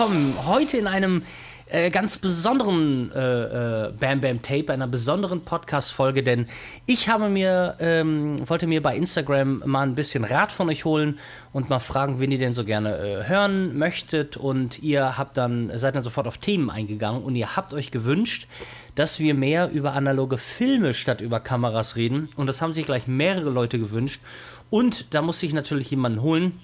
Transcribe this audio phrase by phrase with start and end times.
[0.00, 1.24] willkommen heute in einem
[1.66, 6.48] äh, ganz besonderen äh, äh, Bam Bam Tape, einer besonderen Podcast-Folge, denn
[6.86, 11.18] ich habe mir, ähm, wollte mir bei Instagram mal ein bisschen Rat von euch holen
[11.52, 14.38] und mal fragen, wen ihr denn so gerne äh, hören möchtet.
[14.38, 18.46] Und ihr habt dann, seid dann sofort auf Themen eingegangen und ihr habt euch gewünscht,
[18.94, 22.30] dass wir mehr über analoge Filme statt über Kameras reden.
[22.36, 24.22] Und das haben sich gleich mehrere Leute gewünscht.
[24.70, 26.58] Und da muss ich natürlich jemanden holen,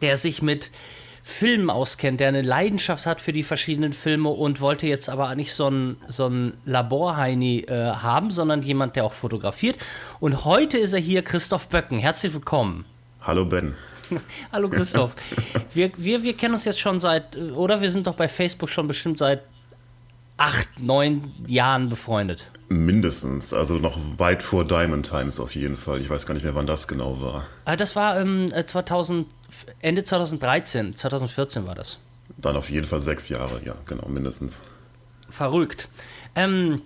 [0.00, 0.70] der sich mit
[1.28, 5.52] Filmen auskennt, der eine Leidenschaft hat für die verschiedenen Filme und wollte jetzt aber nicht
[5.52, 9.76] so ein, so ein Laborheini äh, haben, sondern jemand, der auch fotografiert.
[10.20, 11.98] Und heute ist er hier, Christoph Böcken.
[11.98, 12.86] Herzlich willkommen.
[13.20, 13.74] Hallo Ben.
[14.52, 15.14] Hallo Christoph.
[15.74, 18.88] wir, wir, wir kennen uns jetzt schon seit, oder wir sind doch bei Facebook schon
[18.88, 19.42] bestimmt seit
[20.38, 22.50] acht, neun Jahren befreundet.
[22.68, 26.00] Mindestens, also noch weit vor Diamond Times auf jeden Fall.
[26.00, 27.44] Ich weiß gar nicht mehr, wann das genau war.
[27.64, 29.26] Ah, das war ähm, 2000,
[29.80, 31.98] Ende 2013, 2014 war das.
[32.36, 34.60] Dann auf jeden Fall sechs Jahre, ja, genau, mindestens.
[35.28, 35.88] Verrückt.
[36.34, 36.82] Ähm,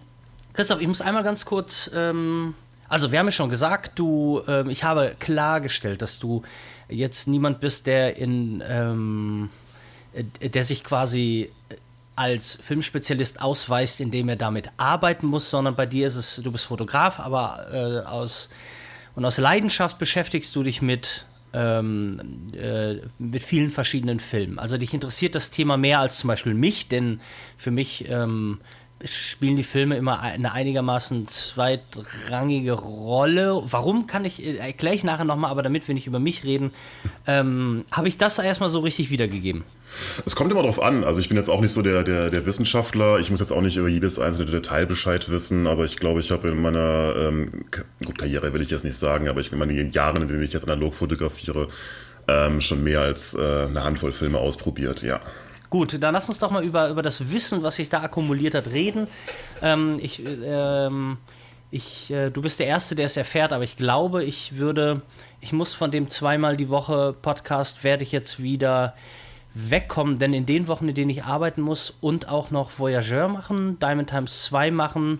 [0.52, 2.54] Christoph, ich muss einmal ganz kurz, ähm,
[2.88, 6.42] also wir haben ja schon gesagt, du, ähm, ich habe klargestellt, dass du
[6.88, 9.50] jetzt niemand bist, der in, ähm,
[10.12, 11.50] äh, der sich quasi
[12.22, 16.66] als Filmspezialist ausweist, indem er damit arbeiten muss, sondern bei dir ist es, du bist
[16.66, 18.48] Fotograf, aber äh, aus
[19.16, 24.58] und aus Leidenschaft beschäftigst du dich mit ähm, äh, mit vielen verschiedenen Filmen.
[24.60, 27.20] Also dich interessiert das Thema mehr als zum Beispiel mich, denn
[27.56, 28.60] für mich ähm,
[29.04, 33.62] spielen die Filme immer eine einigermaßen zweitrangige Rolle.
[33.64, 36.70] Warum kann ich, äh, erkläre ich nachher nochmal, aber damit wir nicht über mich reden,
[37.26, 39.64] ähm, habe ich das erstmal so richtig wiedergegeben.
[40.24, 41.04] Es kommt immer darauf an.
[41.04, 43.18] Also ich bin jetzt auch nicht so der, der, der Wissenschaftler.
[43.18, 46.30] Ich muss jetzt auch nicht über jedes einzelne Detail Bescheid wissen, aber ich glaube, ich
[46.30, 47.64] habe in meiner ähm,
[48.04, 50.52] gut, Karriere will ich jetzt nicht sagen, aber ich in meinen Jahren, in denen ich
[50.52, 51.68] jetzt analog fotografiere,
[52.28, 55.20] ähm, schon mehr als äh, eine Handvoll Filme ausprobiert, ja.
[55.70, 58.66] Gut, dann lass uns doch mal über, über das Wissen, was sich da akkumuliert hat,
[58.66, 59.08] reden.
[59.62, 61.16] Ähm, ich, ähm,
[61.70, 65.00] ich, äh, du bist der Erste, der es erfährt, aber ich glaube, ich würde,
[65.40, 68.94] ich muss von dem zweimal die Woche Podcast, werde ich jetzt wieder
[69.54, 73.78] wegkommen, denn in den Wochen, in denen ich arbeiten muss und auch noch Voyageur machen,
[73.78, 75.18] Diamond Times 2 machen,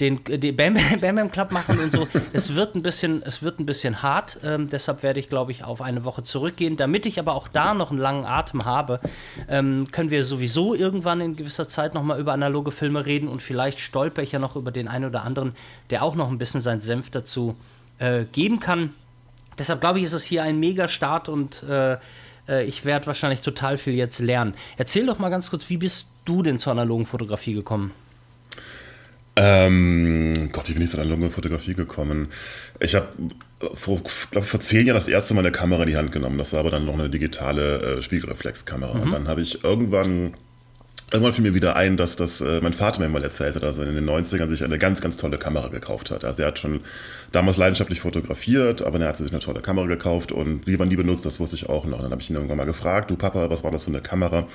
[0.00, 3.60] den, den Bam, Bam Bam Club machen und so, es wird ein bisschen, es wird
[3.60, 4.38] ein bisschen hart.
[4.42, 6.76] Ähm, deshalb werde ich, glaube ich, auf eine Woche zurückgehen.
[6.76, 9.00] Damit ich aber auch da noch einen langen Atem habe,
[9.48, 13.80] ähm, können wir sowieso irgendwann in gewisser Zeit nochmal über analoge Filme reden und vielleicht
[13.80, 15.54] stolper ich ja noch über den einen oder anderen,
[15.90, 17.56] der auch noch ein bisschen seinen Senf dazu
[17.98, 18.94] äh, geben kann.
[19.58, 21.96] Deshalb glaube ich, ist es hier ein Mega-Start und äh,
[22.48, 24.54] äh, ich werde wahrscheinlich total viel jetzt lernen.
[24.76, 27.92] Erzähl doch mal ganz kurz, wie bist du denn zur analogen Fotografie gekommen?
[29.36, 32.28] Ähm, Gott, wie bin ich zur analogen Fotografie gekommen?
[32.78, 33.08] Ich habe
[33.74, 34.00] vor,
[34.30, 36.38] glaub, vor zehn Jahren das erste Mal eine Kamera in die Hand genommen.
[36.38, 38.94] Das war aber dann noch eine digitale äh, Spiegelreflexkamera.
[38.94, 39.02] Mhm.
[39.02, 40.34] Und dann habe ich irgendwann
[41.14, 43.78] Irgendwann fiel mir wieder ein, dass das äh, mein Vater mir mal erzählt hat, dass
[43.78, 46.24] er in den 90ern sich eine ganz, ganz tolle Kamera gekauft hat.
[46.24, 46.80] Also er hat schon
[47.30, 50.96] damals leidenschaftlich fotografiert, aber er hat sich eine tolle Kamera gekauft und wie man die
[50.96, 52.02] benutzt, das wusste ich auch noch.
[52.02, 54.48] Dann habe ich ihn irgendwann mal gefragt, du Papa, was war das für eine Kamera?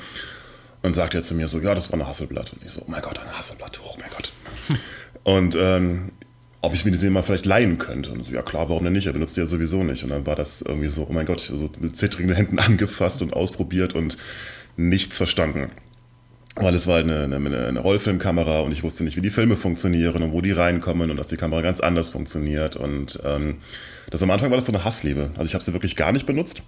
[0.82, 2.52] Und sagt er zu mir so, ja, das war eine Hasselblatt.
[2.52, 4.34] Und ich so, oh mein Gott, eine Hasselblatt, oh mein Gott.
[5.24, 6.12] und ähm,
[6.60, 8.12] ob ich mir die mal vielleicht leihen könnte.
[8.12, 9.08] Und so, ja klar, warum denn nicht?
[9.08, 10.04] Er benutzt die ja sowieso nicht.
[10.04, 13.32] Und dann war das irgendwie so, oh mein Gott, so mit zittrigen Händen angefasst und
[13.32, 14.18] ausprobiert und
[14.76, 15.72] nichts verstanden
[16.62, 20.24] weil es war eine, eine, eine, Rollfilmkamera und ich wusste nicht, wie die Filme funktionieren
[20.24, 22.76] und wo die reinkommen und dass die Kamera ganz anders funktioniert.
[22.76, 23.58] Und ähm,
[24.10, 25.32] das am Anfang war das so eine Hassliebe.
[25.36, 26.64] Also ich habe sie wirklich gar nicht benutzt.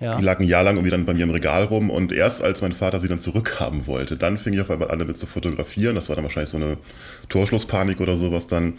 [0.00, 0.16] Ja.
[0.16, 2.62] Die lag ein Jahr lang irgendwie dann bei mir im Regal rum und erst als
[2.62, 5.96] mein Vater sie dann zurückhaben wollte, dann fing ich auf einmal an damit zu fotografieren.
[5.96, 6.76] Das war dann wahrscheinlich so eine
[7.28, 8.74] Torschlusspanik oder sowas dann.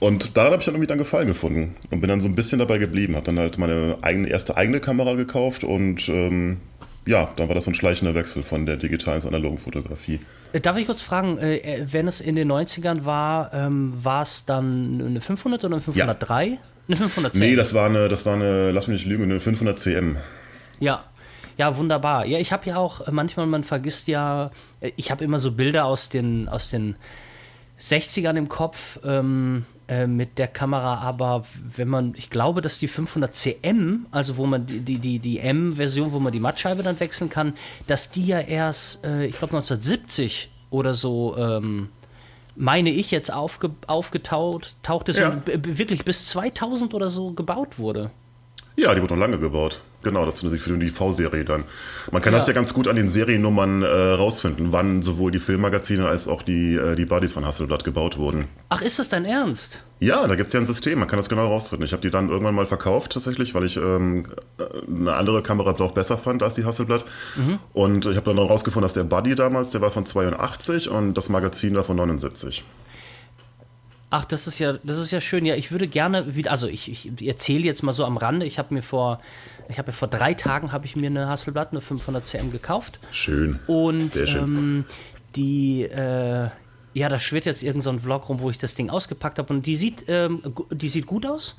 [0.00, 2.58] Und daran habe ich dann irgendwie dann Gefallen gefunden und bin dann so ein bisschen
[2.58, 3.14] dabei geblieben.
[3.14, 6.58] Habe dann halt meine eigene, erste eigene Kamera gekauft und ähm,
[7.06, 10.20] ja, dann war das so ein schleichender Wechsel von der digitalen zur analogen Fotografie.
[10.52, 14.44] Äh, darf ich kurz fragen, äh, wenn es in den 90ern war, ähm, war es
[14.44, 16.46] dann eine 500 oder eine 503?
[16.46, 16.58] Ja.
[16.88, 17.40] Eine 500 cm?
[17.40, 20.16] Nee, das war eine, das war eine, lass mich nicht lügen, eine 500 cm.
[20.80, 21.04] Ja,
[21.56, 22.26] ja, wunderbar.
[22.26, 24.50] Ja, ich habe ja auch, äh, manchmal, man vergisst ja,
[24.96, 26.96] ich habe immer so Bilder aus den, aus den
[27.80, 31.44] 60ern im Kopf, ähm, äh, mit der Kamera, aber
[31.76, 35.38] wenn man, ich glaube, dass die 500 cm, also wo man die, die, die, die
[35.38, 37.54] M-Version, wo man die Mattscheibe dann wechseln kann,
[37.86, 41.90] dass die ja erst, äh, ich glaube 1970 oder so, ähm,
[42.56, 45.30] meine ich jetzt aufge, aufgetaucht taucht ist ja.
[45.30, 48.10] und wirklich bis 2000 oder so gebaut wurde.
[48.76, 49.82] Ja, die wurde noch lange gebaut.
[50.02, 51.64] Genau, dazu für die V-Serie dann.
[52.12, 52.38] Man kann ja.
[52.38, 56.42] das ja ganz gut an den Seriennummern äh, rausfinden, wann sowohl die Filmmagazine als auch
[56.42, 58.46] die, äh, die Buddies von Hasselblatt gebaut wurden.
[58.68, 59.82] Ach, ist das dein Ernst?
[59.98, 61.84] Ja, da gibt es ja ein System, man kann das genau rausfinden.
[61.86, 64.26] Ich habe die dann irgendwann mal verkauft tatsächlich, weil ich ähm,
[64.88, 67.04] eine andere Kamera doch besser fand als die Hasselblatt.
[67.34, 67.58] Mhm.
[67.72, 71.30] Und ich habe dann rausgefunden, dass der Buddy damals, der war von 82 und das
[71.30, 72.64] Magazin war von 79.
[74.10, 75.44] Ach, das ist ja, das ist ja schön.
[75.44, 78.46] Ja, ich würde gerne wieder, also ich, ich erzähle jetzt mal so am Rande.
[78.46, 79.20] Ich habe mir vor,
[79.68, 83.00] ich habe ja vor drei Tagen habe ich mir eine Hasselblatt, eine 500 cm gekauft.
[83.12, 83.58] Schön.
[83.66, 84.44] Und Sehr schön.
[84.44, 84.84] Ähm,
[85.34, 86.48] die, äh,
[86.94, 89.66] ja, da schwirrt jetzt irgendein so Vlog rum, wo ich das Ding ausgepackt habe und
[89.66, 91.56] die sieht, ähm, die sieht gut aus.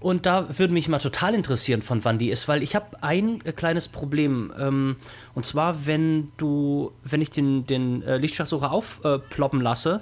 [0.00, 3.44] Und da würde mich mal total interessieren, von wann die ist, weil ich habe ein
[3.44, 4.50] äh, kleines Problem.
[4.58, 4.96] Ähm,
[5.34, 10.00] und zwar, wenn du, wenn ich den, den äh, Lichtschachtsucher aufploppen lasse,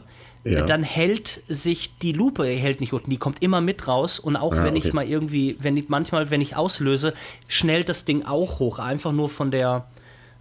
[0.53, 0.67] ja.
[0.67, 4.53] dann hält sich die Lupe hält nicht unten, die kommt immer mit raus und auch
[4.55, 4.89] ah, wenn okay.
[4.89, 7.15] ich mal irgendwie, wenn ich manchmal, wenn ich auslöse,
[7.47, 9.87] schnellt das Ding auch hoch, einfach nur von der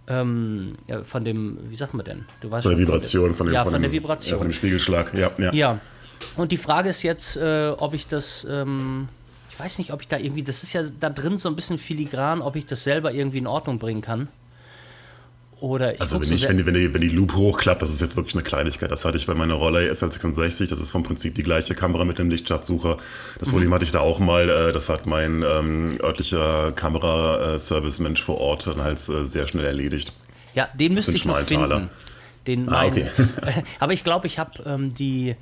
[0.08, 2.24] ähm, ja, von dem, wie sagt man denn?
[2.40, 4.32] Du weißt von der Vibration, von, dem, ja, von, von der Vibration.
[4.32, 5.30] Ja, von dem Spiegelschlag, ja.
[5.38, 5.80] Ja, ja.
[6.36, 9.08] und die Frage ist jetzt, äh, ob ich das, ähm,
[9.50, 11.78] ich weiß nicht, ob ich da irgendwie, das ist ja da drin so ein bisschen
[11.78, 14.28] filigran, ob ich das selber irgendwie in Ordnung bringen kann.
[15.60, 18.00] Oder ich also wenn, ich, wenn, die, wenn, die, wenn die Loop hochklappt, das ist
[18.00, 18.92] jetzt wirklich eine Kleinigkeit.
[18.92, 22.18] Das hatte ich bei meiner Roller SL66, das ist vom Prinzip die gleiche Kamera mit
[22.18, 22.98] dem Lichtschachtsucher.
[23.38, 23.52] Das mhm.
[23.52, 28.68] Problem hatte ich da auch mal, äh, das hat mein ähm, örtlicher Kameraservice-Mensch vor Ort
[28.68, 30.12] dann halt äh, sehr schnell erledigt.
[30.54, 31.90] Ja, den müsste ich noch finden.
[32.46, 33.10] Den ah, okay.
[33.80, 35.34] aber ich glaube, ich habe ähm, die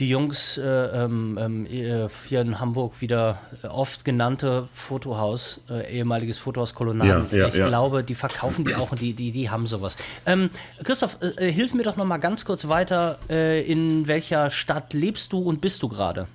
[0.00, 5.98] die Jungs äh, ähm, ähm äh, hier in Hamburg wieder äh, oft genannte Fotohaus, äh,
[5.98, 7.26] ehemaliges Fotohaus Kolonnaden.
[7.30, 7.68] Ja, ja, ich ja.
[7.68, 9.96] glaube, die verkaufen die auch und die, die, die haben sowas.
[10.26, 10.50] Ähm,
[10.82, 13.18] Christoph, äh, äh, hilf mir doch noch mal ganz kurz weiter.
[13.28, 16.26] in welcher Stadt lebst du und bist du gerade?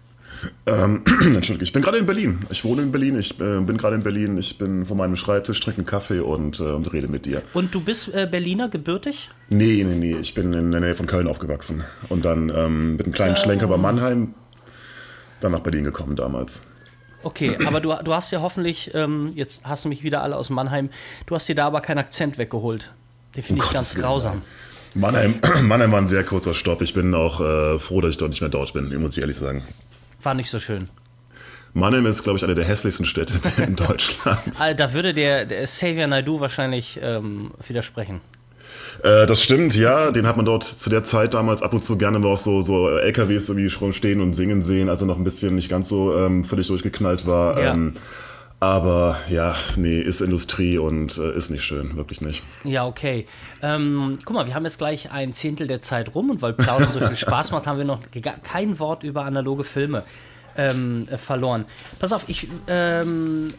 [0.66, 2.40] Ähm, Entschuldigung, ich bin gerade in Berlin.
[2.50, 4.38] Ich wohne in Berlin, ich äh, bin gerade in Berlin.
[4.38, 7.42] Ich bin vor meinem Schreibtisch, trinke einen Kaffee und, äh, und rede mit dir.
[7.54, 9.30] Und du bist äh, Berliner gebürtig?
[9.50, 10.18] Nee, nee, nee.
[10.18, 11.84] Ich bin in der Nähe von Köln aufgewachsen.
[12.10, 13.42] Und dann ähm, mit einem kleinen oh.
[13.42, 14.34] Schlenker bei Mannheim
[15.42, 16.62] dann nach Berlin gekommen damals.
[17.24, 20.50] Okay, aber du, du hast ja hoffentlich, ähm, jetzt hast du mich wieder alle aus
[20.50, 20.90] Mannheim,
[21.26, 22.94] du hast dir da aber keinen Akzent weggeholt.
[23.36, 24.42] Den finde ich ganz grausam.
[24.94, 26.82] Mannheim, Mannheim war ein sehr kurzer Stopp.
[26.82, 29.38] Ich bin auch äh, froh, dass ich dort nicht mehr dort bin, muss ich ehrlich
[29.38, 29.64] sagen.
[30.26, 30.90] War nicht so schön.
[31.74, 34.40] Mannheim ist, glaube ich, eine der hässlichsten Städte in Deutschland.
[34.60, 38.22] Also, da würde der, der Xavier Naidu wahrscheinlich ähm, widersprechen.
[39.04, 40.12] Äh, das stimmt, ja.
[40.12, 42.62] Den hat man dort zu der Zeit damals ab und zu gerne mal auch so,
[42.62, 45.90] so LKWs irgendwie schon stehen und singen sehen, als er noch ein bisschen nicht ganz
[45.90, 47.62] so ähm, völlig durchgeknallt war.
[47.62, 47.74] Ja.
[47.74, 47.94] Ähm,
[48.60, 52.44] aber ja, nee, ist Industrie und äh, ist nicht schön, wirklich nicht.
[52.64, 53.26] Ja, okay.
[53.62, 56.92] Ähm, guck mal, wir haben jetzt gleich ein Zehntel der Zeit rum und weil Plaudern
[56.94, 58.00] so viel Spaß macht, haben wir noch
[58.44, 60.04] kein Wort über analoge Filme
[60.58, 61.66] ähm, äh, verloren.
[62.00, 62.48] Pass auf, ich.
[62.68, 63.54] Ähm,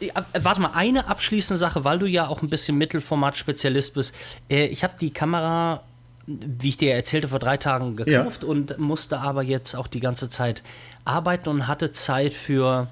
[0.00, 4.14] äh, äh, warte mal, eine abschließende Sache, weil du ja auch ein bisschen Mittelformat-Spezialist bist.
[4.50, 5.82] Äh, ich habe die Kamera
[6.26, 8.48] wie ich dir erzählte, vor drei Tagen gekauft ja.
[8.48, 10.62] und musste aber jetzt auch die ganze Zeit
[11.04, 12.88] arbeiten und hatte Zeit für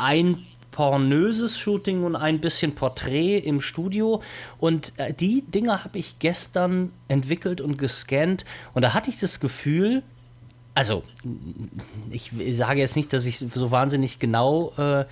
[0.00, 4.22] ein pornöses Shooting und ein bisschen Porträt im Studio.
[4.58, 8.44] Und äh, die Dinger habe ich gestern entwickelt und gescannt.
[8.74, 10.02] Und da hatte ich das Gefühl,
[10.74, 11.02] also
[12.10, 15.04] ich sage jetzt nicht, dass ich so wahnsinnig genau äh,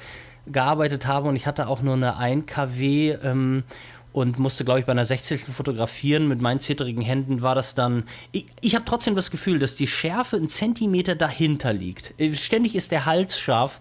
[0.47, 3.65] gearbeitet habe und ich hatte auch nur eine 1 kW ähm,
[4.13, 5.43] und musste, glaube ich, bei einer 60.
[5.43, 6.29] fotografieren.
[6.29, 8.05] Mit meinen zittrigen Händen war das dann.
[8.33, 12.15] Ich, ich habe trotzdem das Gefühl, dass die Schärfe einen Zentimeter dahinter liegt.
[12.33, 13.81] Ständig ist der Hals scharf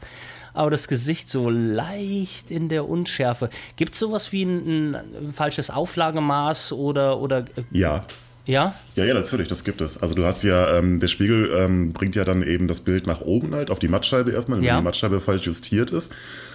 [0.58, 3.50] aber das Gesicht so leicht in der Unschärfe.
[3.76, 7.20] Gibt es sowas wie ein, ein, falsches Auflagemaß oder.
[7.20, 8.06] oder äh, ja.
[8.46, 8.76] Ja?
[8.96, 10.02] Ja, ja, natürlich, das gibt es.
[10.02, 13.20] Also du hast ja, ähm, der Spiegel ähm, bringt ja dann eben das Bild nach
[13.20, 14.60] oben halt, auf die Mattscheibe erstmal.
[14.60, 14.78] Wenn ja.
[14.78, 16.14] die Mattscheibe falsch justiert ist,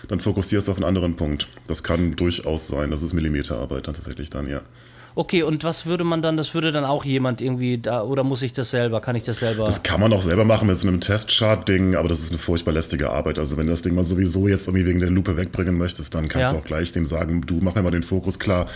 [0.09, 1.49] dann fokussierst du auf einen anderen Punkt.
[1.69, 2.91] Das kann durchaus sein.
[2.91, 4.63] Das ist Millimeterarbeit dann tatsächlich dann, ja.
[5.15, 8.43] Okay, und was würde man dann, das würde dann auch jemand irgendwie da, oder muss
[8.43, 9.67] ich das selber, kann ich das selber?
[9.67, 12.73] Das kann man auch selber machen mit so einem Testchart-Ding, aber das ist eine furchtbar
[12.73, 13.39] lästige Arbeit.
[13.39, 16.29] Also wenn du das Ding mal sowieso jetzt irgendwie wegen der Lupe wegbringen möchtest, dann
[16.29, 16.53] kannst ja.
[16.53, 18.67] du auch gleich dem sagen, du mach mir mal den Fokus klar,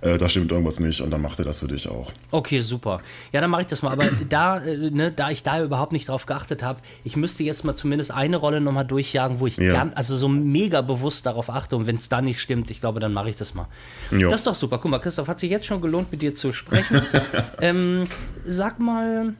[0.00, 2.12] äh, da stimmt irgendwas nicht und dann macht er das für dich auch.
[2.30, 3.00] Okay, super.
[3.32, 3.92] Ja, dann mache ich das mal.
[3.92, 7.64] Aber da, äh, ne, da ich da überhaupt nicht drauf geachtet habe, ich müsste jetzt
[7.64, 9.72] mal zumindest eine Rolle nochmal durchjagen, wo ich ja.
[9.72, 13.00] gern, also so mega bewusst darauf achte und wenn es da nicht stimmt, ich glaube,
[13.00, 13.68] dann mache ich das mal.
[14.10, 14.30] Jo.
[14.30, 14.78] Das ist doch super.
[14.78, 17.00] Guck mal, Christoph, hat sich jetzt schon gelohnt, mit dir zu sprechen
[17.60, 18.06] ähm,
[18.44, 19.34] sag mal,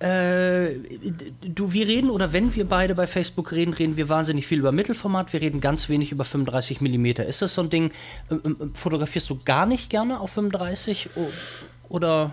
[0.00, 0.76] äh,
[1.42, 4.72] du, wir reden oder wenn wir beide bei Facebook reden, reden wir wahnsinnig viel über
[4.72, 7.06] Mittelformat, wir reden ganz wenig über 35 mm.
[7.28, 7.90] Ist das so ein Ding,
[8.30, 8.38] äh, äh,
[8.72, 11.10] fotografierst du gar nicht gerne auf 35
[11.90, 12.32] oder?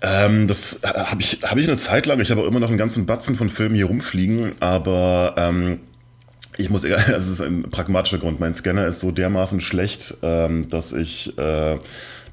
[0.00, 2.20] Ähm, das habe ich, hab ich eine Zeit lang.
[2.20, 5.80] Ich habe auch immer noch einen ganzen Batzen von Filmen hier rumfliegen, aber ähm,
[6.56, 8.40] Ich muss, egal, das ist ein pragmatischer Grund.
[8.40, 11.78] Mein Scanner ist so dermaßen schlecht, ähm, dass ich, äh,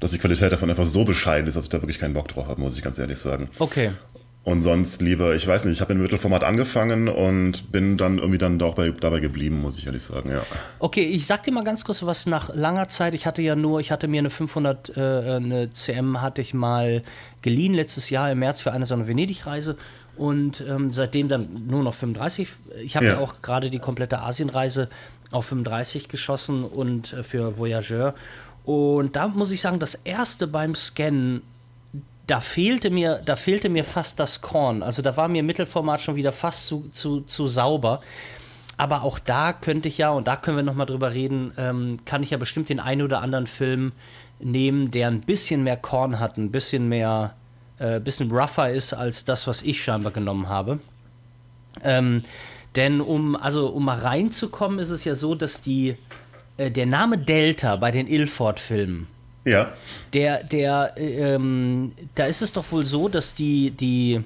[0.02, 2.48] dass die Qualität davon einfach so bescheiden ist, dass ich da wirklich keinen Bock drauf
[2.48, 3.48] habe, muss ich ganz ehrlich sagen.
[3.60, 3.92] Okay.
[4.42, 8.38] Und sonst lieber, ich weiß nicht, ich habe im Mittelformat angefangen und bin dann irgendwie
[8.38, 10.42] dann doch bei, dabei geblieben, muss ich ehrlich sagen, ja.
[10.80, 13.14] Okay, ich sag dir mal ganz kurz was nach langer Zeit.
[13.14, 17.04] Ich hatte ja nur, ich hatte mir eine 500, äh, eine CM hatte ich mal
[17.40, 19.76] geliehen letztes Jahr im März für eine so eine Venedig-Reise
[20.16, 22.48] und ähm, seitdem dann nur noch 35.
[22.82, 23.12] Ich habe ja.
[23.12, 23.18] ja.
[23.20, 24.88] auch gerade die komplette Asienreise
[25.30, 28.16] auf 35 geschossen und äh, für Voyageur.
[28.64, 31.42] Und da muss ich sagen, das erste beim Scannen
[32.26, 34.82] da fehlte mir, da fehlte mir fast das Korn.
[34.82, 38.00] Also da war mir Mittelformat schon wieder fast zu, zu, zu sauber.
[38.76, 42.22] Aber auch da könnte ich ja, und da können wir nochmal drüber reden, ähm, kann
[42.22, 43.92] ich ja bestimmt den einen oder anderen Film
[44.40, 47.34] nehmen, der ein bisschen mehr Korn hat, ein bisschen mehr,
[47.78, 50.78] äh, bisschen rougher ist als das, was ich scheinbar genommen habe.
[51.82, 52.22] Ähm,
[52.76, 55.96] denn um, also um mal reinzukommen, ist es ja so, dass die,
[56.58, 59.06] der Name Delta bei den Ilford-Filmen,
[59.44, 59.72] ja.
[60.12, 64.22] Der, der, ähm, da ist es doch wohl so, dass die, die,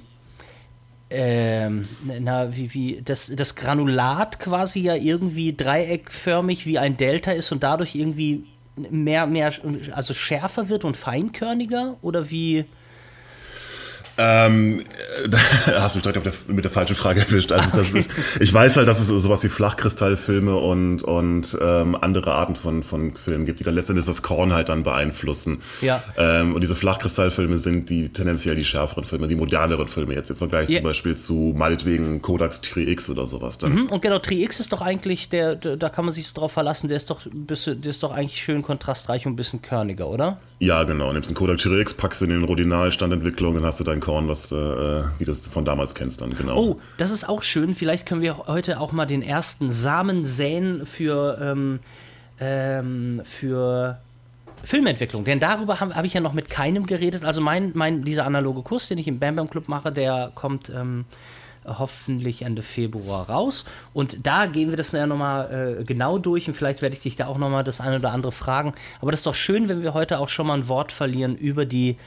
[1.09, 1.87] ähm,
[2.19, 7.63] na, wie, wie, das, das Granulat quasi ja irgendwie dreieckförmig wie ein Delta ist und
[7.63, 8.43] dadurch irgendwie
[8.75, 9.51] mehr, mehr,
[9.91, 11.97] also schärfer wird und feinkörniger?
[12.01, 12.65] Oder wie?
[14.17, 14.83] Ähm,
[15.29, 15.37] da
[15.81, 17.51] hast du mich direkt der, mit der falschen Frage erwischt.
[17.51, 18.09] Also das ist,
[18.39, 23.13] ich weiß halt, dass es sowas wie Flachkristallfilme und, und ähm, andere Arten von, von
[23.13, 25.61] Filmen gibt, die dann letztendlich das Korn halt dann beeinflussen.
[25.81, 26.03] Ja.
[26.17, 30.37] Ähm, und diese Flachkristallfilme sind die tendenziell die schärferen Filme, die moderneren Filme jetzt im
[30.37, 30.79] Vergleich yeah.
[30.79, 33.57] zum Beispiel zu meinetwegen Kodaks Tri-X oder sowas.
[33.57, 33.73] Dann.
[33.73, 36.87] Mhm, und genau, Tri-X ist doch eigentlich, der, da kann man sich so drauf verlassen,
[36.87, 40.39] der ist doch, der ist doch eigentlich schön kontrastreich und ein bisschen körniger, oder?
[40.59, 41.13] Ja, genau.
[41.13, 44.55] Nimmst einen Kodak T-Rex, packst in den Rodinal-Standentwicklung, dann hast du dein Korn, was, äh,
[44.55, 46.57] wie du es von damals kennst dann, genau.
[46.57, 47.75] Oh, das ist auch schön.
[47.75, 51.79] Vielleicht können wir heute auch mal den ersten Samen säen für, ähm,
[52.39, 53.99] ähm, für
[54.63, 55.25] Filmentwicklung.
[55.25, 57.23] Denn darüber habe hab ich ja noch mit keinem geredet.
[57.23, 60.71] Also mein, mein, dieser analoge Kurs, den ich im Bam Bam Club mache, der kommt
[60.75, 61.05] ähm,
[61.67, 63.65] hoffentlich Ende Februar raus.
[63.93, 67.15] Und da gehen wir das ja nochmal äh, genau durch und vielleicht werde ich dich
[67.15, 68.73] da auch nochmal das eine oder andere fragen.
[69.01, 71.65] Aber das ist doch schön, wenn wir heute auch schon mal ein Wort verlieren über
[71.65, 71.97] die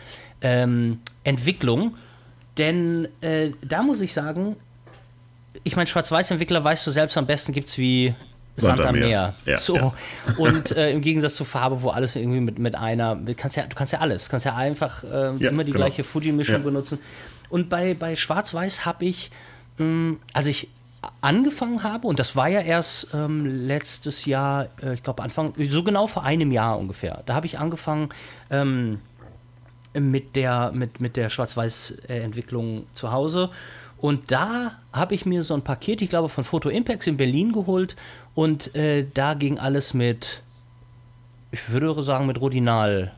[0.41, 1.97] ähm, Entwicklung.
[2.59, 4.57] Denn äh, da muss ich sagen,
[5.65, 8.15] ich meine, Schwarz-Weiß-Entwickler weißt du selbst am besten, gibt es wie
[8.57, 9.35] Sand am Meer.
[9.45, 9.77] Ja, so.
[9.77, 9.95] Ja.
[10.37, 13.75] Und äh, im Gegensatz zur Farbe, wo alles irgendwie mit, mit einer, kannst ja, du
[13.75, 15.85] kannst ja alles, du kannst ja einfach äh, ja, immer die genau.
[15.85, 16.99] gleiche Fuji-Mischung benutzen.
[17.49, 19.31] Und bei, bei Schwarz-Weiß habe ich
[20.33, 20.69] als ich
[21.21, 25.83] angefangen habe, und das war ja erst ähm, letztes Jahr, äh, ich glaube Anfang, so
[25.83, 28.11] genau vor einem Jahr ungefähr, da habe ich angefangen
[28.51, 29.01] ähm,
[29.95, 33.51] mit der, mit, mit der Schwarz-Weiß-Entwicklung zu Hause.
[33.99, 37.53] Und da habe ich mir so ein Paket, ich glaube, von Photo Impacts in Berlin
[37.53, 37.97] geholt.
[38.35, 40.43] Und äh, da ging alles mit,
[41.51, 43.13] ich würde sagen, mit Rodinal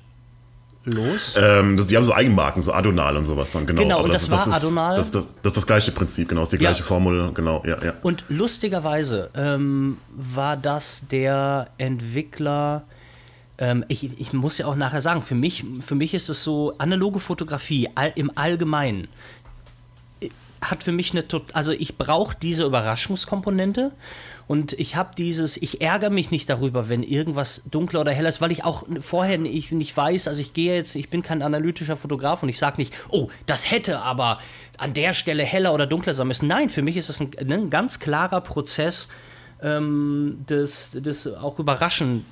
[0.85, 1.35] los?
[1.37, 3.83] Ähm, das, die haben so Eigenmarken, so Adonal und sowas dann, genau.
[3.83, 4.97] Genau, Aber und das, das, war das Adonal.
[4.97, 6.87] Das, das, das, ist das gleiche Prinzip, genau, ist die gleiche ja.
[6.87, 7.95] Formel, genau, ja, ja.
[8.03, 12.85] Und lustigerweise ähm, war das der Entwickler,
[13.59, 16.75] ähm, ich, ich muss ja auch nachher sagen, für mich, für mich ist es so,
[16.79, 19.09] analoge Fotografie all, im Allgemeinen
[20.21, 23.93] äh, hat für mich eine, also ich brauche diese Überraschungskomponente
[24.53, 28.43] und ich habe dieses, ich ärgere mich nicht darüber, wenn irgendwas dunkler oder heller ist,
[28.43, 31.97] weil ich auch vorher nicht, nicht weiß, also ich gehe jetzt, ich bin kein analytischer
[31.97, 34.41] Fotograf und ich sage nicht, oh, das hätte aber
[34.77, 36.49] an der Stelle heller oder dunkler sein müssen.
[36.49, 39.09] Nein, für mich ist das ein, ein ganz klarer Prozess,
[39.63, 42.25] ähm, das, das auch überraschen,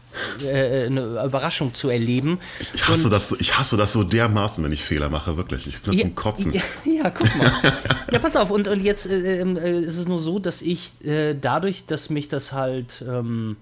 [0.43, 2.41] äh, eine Überraschung zu erleben.
[2.75, 5.67] Ich hasse, das so, ich hasse das so dermaßen, wenn ich Fehler mache, wirklich.
[5.67, 6.53] Ich bin ja, zum Kotzen.
[6.53, 7.53] Ja, ja, guck mal.
[8.11, 10.93] ja, pass auf, und, und jetzt äh, ähm, äh, ist es nur so, dass ich
[11.05, 13.05] äh, dadurch, dass mich das halt.
[13.09, 13.57] Ähm,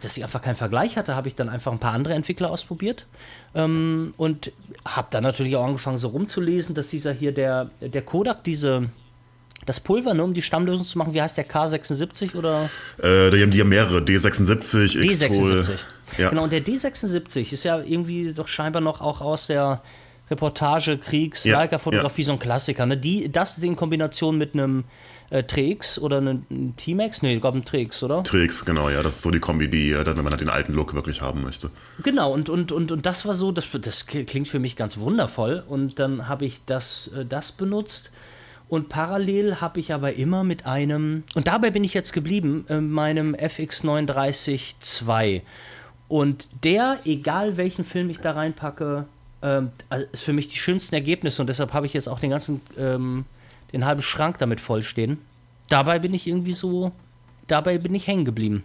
[0.00, 3.06] dass ich einfach keinen Vergleich hatte, habe ich dann einfach ein paar andere Entwickler ausprobiert
[3.54, 4.52] ähm, und
[4.86, 8.88] habe dann natürlich auch angefangen, so rumzulesen, dass dieser hier, der, der Kodak, diese
[9.66, 12.70] das Pulver, ne, um die Stammlösung zu machen, wie heißt der K76 oder?
[12.98, 15.72] Äh, die, haben, die haben mehrere, D76, D76.
[16.18, 16.30] Ja.
[16.30, 19.82] Genau, und der D76 ist ja irgendwie doch scheinbar noch auch aus der
[20.30, 22.26] Reportage, Kriegs, ja, Leica-Fotografie ja.
[22.26, 22.86] so ein Klassiker.
[22.86, 22.96] Ne?
[22.96, 24.84] Die, das in Kombination mit einem
[25.30, 26.44] äh, Trex oder einem
[26.76, 27.22] T-Max?
[27.22, 28.22] Nee, ich glaube ein Trex, oder?
[28.22, 29.02] Trex, genau, ja.
[29.02, 31.42] Das ist so die Kombi, die, äh, wenn man halt den alten Look wirklich haben
[31.42, 31.70] möchte.
[32.02, 35.64] Genau, und, und, und, und das war so, das, das klingt für mich ganz wundervoll.
[35.66, 38.10] Und dann habe ich das, äh, das benutzt
[38.70, 42.80] und parallel habe ich aber immer mit einem, und dabei bin ich jetzt geblieben, äh,
[42.80, 44.74] meinem FX39
[45.06, 45.42] II.
[46.08, 49.04] Und der, egal welchen Film ich da reinpacke,
[49.42, 49.62] äh,
[50.12, 53.26] ist für mich die schönsten Ergebnisse und deshalb habe ich jetzt auch den ganzen, ähm,
[53.72, 55.18] den halben Schrank damit vollstehen.
[55.68, 56.92] Dabei bin ich irgendwie so
[57.50, 58.64] dabei bin ich hängen geblieben.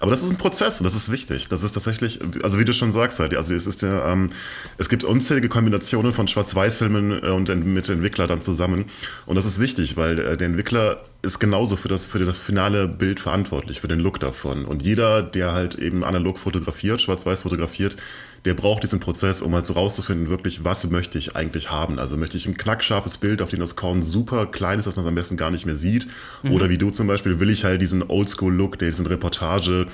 [0.00, 1.48] Aber das ist ein Prozess und das ist wichtig.
[1.48, 4.30] Das ist tatsächlich, also wie du schon sagst, halt, also es ist ja, ähm,
[4.78, 8.86] es gibt unzählige Kombinationen von Schwarz-Weiß-Filmen äh, und mit Entwickler dann zusammen.
[9.26, 12.86] Und das ist wichtig, weil äh, der Entwickler ist genauso für das, für das finale
[12.86, 14.64] Bild verantwortlich, für den Look davon.
[14.64, 17.96] Und jeder, der halt eben analog fotografiert, schwarz-weiß fotografiert,
[18.44, 21.98] der braucht diesen Prozess, um halt so rauszufinden, wirklich, was möchte ich eigentlich haben.
[21.98, 25.04] Also möchte ich ein knackscharfes Bild, auf dem das Korn super klein ist, dass man
[25.04, 26.06] es am besten gar nicht mehr sieht.
[26.42, 26.52] Mhm.
[26.52, 29.86] Oder wie du zum Beispiel, will ich halt diesen Oldschool-Look, diesen Reportage,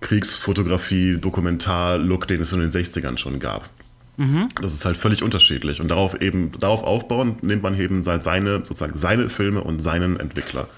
[0.00, 3.70] Kriegsfotografie, Dokumentar-Look, den es in den 60ern schon gab.
[4.18, 4.48] Mhm.
[4.60, 5.80] Das ist halt völlig unterschiedlich.
[5.80, 10.68] Und darauf eben, darauf aufbauen, nimmt man eben seine, sozusagen seine Filme und seinen Entwickler.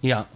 [0.00, 0.26] Ja.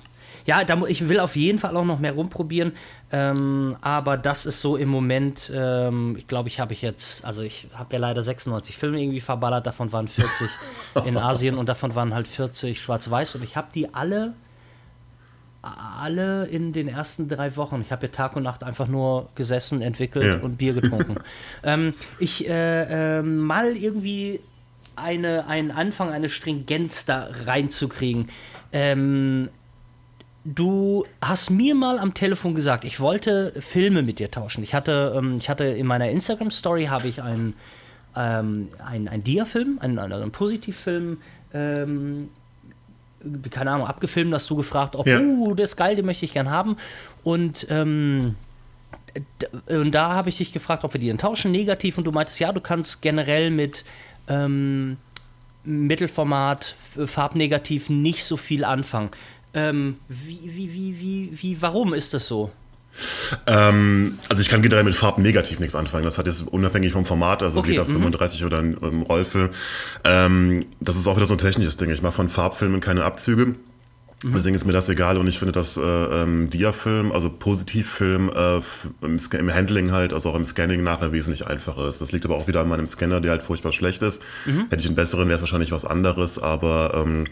[0.46, 2.72] Ja, da, ich will auf jeden Fall auch noch mehr rumprobieren.
[3.12, 7.42] Ähm, aber das ist so im Moment, ähm, ich glaube, ich habe ich jetzt, also
[7.42, 10.48] ich habe ja leider 96 Filme irgendwie verballert, davon waren 40
[11.04, 14.34] in Asien und davon waren halt 40 schwarz-weiß und ich habe die alle
[16.00, 17.80] alle in den ersten drei Wochen.
[17.80, 20.38] Ich habe hier Tag und Nacht einfach nur gesessen, entwickelt ja.
[20.38, 21.16] und Bier getrunken.
[21.64, 24.40] ähm, ich äh, äh, mal irgendwie
[24.94, 28.28] eine, einen Anfang, eine Stringenz da reinzukriegen.
[28.72, 29.48] Ähm,
[30.54, 34.62] du hast mir mal am Telefon gesagt, ich wollte Filme mit dir tauschen.
[34.62, 37.54] Ich hatte, ähm, ich hatte in meiner Instagram-Story habe ich einen,
[38.14, 41.18] ähm, einen, einen Dia-Film, einen, einen Positivfilm
[41.52, 42.28] ähm,
[43.50, 45.18] keine Ahnung, abgefilmt, hast du gefragt, ob, ja.
[45.18, 46.76] uh, das ist geil, den möchte ich gern haben.
[47.24, 48.36] Und, ähm,
[49.68, 51.98] und da habe ich dich gefragt, ob wir die tauschen, negativ.
[51.98, 53.84] Und du meintest, ja, du kannst generell mit
[54.28, 54.98] ähm,
[55.64, 56.76] Mittelformat,
[57.06, 59.10] farbnegativ nicht so viel anfangen.
[59.56, 62.52] Ähm, wie, wie, wie, wie, wie, warum ist das so?
[63.46, 66.04] Ähm, also ich kann generell mit Farben negativ nichts anfangen.
[66.04, 68.46] Das hat jetzt unabhängig vom Format, also okay, jeder 35 mhm.
[68.46, 69.50] oder ein, ein Rollfilm.
[70.04, 71.90] Ähm, das ist auch wieder so ein technisches Ding.
[71.90, 73.46] Ich mache von Farbfilmen keine Abzüge.
[73.46, 74.34] Mhm.
[74.34, 78.56] Deswegen ist mir das egal und ich finde, dass äh, ähm, Dia-Film, also Positivfilm äh,
[79.04, 82.00] im, im, Handling halt, also auch im Scanning nachher wesentlich einfacher ist.
[82.02, 84.22] Das liegt aber auch wieder an meinem Scanner, der halt furchtbar schlecht ist.
[84.44, 84.66] Mhm.
[84.68, 87.26] Hätte ich einen besseren, wäre es wahrscheinlich was anderes, aber ähm,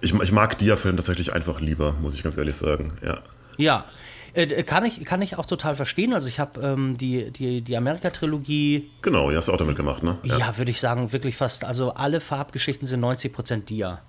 [0.00, 2.92] ich, ich mag Dia-Film tatsächlich einfach lieber, muss ich ganz ehrlich sagen.
[3.04, 3.20] Ja.
[3.56, 3.86] Ja,
[4.34, 6.14] äh, kann, ich, kann ich auch total verstehen.
[6.14, 8.90] Also ich habe ähm, die, die, die Amerika-Trilogie.
[9.02, 10.18] Genau, die hast du auch damit gemacht, ne?
[10.22, 11.64] Ja, ja würde ich sagen, wirklich fast.
[11.64, 14.00] Also alle Farbgeschichten sind 90% Dia.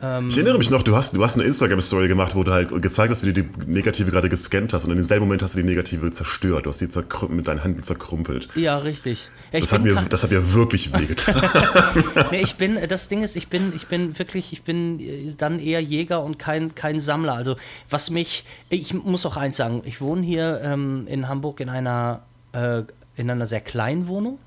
[0.00, 2.70] Ähm, ich erinnere mich noch, du hast, du hast eine Instagram-Story gemacht, wo du halt
[2.82, 5.60] gezeigt hast, wie du die Negative gerade gescannt hast und in demselben Moment hast du
[5.60, 6.66] die Negative zerstört.
[6.66, 6.88] Du hast sie
[7.28, 8.48] mit deinen Händen zerkrumpelt.
[8.54, 9.28] Ja, richtig.
[9.52, 11.34] Ja, das, hat mir, das hat mir wirklich wehgetan.
[12.30, 15.80] nee, ich bin, das Ding ist, ich bin, ich bin wirklich, ich bin dann eher
[15.80, 17.34] Jäger und kein, kein Sammler.
[17.34, 17.56] Also
[17.90, 22.22] was mich, ich muss auch eins sagen, ich wohne hier ähm, in Hamburg in einer,
[22.52, 22.82] äh,
[23.16, 24.38] in einer sehr kleinen Wohnung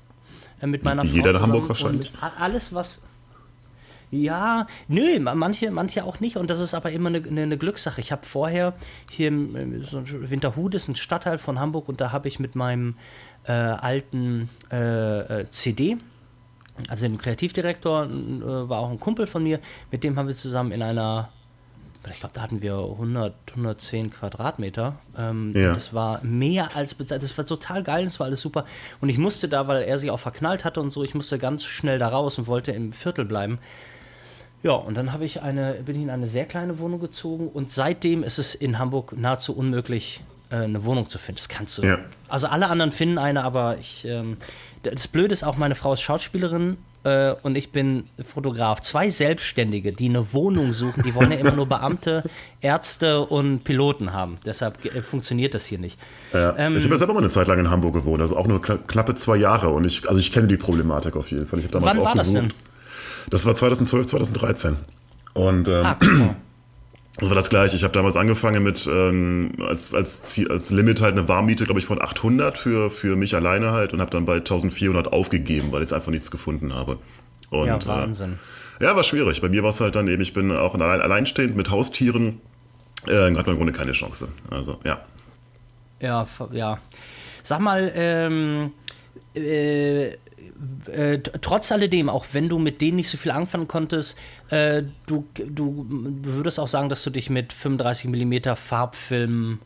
[0.62, 1.12] äh, mit meiner Frau.
[1.12, 2.12] Jeder in Hamburg wahrscheinlich.
[2.38, 3.02] Alles, was
[4.12, 6.36] ja, nö, manche, manche auch nicht.
[6.36, 7.98] Und das ist aber immer eine, eine Glückssache.
[8.02, 8.74] Ich habe vorher
[9.10, 12.96] hier im so Winterhude ist ein Stadtteil von Hamburg und da habe ich mit meinem
[13.44, 15.96] äh, alten äh, äh CD,
[16.88, 20.72] also dem Kreativdirektor, äh, war auch ein Kumpel von mir, mit dem haben wir zusammen
[20.72, 21.30] in einer
[22.10, 24.96] ich glaube, da hatten wir 100, 110 Quadratmeter.
[25.16, 25.72] Ähm, ja.
[25.72, 27.22] Das war mehr als bezahlt.
[27.22, 28.66] Das war total geil, das war alles super.
[29.00, 31.64] Und ich musste da, weil er sich auch verknallt hatte und so, ich musste ganz
[31.64, 33.60] schnell da raus und wollte im Viertel bleiben.
[34.62, 37.72] Ja, und dann habe ich eine, bin ich in eine sehr kleine Wohnung gezogen und
[37.72, 41.38] seitdem ist es in Hamburg nahezu unmöglich, äh, eine Wohnung zu finden.
[41.38, 41.82] Das kannst du.
[41.82, 41.98] Ja.
[42.28, 44.04] Also alle anderen finden eine, aber ich.
[44.04, 44.36] Ähm,
[44.82, 48.80] das Blöde ist auch, meine Frau ist Schauspielerin äh, und ich bin Fotograf.
[48.80, 52.24] Zwei Selbstständige, die eine Wohnung suchen, die wollen ja immer nur Beamte,
[52.60, 54.38] Ärzte und Piloten haben.
[54.44, 55.98] Deshalb äh, funktioniert das hier nicht.
[56.32, 56.54] Ja.
[56.56, 58.60] Ähm, ich habe ja selber mal eine Zeit lang in Hamburg gewohnt, also auch nur
[58.60, 59.70] knappe zwei Jahre.
[59.70, 61.60] Und ich, also ich kenne die Problematik auf jeden Fall.
[61.60, 62.36] Ich damals wann auch war gesucht.
[62.36, 62.52] das denn?
[63.30, 64.76] Das war 2012, 2013.
[65.34, 65.96] Und ähm, ah,
[67.18, 67.76] das war das gleiche.
[67.76, 71.86] Ich habe damals angefangen mit ähm, als, als, als Limit halt eine Warmmiete, glaube ich,
[71.86, 75.92] von 800 für, für mich alleine halt und habe dann bei 1400 aufgegeben, weil ich
[75.92, 76.98] einfach nichts gefunden habe.
[77.50, 78.38] Und, ja, Wahnsinn.
[78.80, 79.40] Äh, ja, war schwierig.
[79.40, 82.40] Bei mir war es halt dann eben, ich bin auch alleinstehend mit Haustieren.
[83.06, 84.28] Äh, hat man im Grunde keine Chance.
[84.50, 85.00] Also, ja.
[86.00, 86.78] Ja, ja.
[87.44, 88.72] Sag mal, ähm,
[89.34, 90.12] äh,
[90.86, 94.18] äh, trotz alledem, auch wenn du mit denen nicht so viel anfangen konntest,
[94.50, 99.60] äh, du, du würdest auch sagen, dass du dich mit 35 mm Farbfilmen,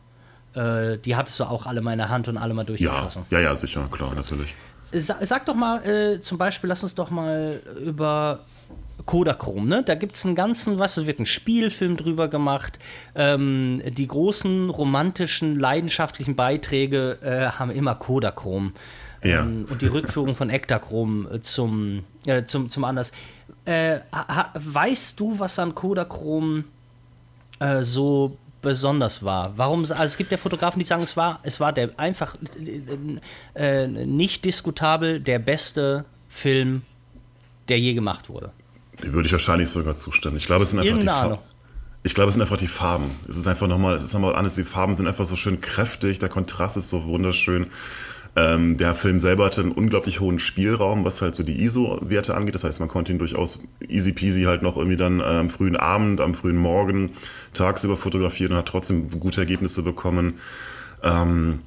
[0.53, 3.25] äh, die hattest du auch alle mal in der Hand und alle mal durchgeschossen.
[3.29, 4.53] Ja, ja, ja, sicher, klar, natürlich.
[4.91, 8.45] Sa sag doch mal, äh, zum Beispiel, lass uns doch mal über
[9.05, 9.83] Kodachrom, ne?
[9.83, 12.79] Da gibt es einen ganzen, was, es wird ein Spielfilm drüber gemacht.
[13.15, 18.73] Ähm, die großen romantischen, leidenschaftlichen Beiträge äh, haben immer Kodachrom.
[19.23, 19.41] Ja.
[19.41, 23.11] Ähm, und die Rückführung von Ektachrom äh, zum, äh, zum, zum Anders.
[23.65, 23.99] Äh,
[24.53, 26.65] weißt du, was an Kodachrom
[27.59, 29.53] äh, so besonders war?
[29.55, 32.35] Warum, also es gibt ja Fotografen, die sagen, es war, es war der einfach
[33.55, 36.83] äh, nicht diskutabel der beste Film,
[37.69, 38.51] der je gemacht wurde.
[39.03, 40.37] Dem würde ich wahrscheinlich sogar zustimmen.
[40.37, 41.37] Ich glaube, es sind einfach die Farben.
[42.03, 43.11] Ich glaube, es sind einfach die Farben.
[43.27, 44.55] Es ist einfach nochmal, es ist nochmal anders.
[44.55, 47.67] Die Farben sind einfach so schön kräftig, der Kontrast ist so wunderschön.
[48.37, 52.53] Ähm, der Film selber hatte einen unglaublich hohen Spielraum, was halt so die ISO-Werte angeht.
[52.53, 55.75] Das heißt, man konnte ihn durchaus easy peasy halt noch irgendwie dann äh, am frühen
[55.75, 57.13] Abend, am frühen Morgen,
[57.55, 60.35] tagsüber fotografieren und hat trotzdem gute Ergebnisse bekommen.
[61.01, 61.61] Ähm,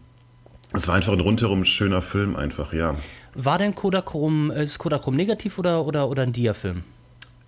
[0.73, 2.95] es war einfach ein rundherum schöner Film, einfach, ja.
[3.35, 6.85] War denn Kodachrom, ist Kodachrom negativ oder, oder, oder ein Dia-Film?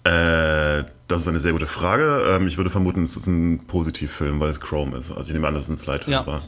[0.03, 2.25] Äh, das ist eine sehr gute Frage.
[2.29, 5.13] Ähm, ich würde vermuten, es ist ein Positivfilm, weil es Chrome ist.
[5.13, 6.27] Also ich nehme an, dass es ein Slide-Film ja.
[6.27, 6.43] war.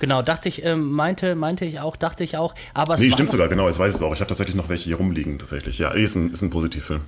[0.00, 2.54] Genau, dachte ich, ähm, meinte, meinte ich auch, dachte ich auch.
[2.74, 4.12] Aber es nee, stimmt sogar, genau, ich weiß es auch.
[4.12, 5.78] Ich habe tatsächlich noch welche hier rumliegen, tatsächlich.
[5.78, 7.02] Ja, ist ein, ist ein Positivfilm.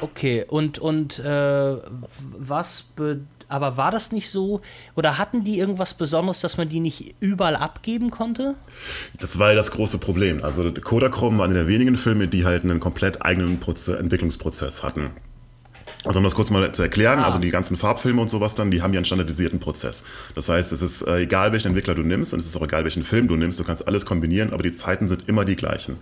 [0.00, 1.76] Okay, und, und äh,
[2.36, 2.86] was
[3.48, 4.60] aber war das nicht so?
[4.94, 8.54] Oder hatten die irgendwas Besonderes, dass man die nicht überall abgeben konnte?
[9.18, 10.42] Das war ja das große Problem.
[10.42, 15.10] Also Kodachrome war einer der wenigen Filme, die halt einen komplett eigenen Proze Entwicklungsprozess hatten.
[16.04, 17.24] Also um das kurz mal zu erklären, ah.
[17.24, 20.04] also die ganzen Farbfilme und sowas dann, die haben ja einen standardisierten Prozess.
[20.34, 22.84] Das heißt, es ist äh, egal, welchen Entwickler du nimmst und es ist auch egal,
[22.84, 25.96] welchen Film du nimmst, du kannst alles kombinieren, aber die Zeiten sind immer die gleichen.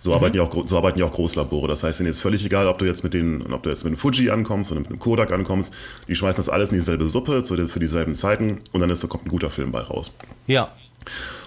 [0.00, 0.16] So, mhm.
[0.16, 1.68] arbeiten ja auch, so arbeiten ja auch Großlabore.
[1.68, 3.92] Das heißt, es ist völlig egal, ob du jetzt mit den, ob du jetzt mit
[3.92, 5.72] einem Fuji ankommst oder mit einem Kodak ankommst.
[6.08, 9.30] Die schmeißen das alles in dieselbe Suppe für dieselben Zeiten und dann ist, kommt ein
[9.30, 10.12] guter Film bei raus.
[10.46, 10.72] Ja.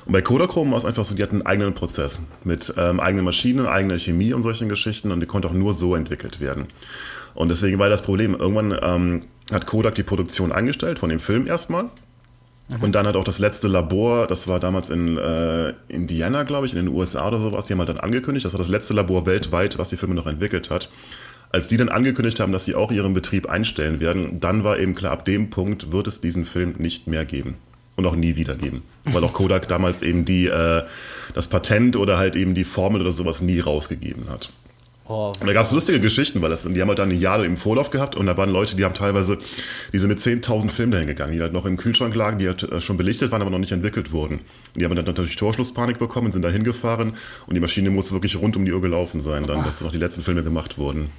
[0.05, 3.25] Und bei Kodachrome war es einfach so, die hatten einen eigenen Prozess mit ähm, eigenen
[3.25, 6.65] Maschinen, eigener Chemie und solchen Geschichten und die konnte auch nur so entwickelt werden.
[7.37, 9.21] Und deswegen war das Problem, irgendwann ähm,
[9.51, 11.83] hat Kodak die Produktion eingestellt von dem Film erstmal.
[11.83, 12.81] Mhm.
[12.81, 16.73] Und dann hat auch das letzte Labor, das war damals in äh, Indiana, glaube ich,
[16.73, 19.27] in den USA oder sowas, die haben halt dann angekündigt, das war das letzte Labor
[19.27, 20.89] weltweit, was die Filme noch entwickelt hat.
[21.51, 24.95] Als die dann angekündigt haben, dass sie auch ihren Betrieb einstellen werden, dann war eben
[24.95, 27.57] klar, ab dem Punkt wird es diesen Film nicht mehr geben
[27.97, 28.81] und auch nie wieder geben.
[29.03, 30.81] Weil auch Kodak damals eben die, äh,
[31.35, 34.51] das Patent oder halt eben die Formel oder sowas nie rausgegeben hat.
[35.09, 37.43] Oh, und da gab es lustige Geschichten, weil das, die haben halt dann ein Jahr
[37.43, 39.37] im Vorlauf gehabt und da waren Leute, die haben teilweise,
[39.93, 42.63] die sind mit 10.000 Filmen dahin gegangen, die halt noch im Kühlschrank lagen, die halt
[42.63, 44.39] äh, schon belichtet waren, aber noch nicht entwickelt wurden.
[44.39, 44.41] Und
[44.75, 47.13] die haben dann natürlich Torschlusspanik bekommen, sind da hingefahren
[47.45, 49.97] und die Maschine musste wirklich rund um die Uhr gelaufen sein, dann, dass noch die
[49.97, 51.09] letzten Filme gemacht wurden.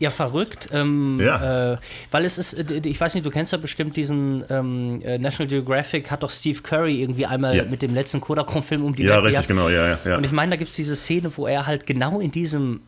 [0.00, 0.68] Ja, verrückt.
[0.72, 1.74] Ähm, ja.
[1.74, 1.78] Äh,
[2.10, 5.48] weil es ist, äh, ich weiß nicht, du kennst ja bestimmt diesen ähm, äh, National
[5.48, 7.64] Geographic, hat doch Steve Curry irgendwie einmal ja.
[7.64, 10.16] mit dem letzten Kodachrome-Film um die Ja, richtig, genau, ja, ja, ja.
[10.16, 12.80] Und ich meine, da gibt es diese Szene, wo er halt genau in diesem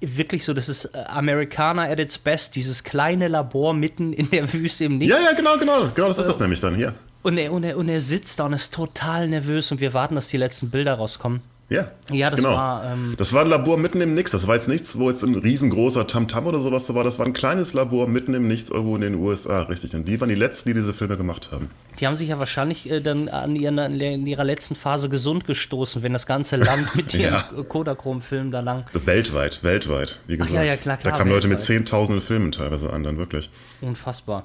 [0.00, 4.52] wirklich so, das ist äh, Americana at its best, dieses kleine Labor mitten in der
[4.52, 5.14] Wüste im Nichts.
[5.14, 5.88] Ja, ja, genau, genau.
[5.94, 6.94] Genau, das ist das äh, nämlich dann hier.
[7.22, 10.14] Und er, und, er, und er sitzt da und ist total nervös und wir warten,
[10.14, 11.42] dass die letzten Bilder rauskommen.
[11.70, 12.56] Ja, ja das genau.
[12.56, 12.84] war.
[12.84, 14.32] Ähm, das war ein Labor mitten im Nix.
[14.32, 17.04] Das war jetzt nichts, wo jetzt ein riesengroßer Tamtam -Tam oder sowas da war.
[17.04, 19.94] Das war ein kleines Labor mitten im Nichts irgendwo in den USA, richtig.
[19.94, 21.70] Und die waren die letzten, die diese Filme gemacht haben.
[22.00, 26.02] Die haben sich ja wahrscheinlich äh, dann an ihren, in ihrer letzten Phase gesund gestoßen,
[26.02, 27.62] wenn das ganze Land mit ihrem ja.
[27.62, 28.84] Kodachrom-Film da lang.
[28.92, 30.56] Weltweit, weltweit, wie gesagt.
[30.56, 33.48] Ach, ja, ja, klar, klar, da kamen Leute mit zehntausenden Filmen teilweise an, dann wirklich.
[33.80, 34.44] Unfassbar.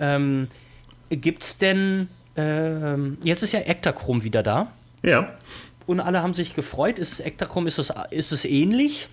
[0.00, 0.48] Ähm,
[1.10, 2.08] gibt's denn.
[2.34, 4.72] Äh, jetzt ist ja Ektachrom wieder da.
[5.02, 5.28] Ja
[5.92, 6.98] und alle haben sich gefreut.
[6.98, 9.08] Ist Ektachrom, ist es, ist es ähnlich?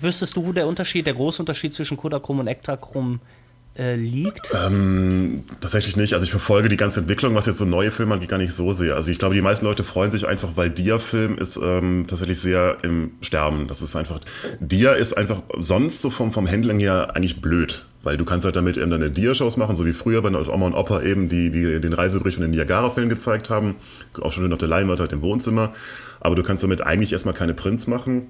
[0.00, 3.20] Wüsstest du, wo der Unterschied, der große Unterschied zwischen Kodachrom und Ektachrom
[3.76, 4.52] äh, liegt?
[4.54, 6.14] Ähm, tatsächlich nicht.
[6.14, 8.72] Also ich verfolge die ganze Entwicklung, was jetzt so neue Filme angeht, gar nicht so
[8.72, 8.94] sehr.
[8.94, 12.78] Also ich glaube, die meisten Leute freuen sich einfach, weil Dia-Film ist ähm, tatsächlich sehr
[12.82, 13.66] im Sterben.
[13.66, 14.20] Das ist einfach,
[14.60, 17.84] Dia ist einfach sonst so vom, vom Handling her eigentlich blöd.
[18.02, 20.74] Weil du kannst halt damit eben deine Dia-Shows machen, so wie früher, wenn Oma und
[20.74, 23.74] Opa eben die, die, den Reisebericht von den Niagara-Filmen gezeigt haben.
[24.20, 25.72] Auch schon auf der Leinwand halt im Wohnzimmer.
[26.20, 28.28] Aber du kannst damit eigentlich erstmal keine Prints machen.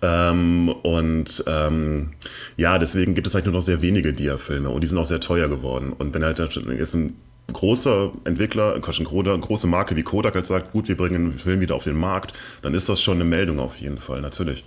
[0.00, 2.10] Ähm, und ähm,
[2.56, 5.20] ja, deswegen gibt es halt nur noch sehr wenige Dia-Filme und die sind auch sehr
[5.20, 5.92] teuer geworden.
[5.92, 7.16] Und wenn halt jetzt ein
[7.52, 11.74] großer Entwickler, eine große Marke wie Kodak halt sagt, gut, wir bringen den Film wieder
[11.74, 14.64] auf den Markt, dann ist das schon eine Meldung auf jeden Fall, natürlich.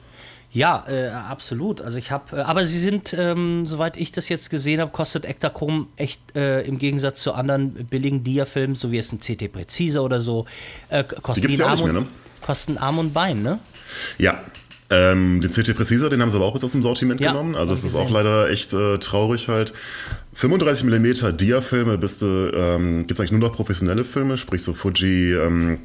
[0.55, 1.81] Ja, äh, absolut.
[1.81, 5.25] Also ich habe, äh, aber sie sind, ähm, soweit ich das jetzt gesehen habe, kostet
[5.25, 10.01] Ektachrome echt äh, im Gegensatz zu anderen billigen Dia-Filmen, so wie es ein CT Präzise
[10.01, 10.45] oder so,
[10.87, 12.07] äh, kosten die, die Arm, mehr, ne?
[12.41, 13.59] kosten Arm und Bein, ne?
[14.17, 14.45] Ja.
[14.89, 17.55] Ähm, den CT Präziser, den haben sie aber auch jetzt aus dem Sortiment ja, genommen.
[17.55, 19.73] Also es ist auch leider echt äh, traurig halt.
[20.35, 24.73] 35 mm Dia-Filme bist du, ähm, gibt es eigentlich nur noch professionelle Filme, sprich so
[24.73, 25.79] Fuji, ähm,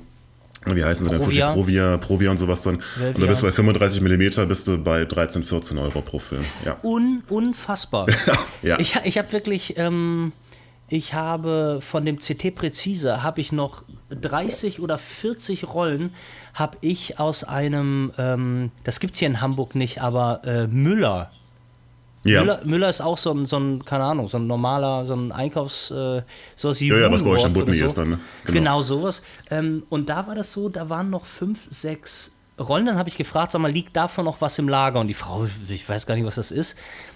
[0.67, 1.21] wie heißen sie denn?
[1.21, 1.53] Provia.
[1.53, 2.83] Provia, Provia und sowas dann.
[2.97, 3.15] Velvia.
[3.15, 6.43] Und da bist du bei 35 mm bist du bei 13, 14 Euro pro Film.
[6.43, 6.77] Das ist ja.
[6.83, 8.07] un, unfassbar.
[8.63, 8.79] ja.
[8.79, 10.33] Ich, ich habe wirklich, ähm,
[10.89, 16.13] ich habe von dem CT Präzise habe ich noch 30 oder 40 Rollen
[16.53, 21.31] habe ich aus einem, ähm, das gibt es hier in Hamburg nicht, aber äh, Müller
[22.23, 22.41] Ja.
[22.41, 25.33] Müller, Müller, ist auch so ein, so ein, keine Ahnung, so ein normaler, so ein
[25.33, 26.23] Einkaufs, äh,
[26.55, 27.87] sowas wie Ja, ja, was bei euch in Butni so.
[27.87, 28.21] ist dann, ne?
[28.45, 29.23] Genau, genau sowas.
[29.51, 32.87] Ähm, und da war das so, da waren noch fünf, sechs Rollen.
[32.87, 35.01] Dann habe ich gefragt, sag mal, liegt davon noch was im Lager?
[35.01, 36.73] Und die Frau, ich weiß gar nicht, was das ist.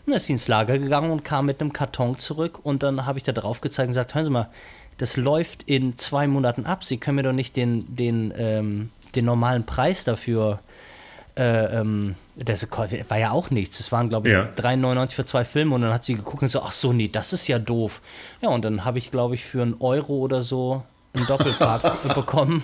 [0.07, 2.61] Und dann ist sie ins Lager gegangen und kam mit einem Karton zurück.
[2.63, 4.49] Und dann habe ich da drauf gezeigt und gesagt, hören Sie mal,
[4.97, 6.85] das läuft in zwei Monaten ab.
[6.85, 10.61] Sie können mir doch nicht den, den, ähm, den normalen Preis dafür
[11.37, 13.79] äh, ähm, das war ja auch nichts.
[13.79, 14.49] Das waren, glaube ich, ja.
[14.57, 17.33] 3,99 für zwei Filme und dann hat sie geguckt und so, ach so, nee, das
[17.33, 18.01] ist ja doof.
[18.41, 20.83] Ja, und dann habe ich, glaube ich, für einen Euro oder so
[21.15, 22.63] einen Doppelpark bekommen.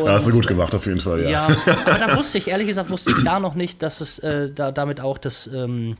[0.00, 1.28] Und, hast du gut gemacht, auf jeden Fall, ja.
[1.28, 4.50] Ja, aber da wusste ich, ehrlich gesagt, wusste ich da noch nicht, dass es äh,
[4.50, 5.96] da, damit auch das ähm,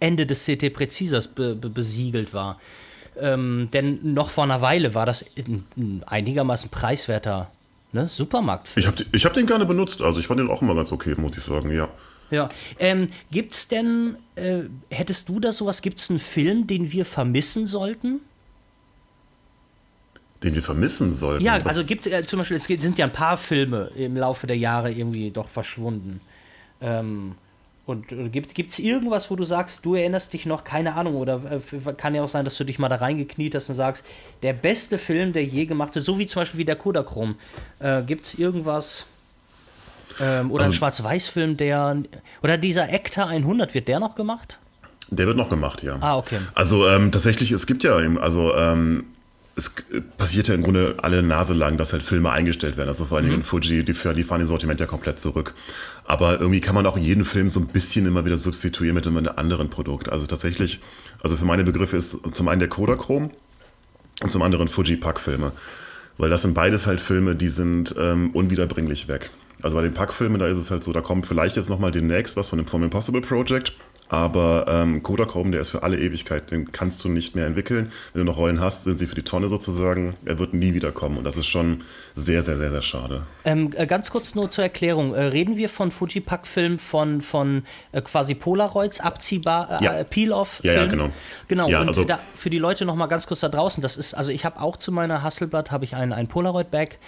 [0.00, 2.60] Ende des CT Präzisers be, be, besiegelt war.
[3.20, 7.50] Ähm, denn noch vor einer Weile war das ein, ein einigermaßen preiswerter
[7.92, 8.82] ne, Supermarktfilm.
[8.82, 11.14] Ich habe ich hab den gerne benutzt, also ich fand den auch immer ganz okay,
[11.16, 11.88] muss ich sagen, ja.
[12.30, 17.66] Ja, ähm, gibt's denn, äh, hättest du da sowas, gibt's einen Film, den wir vermissen
[17.66, 18.20] sollten?
[20.42, 21.44] Den wir vermissen sollten?
[21.44, 24.56] Ja, also gibt äh, zum Beispiel, es sind ja ein paar Filme im Laufe der
[24.56, 26.20] Jahre irgendwie doch verschwunden.
[26.80, 27.34] Ähm,
[27.86, 31.40] und äh, gibt es irgendwas, wo du sagst, du erinnerst dich noch, keine Ahnung, oder
[31.50, 34.04] äh, kann ja auch sein, dass du dich mal da reingekniet hast und sagst,
[34.42, 37.36] der beste Film, der je gemacht ist, so wie zum Beispiel wie der Kodachrom.
[37.78, 39.06] Äh, gibt es irgendwas,
[40.20, 42.02] ähm, oder also, ein Schwarz-Weiß-Film, der.
[42.42, 44.58] Oder dieser Ektar 100, wird der noch gemacht?
[45.10, 45.96] Der wird noch gemacht, ja.
[46.00, 46.38] Ah, okay.
[46.54, 49.04] Also ähm, tatsächlich, es gibt ja, also ähm,
[49.58, 49.72] es
[50.16, 52.88] passiert ja im Grunde alle Nase lang, dass halt Filme eingestellt werden.
[52.88, 53.42] Also vor allen Dingen mhm.
[53.42, 55.54] in Fuji, die, die fahren ihr Sortiment ja komplett zurück.
[56.04, 59.28] Aber irgendwie kann man auch jeden Film so ein bisschen immer wieder substituieren mit einem
[59.34, 60.10] anderen Produkt.
[60.10, 60.80] Also tatsächlich,
[61.22, 63.30] also für meine Begriffe ist zum einen der Kodachrom
[64.22, 65.52] und zum anderen Fuji Pack-Filme.
[66.18, 69.30] Weil das sind beides halt Filme, die sind ähm, unwiederbringlich weg.
[69.62, 72.36] Also bei den Packfilmen, da ist es halt so, da kommt vielleicht jetzt nochmal demnächst
[72.36, 73.72] was von dem Form Impossible Project.
[74.08, 77.92] Aber ähm, Kodachrome, der ist für alle Ewigkeit, den kannst du nicht mehr entwickeln.
[78.12, 80.14] Wenn du noch Rollen hast, sind sie für die Tonne sozusagen.
[80.24, 83.26] Er wird nie wiederkommen und das ist schon sehr, sehr, sehr, sehr schade.
[83.44, 85.14] Ähm, äh, ganz kurz nur zur Erklärung.
[85.14, 90.04] Äh, reden wir von Fujipack-Film von, von äh, quasi Polaroids, abziehbar, äh, ja.
[90.04, 90.60] Peel-Off?
[90.62, 91.10] Ja, ja, genau.
[91.48, 94.32] Genau, ja, und also, für die Leute nochmal ganz kurz da draußen, das ist, also
[94.32, 96.98] ich habe auch zu meiner Hasselblatt, habe ich ein, ein Polaroid-Bag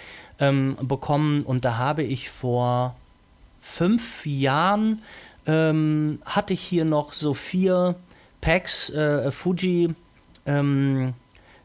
[0.41, 1.43] ähm, bekommen.
[1.43, 2.95] Und da habe ich vor
[3.61, 5.01] fünf Jahren
[5.45, 7.95] ähm, hatte ich hier noch so vier
[8.41, 9.95] Packs äh, Fuji
[10.45, 11.13] ähm,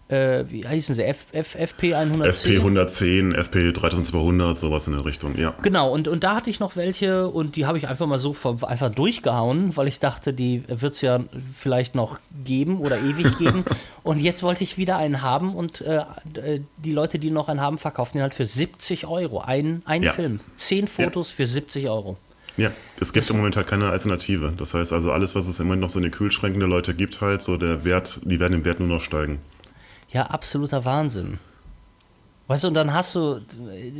[0.08, 2.52] äh, wie heißen sie, F, F, FP 110?
[2.52, 5.54] FP 110, FP 3200, sowas in der Richtung, ja.
[5.62, 8.34] Genau, und, und da hatte ich noch welche und die habe ich einfach mal so
[8.62, 11.20] einfach durchgehauen, weil ich dachte, die wird es ja
[11.58, 13.64] vielleicht noch geben oder ewig geben.
[14.04, 16.02] und jetzt wollte ich wieder einen haben und äh,
[16.34, 19.40] äh, die Leute, die noch einen haben, verkaufen den halt für 70 Euro.
[19.40, 20.12] Ein, ein ja.
[20.12, 20.40] Film.
[20.54, 21.36] Zehn Fotos ja.
[21.36, 22.16] für 70 Euro.
[22.56, 24.52] Ja, es gibt im Moment halt keine Alternative.
[24.56, 26.94] Das heißt also, alles, was es im Moment noch so in den Kühlschränken der Leute
[26.94, 29.40] gibt, halt, so der Wert, die werden im Wert nur noch steigen.
[30.10, 31.38] Ja, absoluter Wahnsinn.
[32.48, 33.40] Weißt du, und dann hast du,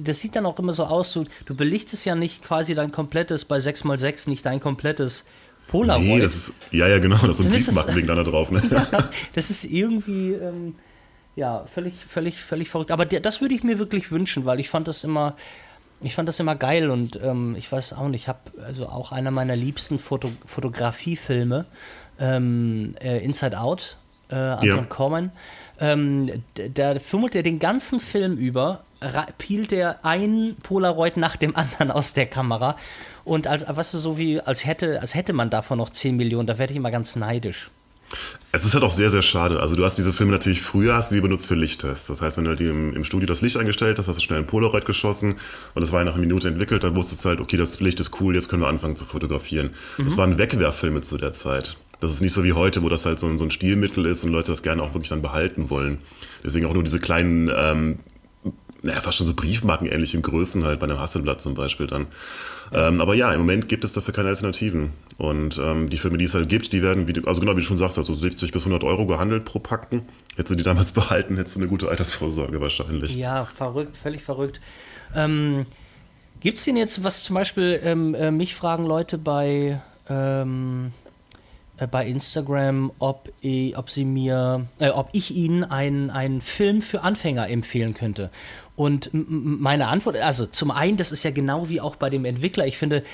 [0.02, 3.44] das sieht dann auch immer so aus, du, du belichtest ja nicht quasi dein komplettes,
[3.44, 5.24] bei 6x6 nicht dein komplettes
[5.66, 6.06] Polaroid.
[6.06, 8.62] Nee, das ist, ja, ja, genau, das ist so ein da drauf, ne?
[8.70, 10.76] ja, das ist irgendwie, ähm,
[11.34, 12.92] ja, völlig, völlig, völlig verrückt.
[12.92, 15.34] Aber der, das würde ich mir wirklich wünschen, weil ich fand das immer,
[16.00, 19.10] ich fand das immer geil und ähm, ich weiß auch nicht, ich habe also auch
[19.10, 21.66] einer meiner liebsten Foto Fotografiefilme,
[22.20, 23.96] ähm, äh, Inside Out,
[24.30, 24.84] äh, Anton ja.
[24.84, 25.32] Corman.
[25.78, 28.84] Ähm, der fummelt er den ganzen Film über,
[29.38, 32.76] pielt er ein Polaroid nach dem anderen aus der Kamera.
[33.24, 36.46] Und als, weißt du, so wie, als hätte, als hätte man davon noch 10 Millionen,
[36.46, 37.70] da werde ich immer ganz neidisch.
[38.52, 39.60] Es ist halt auch sehr, sehr schade.
[39.60, 42.06] Also du hast diese Filme natürlich früher hast du die benutzt für Lichttests.
[42.06, 44.38] Das heißt, wenn du halt im, im, Studio das Licht eingestellt hast, hast du schnell
[44.38, 45.36] ein Polaroid geschossen
[45.74, 48.00] und das war ja nach einer Minute entwickelt, dann wusstest du halt, okay, das Licht
[48.00, 49.70] ist cool, jetzt können wir anfangen zu fotografieren.
[49.98, 50.04] Mhm.
[50.04, 51.76] Das waren Wegwerffilme zu der Zeit.
[52.06, 54.24] Das ist nicht so wie heute, wo das halt so ein, so ein Stilmittel ist
[54.24, 55.98] und Leute das gerne auch wirklich dann behalten wollen.
[56.44, 57.98] Deswegen auch nur diese kleinen, ähm,
[58.82, 62.06] naja, fast schon so Briefmarkenähnlichen Größen halt bei einem Hasselblatt zum Beispiel dann.
[62.72, 64.90] Ähm, aber ja, im Moment gibt es dafür keine Alternativen.
[65.18, 67.66] Und ähm, die Filme, die es halt gibt, die werden, wie also genau wie du
[67.66, 70.02] schon sagst, also 70 bis 100 Euro gehandelt pro Packten.
[70.36, 73.16] Hättest du die damals behalten, hättest du eine gute Altersvorsorge wahrscheinlich.
[73.16, 74.60] Ja, verrückt, völlig verrückt.
[75.14, 75.66] Ähm,
[76.40, 81.05] Gibt es denn jetzt, was zum Beispiel ähm, äh, mich fragen Leute bei ähm, äh,
[81.90, 87.02] bei Instagram, ob, ich, ob sie mir, äh, ob ich ihnen einen, einen Film für
[87.02, 88.30] Anfänger empfehlen könnte.
[88.76, 92.66] Und meine Antwort, also zum einen, das ist ja genau wie auch bei dem Entwickler.
[92.66, 93.04] Ich finde,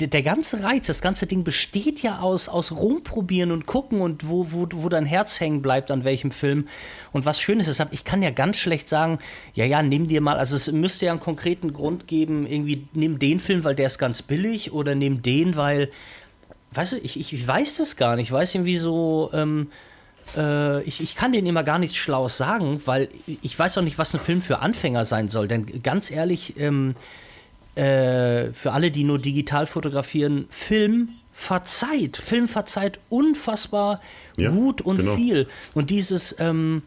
[0.00, 4.50] der ganze Reiz, das ganze Ding besteht ja aus, aus rumprobieren und gucken und wo,
[4.50, 6.66] wo, wo dein Herz hängen bleibt, an welchem Film.
[7.12, 9.20] Und was Schönes ist, ich kann ja ganz schlecht sagen,
[9.54, 13.20] ja, ja, nimm dir mal, also es müsste ja einen konkreten Grund geben, irgendwie nimm
[13.20, 15.90] den Film, weil der ist ganz billig oder nimm den, weil
[16.74, 18.28] weißt du, ich, ich weiß das gar nicht.
[18.28, 19.70] Ich weiß irgendwie so, ähm,
[20.36, 23.98] äh, ich, ich kann denen immer gar nichts Schlaues sagen, weil ich weiß auch nicht,
[23.98, 25.48] was ein Film für Anfänger sein soll.
[25.48, 26.94] Denn ganz ehrlich, ähm,
[27.74, 32.16] äh, für alle, die nur digital fotografieren, Film verzeiht.
[32.16, 34.00] Film verzeiht unfassbar
[34.36, 35.16] ja, gut und genau.
[35.16, 35.48] viel.
[35.74, 36.82] Und dieses, ähm,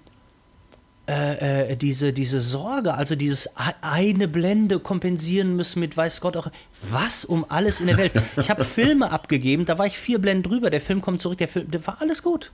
[1.07, 3.49] äh, äh, diese, diese Sorge, also dieses
[3.81, 6.49] eine Blende kompensieren müssen mit weiß Gott auch
[6.89, 8.11] was um alles in der Welt.
[8.37, 11.47] Ich habe Filme abgegeben, da war ich vier Blenden drüber, der Film kommt zurück, der
[11.47, 12.51] Film, der war alles gut.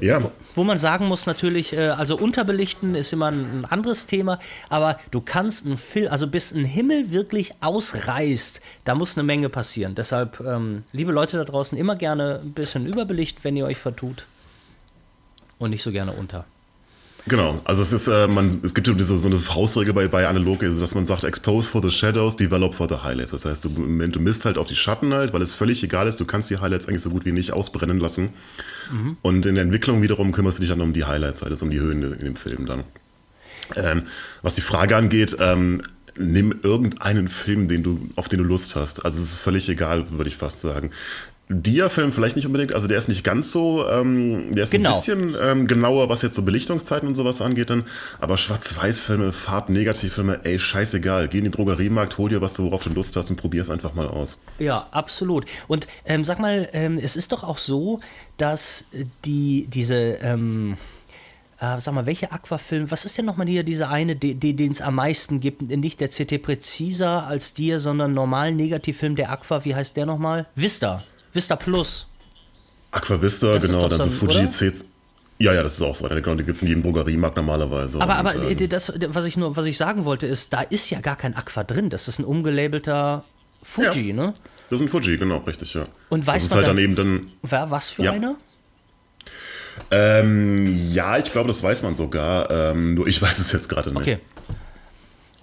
[0.00, 0.22] Ja.
[0.22, 4.40] Wo, wo man sagen muss natürlich, äh, also unterbelichten ist immer ein, ein anderes Thema,
[4.68, 9.48] aber du kannst einen Film, also bis ein Himmel wirklich ausreißt, da muss eine Menge
[9.48, 9.94] passieren.
[9.94, 14.26] Deshalb, ähm, liebe Leute da draußen, immer gerne ein bisschen überbelichten, wenn ihr euch vertut
[15.58, 16.44] und nicht so gerne unter.
[17.28, 20.62] Genau, also es ist, äh, man, es gibt diese, so eine Faustregel bei, bei Analog,
[20.62, 23.32] ist, dass man sagt, expose for the shadows, develop for the highlights.
[23.32, 26.20] Das heißt, du, du misst halt auf die Schatten halt, weil es völlig egal ist,
[26.20, 28.30] du kannst die Highlights eigentlich so gut wie nicht ausbrennen lassen.
[28.92, 29.16] Mhm.
[29.22, 31.72] Und in der Entwicklung wiederum kümmerst du dich dann um die Highlights, halt, also um
[31.72, 32.84] die Höhen in dem Film dann.
[33.74, 34.02] Ähm,
[34.42, 35.82] was die Frage angeht, ähm,
[36.16, 39.04] nimm irgendeinen Film, den du, auf den du Lust hast.
[39.04, 40.90] Also es ist völlig egal, würde ich fast sagen.
[41.48, 44.90] Dia-Film vielleicht nicht unbedingt, also der ist nicht ganz so, ähm, der ist genau.
[44.90, 47.84] ein bisschen ähm, genauer, was jetzt so Belichtungszeiten und sowas angeht dann,
[48.18, 52.90] aber Schwarz-Weiß-Filme, Farb-Negativ-Filme, ey, scheißegal, geh in den Drogeriemarkt, hol dir, was du, worauf du
[52.90, 54.40] Lust hast und probier es einfach mal aus.
[54.58, 55.44] Ja, absolut.
[55.68, 58.00] Und ähm, sag mal, ähm, es ist doch auch so,
[58.38, 58.86] dass
[59.24, 60.76] die, diese, ähm,
[61.60, 64.96] äh, sag mal, welche Aquafilm, was ist denn nochmal hier diese eine, den es am
[64.96, 65.62] meisten gibt?
[65.62, 70.46] Nicht der CT Präziser als dir, sondern normalen Negativfilm der Aqua, wie heißt der nochmal?
[70.56, 71.04] Vista.
[71.36, 72.08] Vista Plus.
[72.90, 74.72] Aquavista, das genau, dann so Fuji C.
[75.38, 76.08] Ja, ja, das ist auch so.
[76.08, 78.00] Genau, die gibt es in jedem Drogeriemarkt normalerweise.
[78.00, 80.88] Aber, und, aber ähm, das, was ich nur, was ich sagen wollte, ist, da ist
[80.88, 81.90] ja gar kein Aqua drin.
[81.90, 83.22] Das ist ein umgelabelter
[83.62, 84.32] Fuji, ja, ne?
[84.70, 85.86] Das ist ein Fuji, genau, richtig, ja.
[86.08, 87.32] Und weißt du halt dann, dann eben dann.
[87.42, 88.12] Wer, was für ja.
[88.12, 88.36] einer?
[89.90, 92.50] Ähm, ja, ich glaube, das weiß man sogar.
[92.50, 94.00] Ähm, nur ich weiß es jetzt gerade nicht.
[94.00, 94.18] Okay.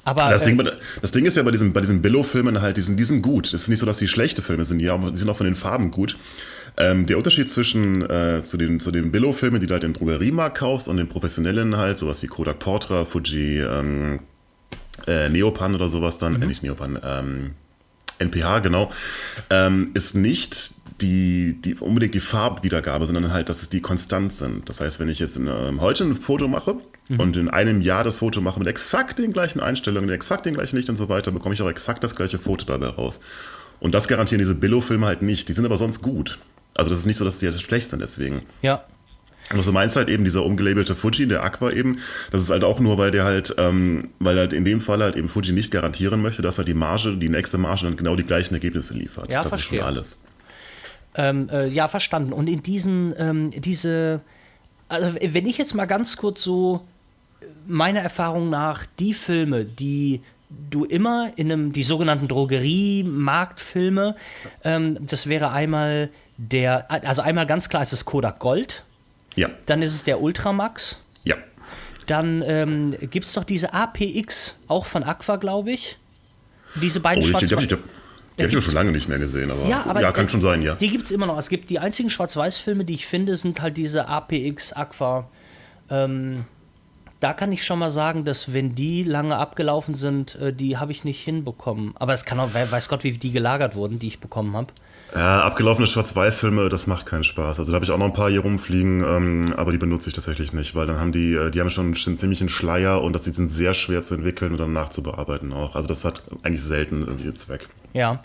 [0.06, 2.82] Aber, das, Ding, äh, das Ding ist ja bei diesen, bei diesen Billo-Filmen halt, die
[2.82, 3.48] sind, die sind gut.
[3.48, 5.56] Es ist nicht so, dass die schlechte Filme sind, die, die sind auch von den
[5.56, 6.14] Farben gut.
[6.76, 10.58] Ähm, der Unterschied zwischen äh, zu den, zu den Billo-Filmen, die du halt im Drogeriemarkt
[10.58, 14.20] kaufst und den professionellen halt, sowas wie Kodak Portra, Fuji, ähm,
[15.08, 16.44] äh, Neopan oder sowas dann, mhm.
[16.44, 17.52] äh, nicht Neopan, ähm,
[18.20, 18.92] NPH, genau,
[19.50, 24.68] ähm, ist nicht die, die, unbedingt die Farbwiedergabe, sondern halt, dass es die konstant sind.
[24.70, 26.76] Das heißt, wenn ich jetzt in, ähm, heute ein Foto mache
[27.10, 27.20] mhm.
[27.20, 30.76] und in einem Jahr das Foto mache mit exakt den gleichen Einstellungen, exakt den gleichen
[30.76, 33.20] Licht und so weiter, bekomme ich auch exakt das gleiche Foto dabei raus.
[33.80, 35.50] Und das garantieren diese Billo-Filme halt nicht.
[35.50, 36.40] Die sind aber sonst gut.
[36.74, 38.44] Also das ist nicht so, dass die jetzt schlecht sind deswegen.
[38.62, 38.86] Ja.
[39.50, 42.00] Was du meinst halt eben dieser umgelabelte Fuji, der Aqua eben,
[42.32, 45.16] das ist halt auch nur, weil der halt, ähm, weil halt in dem Fall halt
[45.18, 48.24] eben Fuji nicht garantieren möchte, dass er die Marge, die nächste Marge dann genau die
[48.24, 49.30] gleichen Ergebnisse liefert.
[49.32, 49.80] Ja, das verstehe.
[49.80, 50.18] ist schon alles.
[51.16, 52.32] Ähm, äh, ja, verstanden.
[52.32, 54.22] Und in diesen, ähm, diese,
[54.88, 56.88] also wenn ich jetzt mal ganz kurz so
[57.68, 60.22] meiner Erfahrung nach die Filme, die
[60.70, 64.16] du immer in einem, die sogenannten Drogeriemarktfilme,
[64.64, 68.84] ähm, das wäre einmal der, also einmal ganz klar ist es Kodak Gold.
[69.36, 69.50] Ja.
[69.66, 71.04] Dann ist es der Ultramax.
[71.24, 71.36] Ja.
[72.06, 75.98] Dann ähm, gibt es doch diese APX, auch von Aqua, glaube ich.
[76.76, 77.78] Diese beiden oh, schwarz die, die, die,
[78.38, 80.62] die habe ich schon lange nicht mehr gesehen, aber ja, aber ja kann schon sein,
[80.62, 80.76] ja.
[80.76, 81.38] Die gibt es immer noch.
[81.38, 85.30] Es gibt die einzigen Schwarz-Weiß-Filme, die ich finde, sind halt diese APX, Aqua.
[85.90, 86.46] Ähm,
[87.24, 90.92] da kann ich schon mal sagen, dass wenn die lange abgelaufen sind, äh, die habe
[90.92, 91.94] ich nicht hinbekommen.
[91.96, 94.68] Aber es kann auch, weiß Gott, wie die gelagert wurden, die ich bekommen habe.
[95.16, 97.60] Ja, abgelaufene Schwarz-Weiß-Filme, das macht keinen Spaß.
[97.60, 100.16] Also da habe ich auch noch ein paar hier rumfliegen, ähm, aber die benutze ich
[100.16, 103.24] tatsächlich nicht, weil dann haben die, äh, die haben schon einen ziemlichen Schleier und das
[103.24, 105.76] sind sehr schwer zu entwickeln und dann nachzubearbeiten auch.
[105.76, 107.70] Also das hat eigentlich selten irgendwie Zweck.
[107.94, 108.24] Ja,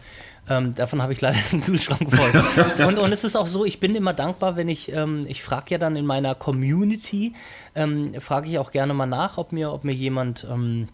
[0.48, 2.86] ähm, davon habe ich leider den Kühlschrank voll.
[2.86, 5.66] und, und es ist auch so, ich bin immer dankbar, wenn ich, ähm, ich frage
[5.70, 7.34] ja dann in meiner Community,
[7.74, 10.88] ähm, frage ich auch gerne mal nach, ob mir, ob mir jemand ähm,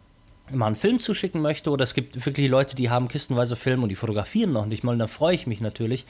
[0.52, 3.88] mal einen Film zuschicken möchte oder es gibt wirklich Leute, die haben kistenweise Filme und
[3.88, 6.04] die fotografieren noch nicht mal, und da freue ich mich natürlich.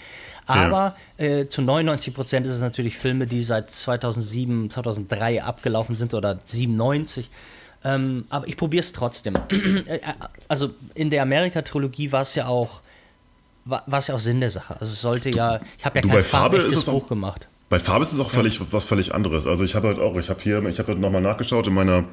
[0.47, 1.25] Aber ja.
[1.25, 6.41] äh, zu 99 Prozent ist es natürlich Filme, die seit 2007, 2003 abgelaufen sind oder
[6.43, 7.31] 97.
[7.85, 9.35] Ähm, aber ich probiere es trotzdem.
[9.87, 10.01] Äh, äh,
[10.49, 12.81] also in der Amerika-Trilogie war es ja auch
[13.65, 14.75] war es ja auch Sinn der Sache.
[14.75, 17.48] Also es sollte ja, ich habe ja du, kein Farbe ist es Buch gemacht.
[17.69, 18.67] Bei Farbe ist es auch völlig ja.
[18.71, 19.46] was völlig anderes.
[19.46, 22.04] Also ich habe halt auch, ich habe hier, ich habe halt nochmal nachgeschaut in meiner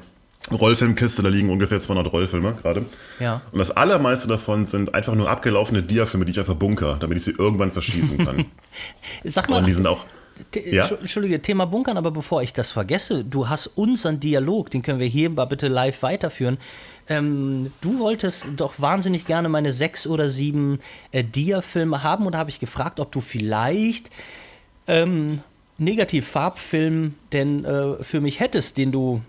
[0.50, 2.84] Rollfilmkiste, da liegen ungefähr 200 Rollfilme gerade.
[3.20, 3.42] Ja.
[3.52, 7.24] Und das allermeiste davon sind einfach nur abgelaufene Diafilme, die ich einfach bunker, damit ich
[7.24, 8.46] sie irgendwann verschießen kann.
[9.24, 10.04] Sag mal, und die sind auch
[10.54, 10.88] Ja?
[10.88, 15.06] Entschuldige, Thema Bunkern, aber bevor ich das vergesse, du hast unseren Dialog, den können wir
[15.06, 16.58] hier mal bitte live weiterführen.
[17.08, 20.78] Ähm, du wolltest doch wahnsinnig gerne meine sechs oder sieben
[21.10, 24.10] äh, Dia-Filme haben und da habe ich gefragt, ob du vielleicht
[24.86, 25.40] ähm,
[25.78, 29.20] Negativ-Farbfilm denn äh, für mich hättest, den du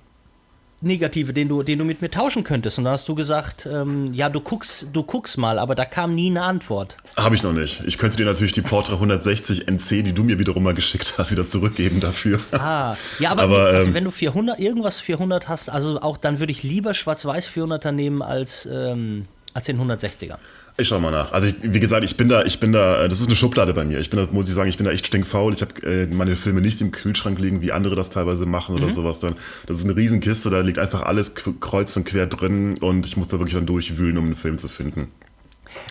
[0.84, 2.78] negative, den du, den du mit mir tauschen könntest.
[2.78, 6.16] Und da hast du gesagt, ähm, ja, du guckst, du guckst mal, aber da kam
[6.16, 6.98] nie eine Antwort.
[7.18, 7.84] Habe ich noch nicht.
[7.86, 11.32] Ich könnte dir natürlich die Portra 160 NC, die du mir wiederum mal geschickt hast,
[11.32, 12.40] wieder zurückgeben dafür.
[12.52, 16.40] Ah, ja, aber, Aber, also, ähm, wenn du 400, irgendwas 400 hast, also auch dann
[16.40, 20.38] würde ich lieber schwarz-weiß 400er nehmen als, ähm, als den 160er.
[20.78, 21.32] Ich schau mal nach.
[21.32, 23.74] Also ich, wie gesagt, ich bin da, ich bin da, äh, das ist eine Schublade
[23.74, 24.00] bei mir.
[24.00, 25.54] Ich bin da, muss ich sagen, ich bin da echt stinkfaul.
[25.54, 28.90] Ich habe äh, meine Filme nicht im Kühlschrank liegen, wie andere das teilweise machen oder
[28.90, 29.36] sowas dann.
[29.68, 33.28] Das ist eine Riesenkiste, da liegt einfach alles kreuz und quer drin und ich muss
[33.28, 35.12] da wirklich dann durchwühlen, um einen Film zu finden.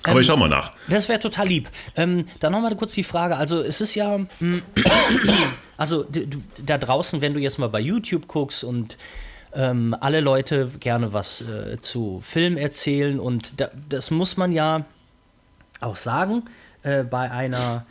[0.05, 0.73] Aber ich schau mal nach.
[0.89, 1.69] Das wäre total lieb.
[1.97, 3.37] Ähm, dann nochmal kurz die Frage.
[3.37, 4.19] Also, es ist ja.
[4.19, 4.63] mm,
[5.77, 6.07] Also,
[6.65, 8.97] da draußen, wenn du jetzt mal bei YouTube guckst und
[9.55, 14.85] ähm, alle Leute gerne was äh, zu Film erzählen und da, das muss man ja
[15.81, 16.45] auch sagen,
[16.83, 17.85] äh, bei einer.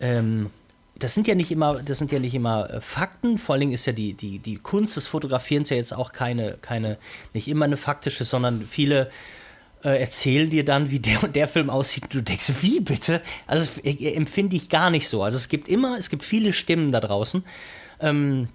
[0.00, 0.50] Ähm,
[0.96, 3.36] das sind ja nicht immer, das sind ja nicht immer äh, Fakten.
[3.36, 6.56] Vor allen Dingen ist ja die, die, die Kunst des Fotografierens ja jetzt auch keine,
[6.62, 6.98] keine,
[7.32, 9.10] nicht immer eine faktische, sondern viele
[9.84, 12.04] äh, erzählen dir dann, wie der und der Film aussieht.
[12.04, 13.20] Und du denkst, wie bitte?
[13.46, 15.22] Also empfinde ich gar nicht so.
[15.22, 17.44] Also es gibt immer, es gibt viele Stimmen da draußen.
[18.00, 18.48] Ähm,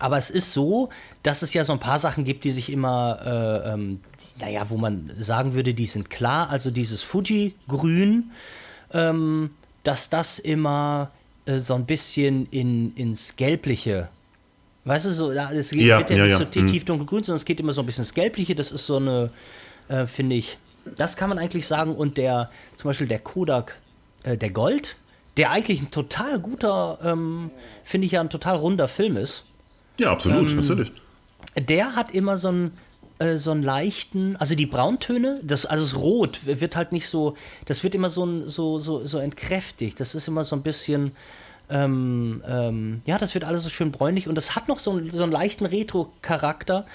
[0.00, 0.88] aber es ist so,
[1.22, 3.18] dass es ja so ein paar Sachen gibt, die sich immer,
[3.64, 4.00] äh, ähm,
[4.40, 6.50] naja, wo man sagen würde, die sind klar.
[6.50, 8.30] Also dieses Fuji-Grün,
[8.92, 9.50] ähm,
[9.82, 11.10] dass das immer
[11.46, 14.08] äh, so ein bisschen in, ins Gelbliche,
[14.84, 16.66] weißt du, so, da- es geht, Ja, ja ja, nicht ja, so mhm.
[16.68, 18.54] tief dunkelgrün, sondern es geht immer so ein bisschen ins Gelbliche.
[18.54, 19.30] Das ist so eine,
[19.88, 20.58] äh, finde ich,
[20.96, 21.94] das kann man eigentlich sagen.
[21.94, 23.78] Und der, zum Beispiel der Kodak,
[24.24, 24.96] äh, der Gold,
[25.36, 27.50] der eigentlich ein total guter, ähm,
[27.82, 29.44] finde ich ja ein total runder Film ist
[29.98, 30.92] Ja, absolut, Ähm, natürlich.
[31.56, 32.72] der hat immer so einen,
[33.18, 37.36] äh, so einen leichten, also die Brauntöne, das, also das Rot wird halt nicht so,
[37.66, 40.00] das wird immer so, ein, so, so, so entkräftigt.
[40.00, 41.12] Das ist immer so ein bisschen,
[41.70, 45.10] ähm, ähm, ja, das wird alles so schön bräunlich und das hat noch so, einen-
[45.10, 46.86] so einen leichten Retro-Charakter,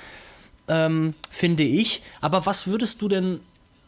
[0.67, 2.03] ähm, finde ich.
[2.21, 3.39] Aber was würdest du denn,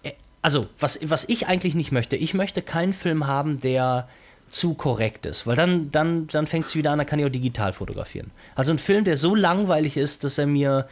[0.04, 4.08] äh, also was, was ich eigentlich nicht möchte, ich möchte keinen Film haben, der
[4.52, 7.30] zu korrekt ist, weil dann, dann, dann fängt es wieder an, dann kann ich auch
[7.30, 8.32] digital fotografieren.
[8.56, 10.88] Also ein Film, der so langweilig ist, dass er mir,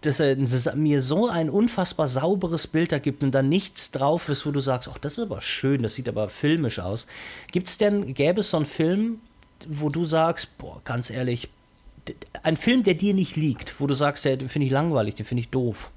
[0.00, 0.36] dass er
[0.74, 4.88] mir so ein unfassbar sauberes Bild ergibt und dann nichts drauf ist, wo du sagst,
[4.92, 7.06] ach, das ist aber schön, das sieht aber filmisch aus.
[7.52, 9.20] Gibt's denn, gäbe es so einen Film,
[9.66, 11.48] wo du sagst, boah, ganz ehrlich,
[12.42, 15.42] ein Film, der dir nicht liegt, wo du sagst, den finde ich langweilig, den finde
[15.42, 15.90] ich doof.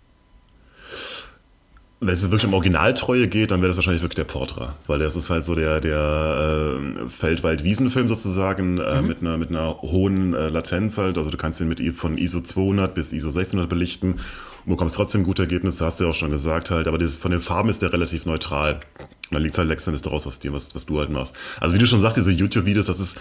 [2.04, 4.76] Wenn es wirklich um Originaltreue geht, dann wäre das wahrscheinlich wirklich der Portra.
[4.88, 9.84] Weil das ist halt so der, der äh, Feldwald-Wiesenfilm sozusagen äh, mit, einer, mit einer
[9.84, 11.20] hohen äh, Latenz halt.
[11.20, 14.20] Also du kannst ihn mit von ISO 200 bis ISO 1600 belichten und
[14.66, 16.88] bekommst trotzdem gute Ergebnisse, hast du ja auch schon gesagt halt.
[16.88, 18.80] Aber dieses, von den Farben ist der relativ neutral.
[18.98, 21.36] Und dann liegt halt letztendlich daraus, was, dir, was, was du halt machst.
[21.60, 23.20] Also wie du schon sagst, diese YouTube-Videos, das ist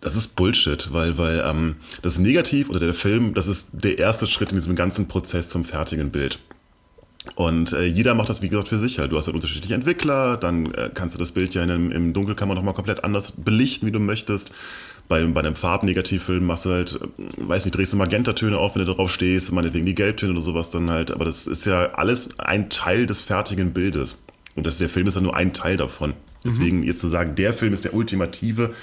[0.00, 4.26] das ist Bullshit, weil, weil ähm, das Negativ oder der Film, das ist der erste
[4.26, 6.40] Schritt in diesem ganzen Prozess zum fertigen Bild.
[7.36, 9.12] Und äh, jeder macht das, wie gesagt, für sich halt.
[9.12, 12.12] Du hast halt unterschiedliche Entwickler, dann äh, kannst du das Bild ja in einem, im
[12.12, 14.52] Dunkelkammer nochmal komplett anders belichten, wie du möchtest.
[15.08, 18.84] Bei, bei einem Farbnegativfilm machst du halt, äh, weiß nicht, drehst du Magentatöne auf, wenn
[18.84, 21.10] du drauf stehst, meinetwegen die Gelbtöne oder sowas dann halt.
[21.12, 24.18] Aber das ist ja alles ein Teil des fertigen Bildes.
[24.56, 26.14] Und das, der Film ist ja nur ein Teil davon.
[26.44, 28.74] Deswegen jetzt zu sagen, der Film ist der ultimative,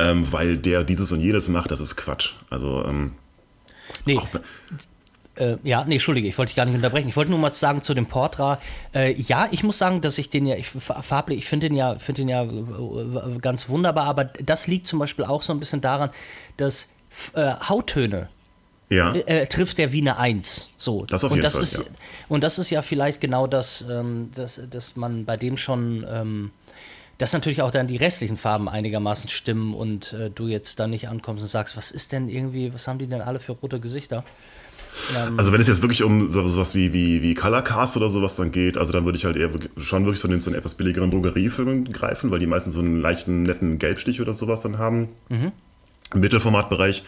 [0.00, 2.32] ähm, weil der dieses und jenes macht, das ist Quatsch.
[2.50, 3.12] Also, ähm,
[4.04, 4.20] Nee.
[5.36, 7.08] Äh, ja, nee, Entschuldige, ich wollte dich gar nicht unterbrechen.
[7.08, 8.58] Ich wollte nur mal sagen zu dem Portra.
[8.94, 11.76] Äh, ja, ich muss sagen, dass ich den ja, ich fa- farblich, ich finde den
[11.76, 12.46] ja, finde den ja
[13.40, 16.10] ganz wunderbar, aber das liegt zum Beispiel auch so ein bisschen daran,
[16.56, 16.90] dass
[17.34, 18.28] äh, Hauttöne
[18.88, 19.14] ja.
[19.14, 20.70] äh, trifft der wie eine Eins.
[20.78, 21.04] So.
[21.04, 21.84] Das auf und jeden das Fall, ist ja.
[22.28, 26.50] Und das ist ja vielleicht genau das, ähm, dass, dass man bei dem schon, ähm,
[27.18, 31.08] dass natürlich auch dann die restlichen Farben einigermaßen stimmen und äh, du jetzt da nicht
[31.08, 34.24] ankommst und sagst, was ist denn irgendwie, was haben die denn alle für rote Gesichter?
[35.36, 38.52] Also wenn es jetzt wirklich um so, sowas wie, wie, wie Colorcast oder sowas dann
[38.52, 41.10] geht, also dann würde ich halt eher schon wirklich so den so einen etwas billigeren
[41.10, 45.08] Drogeriefilm greifen, weil die meisten so einen leichten, netten Gelbstich oder sowas dann haben.
[46.14, 47.04] Im Mittelformatbereich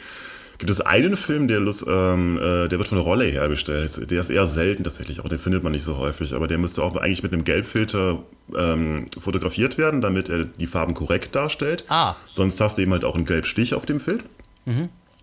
[0.59, 4.11] gibt es einen Film, der, Lust, ähm, äh, der wird von Rolle hergestellt.
[4.11, 6.83] Der ist eher selten tatsächlich, auch den findet man nicht so häufig, aber der müsste
[6.83, 8.25] auch eigentlich mit einem Gelbfilter
[8.57, 11.85] ähm, fotografiert werden, damit er die Farben korrekt darstellt.
[11.89, 12.17] Ah.
[12.33, 14.25] Sonst hast du eben halt auch einen Gelbstich auf dem Bild.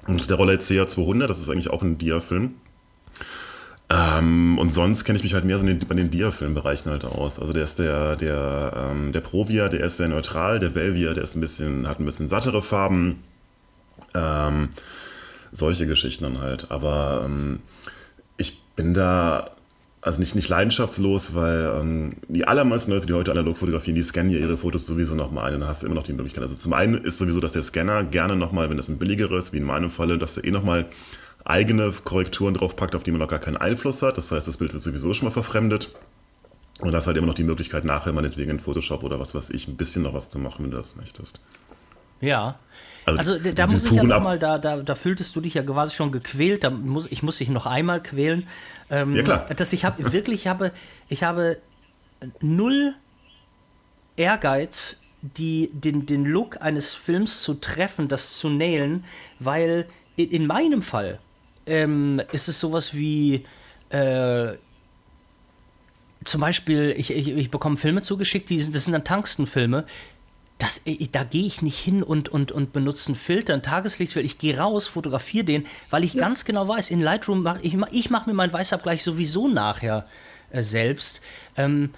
[0.07, 2.55] Und der Roller CA200, das ist eigentlich auch ein Dia-Film.
[3.89, 7.05] Ähm, und sonst kenne ich mich halt mehr so in den, bei den Dia-Filmbereichen halt
[7.05, 7.39] aus.
[7.39, 11.23] Also der ist der, der, ähm, der Provia, der ist sehr neutral, der Velvia, der
[11.23, 13.23] ist ein bisschen, hat ein bisschen sattere Farben.
[14.13, 14.69] Ähm,
[15.51, 16.71] solche Geschichten dann halt.
[16.71, 17.59] Aber ähm,
[18.37, 19.51] ich bin da
[20.05, 24.31] also nicht, nicht leidenschaftslos, weil ähm, die allermeisten Leute, die heute analog fotografieren, die scannen
[24.31, 26.43] ja ihre Fotos sowieso nochmal ein und dann hast du immer noch die Möglichkeit.
[26.43, 29.57] Also zum einen ist sowieso, dass der Scanner gerne nochmal, wenn das ein billigeres, wie
[29.57, 30.85] in meinem Falle, dass er eh nochmal
[31.43, 34.19] eigene Korrekturen draufpackt, auf die man noch gar keinen Einfluss hat.
[34.19, 35.91] Das heißt, das Bild wird sowieso schon mal verfremdet.
[36.81, 39.49] Und da hast halt immer noch die Möglichkeit, nachher meinetwegen in Photoshop oder was weiß
[39.49, 41.39] ich, ein bisschen noch was zu machen, wenn du das möchtest.
[42.21, 42.59] Ja,
[43.05, 45.95] also, also da muss ich ja nochmal, da, da, da fühltest du dich ja quasi
[45.95, 48.47] schon gequält, da muss, ich muss dich noch einmal quälen.
[48.89, 49.45] Ähm, ja, klar.
[49.55, 50.71] Dass ich habe wirklich, habe,
[51.09, 51.57] ich habe
[52.41, 52.95] null
[54.15, 59.05] Ehrgeiz, die, den, den Look eines Films zu treffen, das zu nailen,
[59.39, 61.19] weil in, in meinem Fall
[61.65, 63.45] ähm, ist es sowas wie,
[63.89, 64.53] äh,
[66.23, 69.85] zum Beispiel, ich, ich, ich bekomme Filme zugeschickt, die sind, das sind dann Tungsten-Filme,
[70.57, 74.25] das, äh, da gehe ich nicht hin und, und, und benutze einen Filter, ein Tageslichtfilter.
[74.25, 76.21] Ich gehe raus, fotografiere den, weil ich ja.
[76.21, 80.07] ganz genau weiß, in Lightroom mache ich, ich mach mir meinen Weißabgleich sowieso nachher
[80.51, 81.21] äh, selbst.
[81.57, 81.91] Ähm,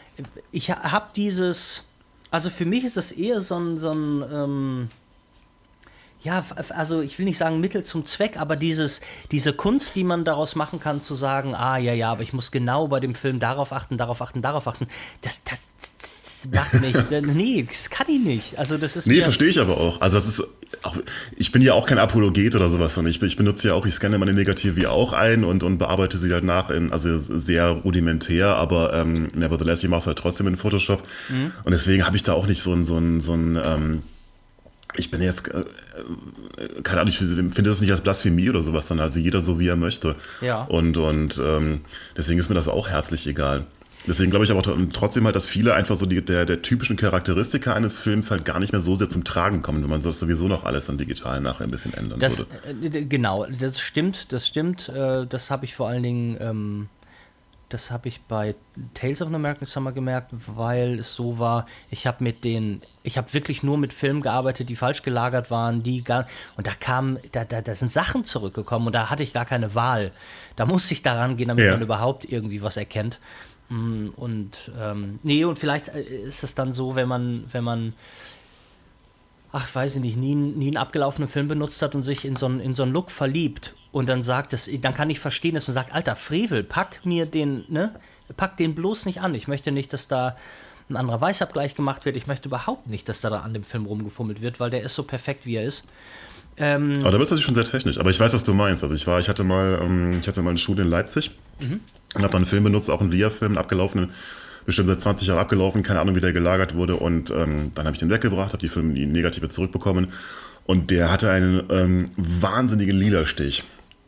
[0.52, 1.86] ich habe dieses,
[2.32, 4.90] also für mich ist das eher so ein, so ein ähm,
[6.22, 9.02] ja, also ich will nicht sagen Mittel zum Zweck, aber dieses,
[9.32, 12.52] diese Kunst, die man daraus machen kann, zu sagen, ah ja, ja, aber ich muss
[12.52, 14.88] genau bei dem Film darauf achten, darauf achten, darauf achten,
[15.22, 15.60] das, das,
[16.46, 17.12] macht nicht.
[17.36, 18.60] nee, das kann ich nicht.
[18.60, 20.02] Also das ist nee, verstehe ich aber auch.
[20.02, 20.44] Also das ist
[20.84, 20.98] auch,
[21.36, 23.94] ich bin ja auch kein Apologet oder sowas, sondern ich, ich benutze ja auch, ich
[23.94, 27.70] scanne meine Negative wie auch ein und, und bearbeite sie halt nach in, also sehr
[27.70, 31.04] rudimentär, aber ähm, nevertheless, ich mache es halt trotzdem in Photoshop.
[31.30, 31.52] Mhm.
[31.64, 34.04] Und deswegen habe ich da auch nicht so ein, so ein, so ein ähm,
[34.96, 38.88] ich bin jetzt, äh, äh keine Ahnung, ich finde das nicht als Blasphemie oder sowas,
[38.88, 40.16] sondern also jeder so, wie er möchte.
[40.42, 40.64] Ja.
[40.64, 41.82] Und, und ähm,
[42.16, 43.66] deswegen ist mir das auch herzlich egal.
[44.08, 47.74] Deswegen glaube ich aber trotzdem halt, dass viele einfach so die, der, der typischen Charakteristika
[47.74, 50.48] eines Films halt gar nicht mehr so sehr zum Tragen kommen, wenn man das sowieso
[50.48, 53.00] noch alles dann digital nachher ein bisschen ändern das, würde.
[53.00, 54.90] Äh, genau, das stimmt, das stimmt.
[54.90, 56.90] Äh, das habe ich vor allen Dingen, ähm,
[57.70, 58.56] das habe ich bei
[58.94, 63.18] Tales of an American Summer gemerkt, weil es so war, ich habe mit den, ich
[63.18, 67.20] habe wirklich nur mit Filmen gearbeitet, die falsch gelagert waren, die gar, und da kamen,
[67.34, 70.12] da, da, da sind Sachen zurückgekommen und da hatte ich gar keine Wahl.
[70.56, 71.72] Da musste ich daran gehen, damit ja.
[71.72, 73.20] man überhaupt irgendwie was erkennt.
[73.70, 77.94] Mm, und ähm, nee, und vielleicht äh, ist es dann so, wenn man, wenn man,
[79.52, 82.46] ach, weiß ich nicht, nie, nie einen abgelaufenen Film benutzt hat und sich in so
[82.46, 85.68] einen, in so einen Look verliebt und dann sagt, das, dann kann ich verstehen, dass
[85.68, 87.96] man sagt, Alter, Frevel, pack mir den, ne,
[88.36, 89.36] pack den bloß nicht an.
[89.36, 90.38] Ich möchte nicht, dass da
[90.90, 92.16] ein anderer Weißabgleich gemacht wird.
[92.16, 94.96] Ich möchte überhaupt nicht, dass da, da an dem Film rumgefummelt wird, weil der ist
[94.96, 95.88] so perfekt, wie er ist.
[96.60, 98.00] Ähm, aber da wird es schon sehr technisch.
[98.00, 98.84] Aber ich weiß, was du meinst.
[98.84, 101.32] Also ich war, ich hatte mal, ähm, ich hatte mal eine Schule in Leipzig.
[101.60, 101.80] Mhm
[102.18, 104.10] und habe dann einen Film benutzt, auch einen Lia-Film, abgelaufenen,
[104.66, 106.96] bestimmt seit 20 Jahren abgelaufen, keine Ahnung, wie der gelagert wurde.
[106.96, 110.08] Und ähm, dann habe ich den weggebracht, habe die Filme die negative zurückbekommen.
[110.66, 113.64] Und der hatte einen ähm, wahnsinnigen Lila-Stich.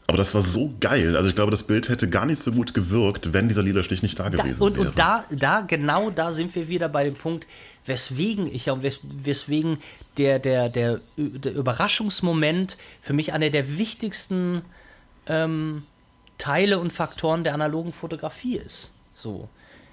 [0.10, 1.16] Aber das war so geil.
[1.16, 4.02] Also ich glaube, das Bild hätte gar nicht so gut gewirkt, wenn dieser lila Stich
[4.02, 4.88] nicht da gewesen da, und, wäre.
[4.88, 7.46] Und da, da, genau da sind wir wieder bei dem Punkt,
[7.86, 9.78] weswegen ich und weswegen
[10.18, 14.64] der, der, der, der Überraschungsmoment für mich einer der wichtigsten
[15.28, 15.84] ähm,
[16.40, 18.92] Teile und Faktoren der analogen Fotografie ist.
[19.14, 19.48] So.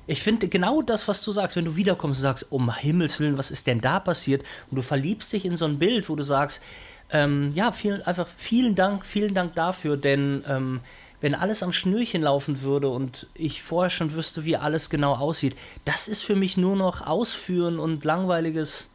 [0.07, 3.37] Ich finde genau das, was du sagst, wenn du wiederkommst und sagst, um Himmels Willen,
[3.37, 4.45] was ist denn da passiert?
[4.71, 6.63] Und du verliebst dich in so ein Bild, wo du sagst,
[7.11, 10.81] ähm, ja, vielen, einfach vielen Dank, vielen Dank dafür, denn ähm,
[11.21, 15.57] wenn alles am Schnürchen laufen würde und ich vorher schon wüsste, wie alles genau aussieht,
[15.85, 18.91] das ist für mich nur noch Ausführen und langweiliges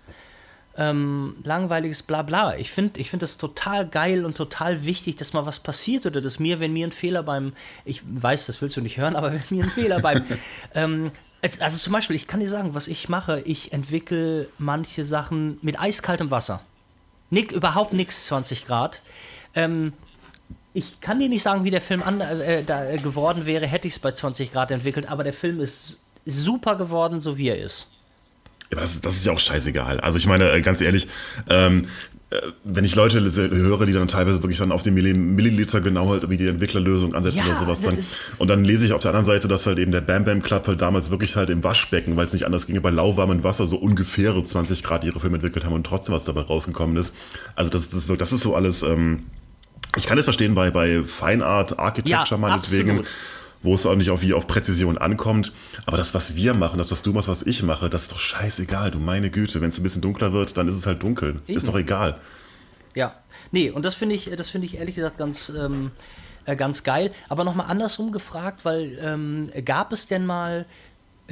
[0.77, 2.55] ähm, langweiliges Blabla.
[2.55, 6.21] Ich finde ich find das total geil und total wichtig, dass mal was passiert oder
[6.21, 7.53] dass mir, wenn mir ein Fehler beim,
[7.83, 10.23] ich weiß, das willst du nicht hören, aber wenn mir ein Fehler beim,
[10.73, 15.57] ähm, also zum Beispiel, ich kann dir sagen, was ich mache, ich entwickle manche Sachen
[15.61, 16.61] mit eiskaltem Wasser.
[17.31, 19.01] Nick, überhaupt nichts 20 Grad.
[19.55, 19.93] Ähm,
[20.73, 23.95] ich kann dir nicht sagen, wie der Film an, äh, da, geworden wäre, hätte ich
[23.95, 27.89] es bei 20 Grad entwickelt, aber der Film ist super geworden, so wie er ist.
[28.71, 29.99] Ja, das, das ist ja auch scheißegal.
[29.99, 31.07] Also ich meine, äh, ganz ehrlich,
[31.49, 31.87] ähm, äh,
[32.63, 36.37] wenn ich Leute höre, die dann teilweise wirklich dann auf den Milliliter genau halt wie
[36.37, 37.97] die Entwicklerlösung ansetzen ja, oder sowas dann.
[38.37, 40.67] Und dann lese ich auf der anderen Seite, dass halt eben der Bam Bam Club
[40.67, 43.77] halt damals wirklich halt im Waschbecken, weil es nicht anders ging, bei lauwarmem Wasser so
[43.77, 47.13] ungefähre 20 Grad ihre Filme entwickelt haben und trotzdem was dabei rausgekommen ist.
[47.55, 49.23] Also das, das, das ist so alles, ähm,
[49.97, 52.91] ich kann es verstehen bei, bei Fine Art, Architecture ja, meinetwegen.
[52.91, 53.07] Absolut
[53.63, 55.53] wo es auch nicht auf, wie auf Präzision ankommt.
[55.85, 58.19] Aber das, was wir machen, das, was du machst, was ich mache, das ist doch
[58.19, 59.61] scheißegal, du meine Güte.
[59.61, 61.41] Wenn es ein bisschen dunkler wird, dann ist es halt dunkel.
[61.47, 61.57] Eben.
[61.57, 62.19] Ist doch egal.
[62.95, 63.15] Ja,
[63.51, 65.91] nee, und das finde ich, das finde ich ehrlich gesagt ganz, ähm,
[66.45, 67.11] äh, ganz geil.
[67.29, 70.65] Aber nochmal andersrum gefragt, weil ähm, gab es denn mal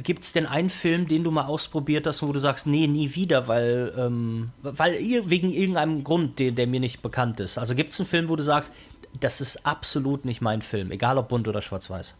[0.02, 3.14] Gibt es denn einen Film, den du mal ausprobiert hast, wo du sagst, nee, nie
[3.14, 4.94] wieder, weil, ähm, weil
[5.26, 7.58] wegen irgendeinem Grund, der, der mir nicht bekannt ist?
[7.58, 8.72] Also gibt es einen Film, wo du sagst,
[9.18, 12.14] das ist absolut nicht mein Film, egal ob bunt oder schwarz-weiß?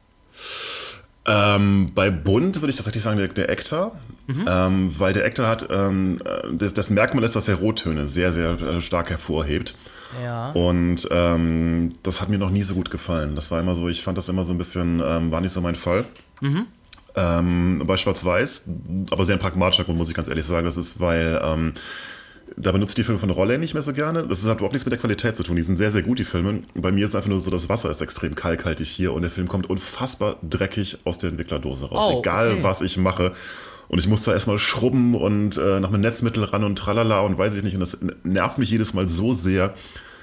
[1.26, 3.92] Ähm, bei Bunt würde ich tatsächlich sagen, der, der Ektar,
[4.26, 4.46] mhm.
[4.48, 6.18] ähm, weil der Ektar hat, ähm,
[6.52, 9.74] das, das, Merkmal ist, dass er Rottöne sehr, sehr äh, stark hervorhebt.
[10.24, 10.50] Ja.
[10.52, 13.34] Und ähm, das hat mir noch nie so gut gefallen.
[13.34, 15.60] Das war immer so, ich fand das immer so ein bisschen, ähm, war nicht so
[15.60, 16.04] mein Fall.
[16.40, 16.66] Mhm.
[17.14, 18.64] Ähm, bei Schwarz-Weiß,
[19.10, 20.64] aber sehr ein pragmatischer Grund, muss ich ganz ehrlich sagen.
[20.64, 21.40] Das ist, weil
[22.56, 24.26] da benutzt die Filme von Rolle nicht mehr so gerne.
[24.26, 25.56] Das hat überhaupt nichts mit der Qualität zu tun.
[25.56, 26.62] Die sind sehr, sehr gut, die Filme.
[26.74, 29.30] Bei mir ist es einfach nur so, das Wasser ist extrem kalkhaltig hier und der
[29.30, 32.10] Film kommt unfassbar dreckig aus der Entwicklerdose raus.
[32.10, 32.62] Oh, Egal, okay.
[32.62, 33.32] was ich mache.
[33.88, 37.38] Und ich muss da erstmal schrubben und äh, noch mit Netzmittel ran und tralala und
[37.38, 37.74] weiß ich nicht.
[37.74, 39.74] Und das nervt mich jedes Mal so sehr,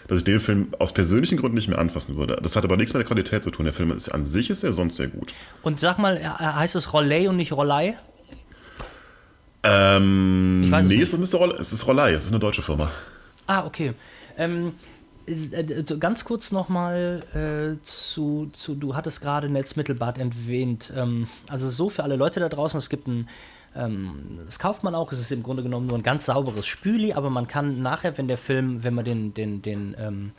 [0.07, 2.39] dass ich den Film aus persönlichen Gründen nicht mehr anfassen würde.
[2.41, 3.65] Das hat aber nichts mit der Qualität zu tun.
[3.65, 5.34] Der Film ist an sich ist er sonst sehr gut.
[5.63, 7.97] Und sag mal, heißt es Rollei und nicht Rollei?
[9.68, 11.34] Ähm, ich weiß nee, es, nicht.
[11.59, 12.89] es ist Rollei, es ist eine deutsche Firma.
[13.47, 13.93] Ah, okay.
[14.38, 14.74] Ähm,
[15.26, 20.91] äh, ganz kurz nochmal äh, zu, zu, du hattest gerade Netzmittelbad erwähnt.
[20.95, 23.28] Ähm, also so für alle Leute da draußen, es gibt ein,
[23.76, 27.13] ähm, das kauft man auch, es ist im Grunde genommen nur ein ganz sauberes Spüli,
[27.13, 30.32] aber man kann nachher, wenn der Film, wenn man den, den, den, ähm,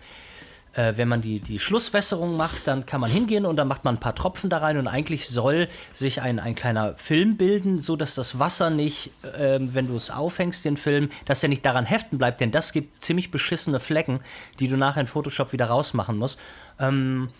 [0.78, 3.96] äh, wenn man die, die Schlusswässerung macht, dann kann man hingehen und dann macht man
[3.96, 7.96] ein paar Tropfen da rein und eigentlich soll sich ein, ein kleiner Film bilden, so
[7.96, 11.84] dass das Wasser nicht, äh, wenn du es aufhängst, den Film, dass der nicht daran
[11.84, 14.20] heften bleibt, denn das gibt ziemlich beschissene Flecken,
[14.60, 16.38] die du nachher in Photoshop wieder rausmachen musst.
[16.78, 17.30] Ähm,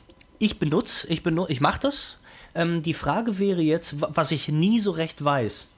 [0.40, 2.18] ich benutze, ich benutze, ich mache das.
[2.56, 5.68] Ähm, die Frage wäre jetzt, was ich nie so recht weiß.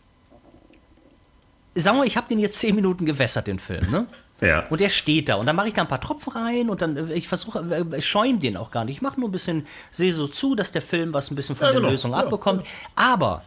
[1.74, 4.06] Sagen wir, ich habe den jetzt zehn Minuten gewässert, den Film, ne?
[4.40, 4.66] Ja.
[4.70, 5.36] Und der steht da.
[5.36, 7.98] Und dann mache ich da ein paar Tropfen rein und dann, äh, ich versuche, äh,
[7.98, 8.96] ich schäume den auch gar nicht.
[8.96, 11.66] Ich mache nur ein bisschen, sehe so zu, dass der Film was ein bisschen von
[11.66, 11.92] ja, der genau.
[11.92, 12.64] Lösung ja, abbekommt.
[12.96, 13.42] Aber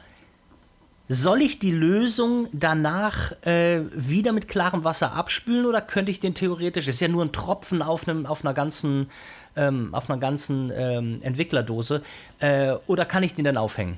[1.09, 6.33] soll ich die Lösung danach äh, wieder mit klarem Wasser abspülen oder könnte ich den
[6.33, 9.09] theoretisch, das ist ja nur ein Tropfen auf, einem, auf einer ganzen,
[9.55, 12.01] ähm, auf einer ganzen ähm, Entwicklerdose,
[12.39, 13.97] äh, oder kann ich den dann aufhängen?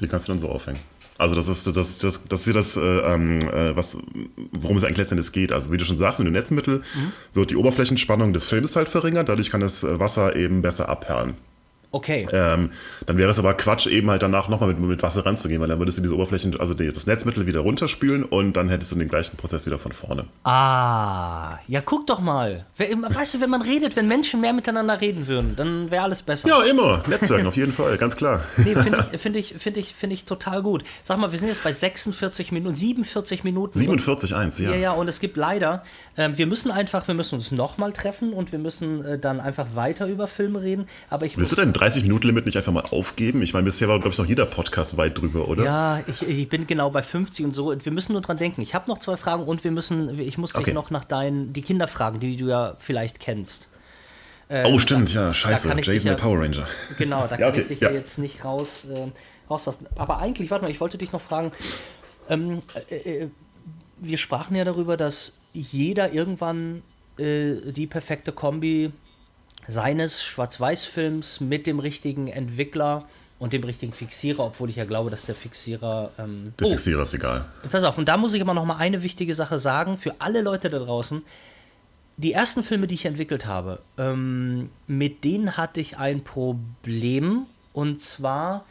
[0.00, 0.80] Den kannst du dann so aufhängen.
[1.16, 3.96] Also das ist das, das, das ist ja das, äh, ähm, äh, was,
[4.50, 5.52] worum es eigentlich letztendlich geht.
[5.52, 7.12] Also wie du schon sagst, mit dem Netzmittel mhm.
[7.34, 11.34] wird die Oberflächenspannung des Films halt verringert, dadurch kann das Wasser eben besser abperlen.
[11.94, 12.26] Okay.
[12.32, 12.70] Ähm,
[13.06, 15.78] dann wäre es aber Quatsch, eben halt danach nochmal mit, mit Wasser ranzugehen, weil dann
[15.78, 19.06] würdest du diese Oberflächen, also die, das Netzmittel wieder runterspülen und dann hättest du den
[19.06, 20.24] gleichen Prozess wieder von vorne.
[20.42, 22.66] Ah, ja, guck doch mal.
[22.76, 26.48] Weißt du, wenn man redet, wenn Menschen mehr miteinander reden würden, dann wäre alles besser.
[26.48, 27.04] Ja, immer.
[27.06, 28.42] Netzwerken, auf jeden Fall, ganz klar.
[28.56, 30.82] Nee, finde ich, find ich, find ich, find ich total gut.
[31.04, 33.78] Sag mal, wir sind jetzt bei 46 Minuten, 47 Minuten.
[33.78, 34.70] 47,1, ja.
[34.70, 35.84] Ja, ja, und es gibt leider,
[36.16, 39.66] äh, wir müssen einfach, wir müssen uns nochmal treffen und wir müssen äh, dann einfach
[39.74, 40.88] weiter über Filme reden.
[41.08, 43.42] Aber ich Willst du denn 30-Minuten-Limit nicht einfach mal aufgeben?
[43.42, 45.64] Ich meine, bisher war, glaube ich, noch jeder Podcast weit drüber, oder?
[45.64, 47.74] Ja, ich, ich bin genau bei 50 und so.
[47.84, 48.62] Wir müssen nur dran denken.
[48.62, 50.72] Ich habe noch zwei Fragen und wir müssen, ich muss dich okay.
[50.72, 53.68] noch nach deinen, die Kinder fragen, die du ja vielleicht kennst.
[54.50, 55.68] Ähm, oh, stimmt, da, ja, scheiße.
[55.80, 56.66] Jason der Power Ranger.
[56.98, 57.90] Genau, da kann okay, ich dich ja.
[57.90, 57.96] ja.
[57.96, 59.08] jetzt nicht raus, äh,
[59.48, 59.86] rauslassen.
[59.96, 61.52] Aber eigentlich, warte mal, ich wollte dich noch fragen.
[62.28, 63.28] Ähm, äh, äh,
[63.98, 66.82] wir sprachen ja darüber, dass jeder irgendwann
[67.18, 68.92] äh, die perfekte Kombi
[69.66, 73.06] seines Schwarz-Weiß-Films mit dem richtigen Entwickler
[73.38, 76.12] und dem richtigen Fixierer, obwohl ich ja glaube, dass der Fixierer.
[76.18, 77.46] Ähm der oh, Fixierer ist egal.
[77.70, 80.40] Pass auf, und da muss ich aber noch mal eine wichtige Sache sagen für alle
[80.40, 81.22] Leute da draußen.
[82.16, 87.46] Die ersten Filme, die ich entwickelt habe, ähm, mit denen hatte ich ein Problem.
[87.72, 88.64] Und zwar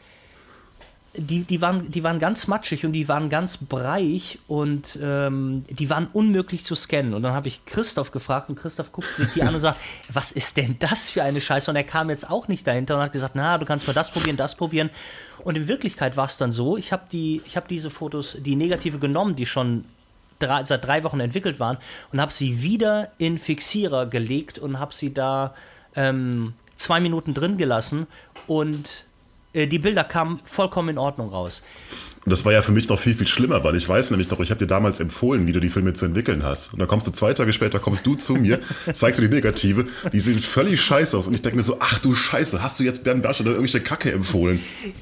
[1.16, 5.88] die, die, waren, die waren ganz matschig und die waren ganz breich und ähm, die
[5.88, 7.14] waren unmöglich zu scannen.
[7.14, 9.78] Und dann habe ich Christoph gefragt und Christoph guckt sich die an und sagt,
[10.12, 11.70] was ist denn das für eine Scheiße?
[11.70, 14.10] Und er kam jetzt auch nicht dahinter und hat gesagt, na, du kannst mal das
[14.10, 14.90] probieren, das probieren.
[15.44, 18.98] Und in Wirklichkeit war es dann so, ich habe die, hab diese Fotos, die Negative
[18.98, 19.84] genommen, die schon
[20.40, 21.78] drei, seit drei Wochen entwickelt waren
[22.12, 25.54] und habe sie wieder in Fixierer gelegt und habe sie da
[25.94, 28.08] ähm, zwei Minuten drin gelassen
[28.48, 29.06] und
[29.54, 31.62] die Bilder kamen vollkommen in Ordnung raus.
[32.24, 34.40] Und das war ja für mich noch viel, viel schlimmer, weil ich weiß nämlich noch,
[34.40, 36.72] ich habe dir damals empfohlen, wie du die Filme zu entwickeln hast.
[36.72, 38.60] Und dann kommst du zwei Tage später, kommst du zu mir,
[38.94, 41.26] zeigst mir die Negative, die sehen völlig scheiße aus.
[41.26, 43.80] Und ich denke mir so, ach du Scheiße, hast du jetzt Bernd Bersch oder irgendwelche
[43.80, 44.58] Kacke empfohlen?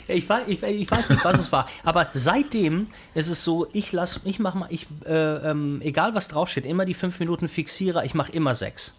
[0.08, 1.68] Ich, weiß, ich, ich weiß nicht, was es war.
[1.84, 6.26] Aber seitdem ist es so, ich lasse, ich mach mal, ich, äh, ähm, egal was
[6.26, 8.94] draufsteht, immer die fünf Minuten Fixierer, ich mache immer sechs.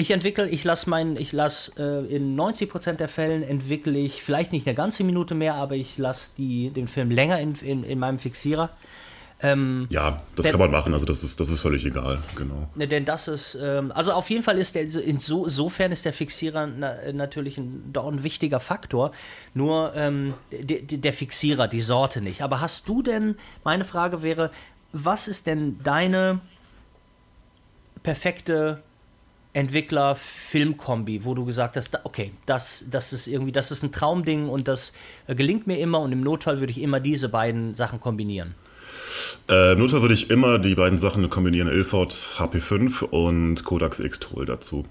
[0.00, 4.50] Ich entwickle, ich lasse meinen, ich lasse äh, in 90% der Fällen entwickle ich vielleicht
[4.50, 8.18] nicht eine ganze Minute mehr, aber ich lasse den Film länger in, in, in meinem
[8.18, 8.70] Fixierer.
[9.42, 12.70] Ähm, Ja, das Denn- kann man machen, also das ist, das ist völlig egal, genau.
[12.76, 16.14] Ne, denn das ist, ähm, also auf jeden Fall ist der, inso, insofern ist der
[16.14, 19.12] Fixierer na, natürlich ein, doch ein wichtiger Faktor.
[19.52, 22.40] Nur ähm, der, der Fixierer, die Sorte nicht.
[22.40, 24.50] Aber hast du denn, meine Frage wäre,
[24.94, 26.40] was ist denn deine
[28.02, 28.82] perfekte
[29.52, 34.68] Entwickler-Film-Kombi, wo du gesagt hast, okay, das, das ist irgendwie, das ist ein Traumding und
[34.68, 34.92] das
[35.26, 38.54] äh, gelingt mir immer und im Notfall würde ich immer diese beiden Sachen kombinieren.
[39.48, 44.86] Äh, Notfall würde ich immer die beiden Sachen kombinieren, Ilford HP5 und Kodax X-Tool dazu.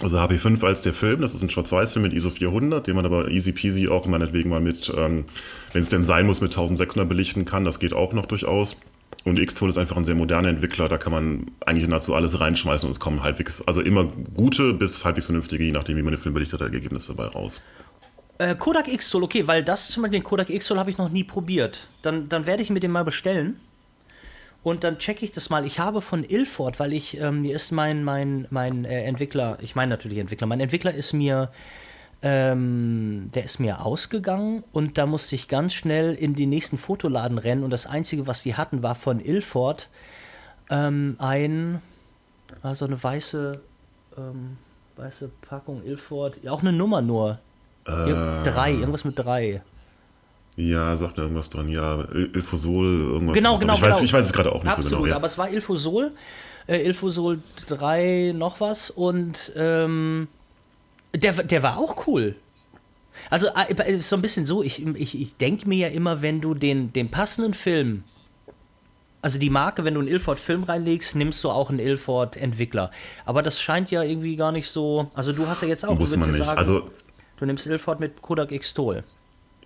[0.00, 3.28] Also HP5 als der Film, das ist ein Schwarz-Weiß-Film mit ISO 400, den man aber
[3.28, 5.24] easy peasy auch meinetwegen mal mit, ähm,
[5.72, 8.76] wenn es denn sein muss, mit 1600 belichten kann, das geht auch noch durchaus.
[9.24, 12.86] Und X-Tool ist einfach ein sehr moderner Entwickler, da kann man eigentlich nahezu alles reinschmeißen
[12.86, 14.04] und es kommen halbwegs, also immer
[14.34, 17.60] gute bis halbwegs vernünftige, je nachdem wie man den Film belichtet, hat, Ergebnisse dabei raus.
[18.38, 21.24] Äh, Kodak X-Tool, okay, weil das zum Beispiel den Kodak X-Tool habe ich noch nie
[21.24, 21.88] probiert.
[22.02, 23.60] Dann, dann werde ich mir den mal bestellen
[24.62, 25.64] und dann checke ich das mal.
[25.64, 29.76] Ich habe von Ilford, weil ich, ähm, mir ist mein, mein, mein äh, Entwickler, ich
[29.76, 31.50] meine natürlich Entwickler, mein Entwickler ist mir,
[32.26, 37.36] ähm, der ist mir ausgegangen und da musste ich ganz schnell in den nächsten Fotoladen
[37.36, 39.90] rennen und das Einzige, was die hatten, war von Ilford
[40.70, 41.82] ähm, ein,
[42.62, 43.60] also eine weiße,
[44.16, 44.56] ähm,
[44.96, 47.38] weiße Packung Ilford, ja, auch eine Nummer nur.
[47.86, 49.60] Ir- drei, irgendwas mit drei.
[50.56, 53.36] Ja, sagt irgendwas dran, ja, Il- Ilfosol, irgendwas.
[53.36, 54.04] Genau, genau, ich weiß, genau.
[54.04, 55.08] Ich weiß es gerade auch nicht Absolut, so genau.
[55.08, 55.16] Ja.
[55.16, 56.12] aber es war Ilfosol,
[56.68, 60.28] äh, Ilfosol 3 noch was und ähm,
[61.14, 62.36] der, der war auch cool.
[63.30, 66.40] Also äh, ist so ein bisschen so, ich, ich, ich denke mir ja immer, wenn
[66.40, 68.02] du den, den passenden Film,
[69.22, 72.90] also die Marke, wenn du einen Ilford-Film reinlegst, nimmst du auch einen Ilford-Entwickler.
[73.24, 76.10] Aber das scheint ja irgendwie gar nicht so, also du hast ja jetzt auch, Muss
[76.10, 76.44] du man ja nicht.
[76.44, 76.90] sagen, Also,
[77.38, 79.04] du nimmst Ilford mit Kodak X-Tool.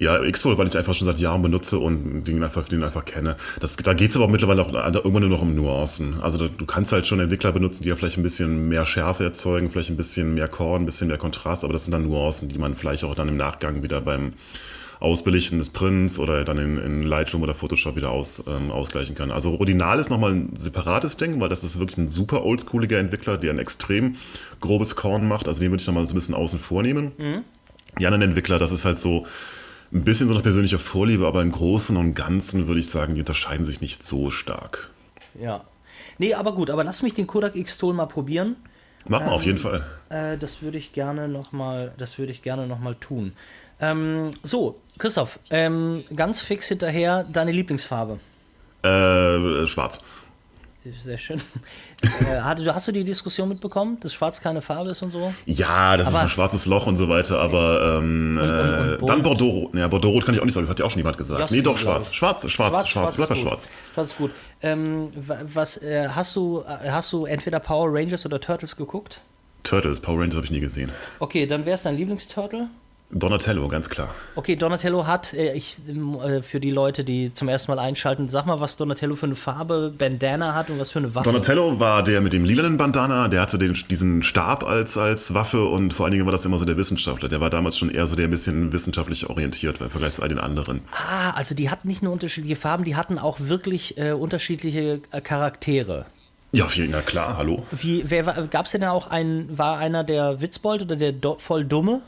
[0.01, 3.37] Ja, X-Tool, weil ich einfach schon seit Jahren benutze und den einfach, den einfach kenne.
[3.61, 6.21] Das, da geht es aber auch mittlerweile auch irgendwann nur noch um Nuancen.
[6.21, 9.25] Also da, du kannst halt schon Entwickler benutzen, die ja vielleicht ein bisschen mehr Schärfe
[9.25, 12.49] erzeugen, vielleicht ein bisschen mehr Korn, ein bisschen mehr Kontrast, aber das sind dann Nuancen,
[12.49, 14.35] die man vielleicht auch dann im Nachgang wieder beim
[15.01, 19.31] Ausbelichten des Prints oder dann in, in Lightroom oder Photoshop wieder aus, ähm, ausgleichen kann.
[19.31, 23.37] Also Rodinal ist nochmal ein separates Ding, weil das ist wirklich ein super oldschooliger Entwickler,
[23.37, 24.17] der ein extrem
[24.61, 25.47] grobes Korn macht.
[25.47, 27.13] Also den würde ich nochmal so ein bisschen außen vornehmen.
[27.99, 29.27] Die anderen Entwickler, das ist halt so
[29.93, 33.21] ein bisschen so eine persönliche Vorliebe, aber im Großen und Ganzen würde ich sagen, die
[33.21, 34.91] unterscheiden sich nicht so stark.
[35.41, 35.65] Ja.
[36.19, 38.57] Nee, aber gut, aber lass mich den Kodak X-Tool mal probieren.
[39.07, 39.87] Machen wir auf jeden Fall.
[40.11, 43.33] Äh, das würde ich gerne noch mal, das würde ich gerne noch mal tun.
[43.81, 48.19] Ähm, so, Christoph, ähm, ganz fix hinterher deine Lieblingsfarbe.
[48.83, 50.01] Äh, schwarz.
[50.93, 51.41] Sehr schön.
[52.03, 55.33] äh, hast, du- hast du die Diskussion mitbekommen, dass Schwarz keine Farbe ist und so?
[55.47, 58.97] Ja, das Aber- ist ein schwarzes Loch und so weiter, aber ähm, und- und äh,
[58.99, 59.11] bunt.
[59.11, 59.71] dann Bordeaux.
[59.75, 61.51] Ja, Bordeaux kann ich auch nicht sagen, das hat ja auch schon jemand gesagt.
[61.51, 62.13] Nee, doch, schwarz.
[62.15, 63.39] Schwarz, schwarz, schwarz, ist gut.
[63.39, 63.69] schwarz.
[63.95, 64.31] Schwarz ist gut.
[64.63, 66.63] Ähm, wa- was äh, hast du?
[66.67, 69.21] äh, Hast du entweder Power Rangers oder Turtles geguckt?
[69.65, 70.91] Turtles, Power Rangers habe ich nie gesehen.
[71.19, 72.69] Okay, dann wäre es dein Lieblingsturtle.
[73.11, 74.15] Donatello, ganz klar.
[74.35, 78.29] Okay, Donatello hat, äh, ich, ähm, äh, für die Leute, die zum ersten Mal einschalten,
[78.29, 81.25] sag mal, was Donatello für eine Farbe, Bandana hat und was für eine Waffe.
[81.25, 85.65] Donatello war der mit dem lilanen Bandana, der hatte den, diesen Stab als, als Waffe
[85.65, 87.31] und vor allen Dingen war das immer so der Wissenschaftler.
[87.31, 90.29] Der war damals schon eher so der ein bisschen wissenschaftlich orientiert im Vergleich zu all
[90.29, 90.83] den anderen.
[90.93, 95.21] Ah, also die hatten nicht nur unterschiedliche Farben, die hatten auch wirklich äh, unterschiedliche äh,
[95.23, 96.05] Charaktere.
[96.53, 97.67] Ja, auf jeden Fall, klar, hallo.
[97.71, 101.37] Wie, wer gab es denn da auch einen, war einer der Witzbold oder der do,
[101.39, 102.03] voll Dumme?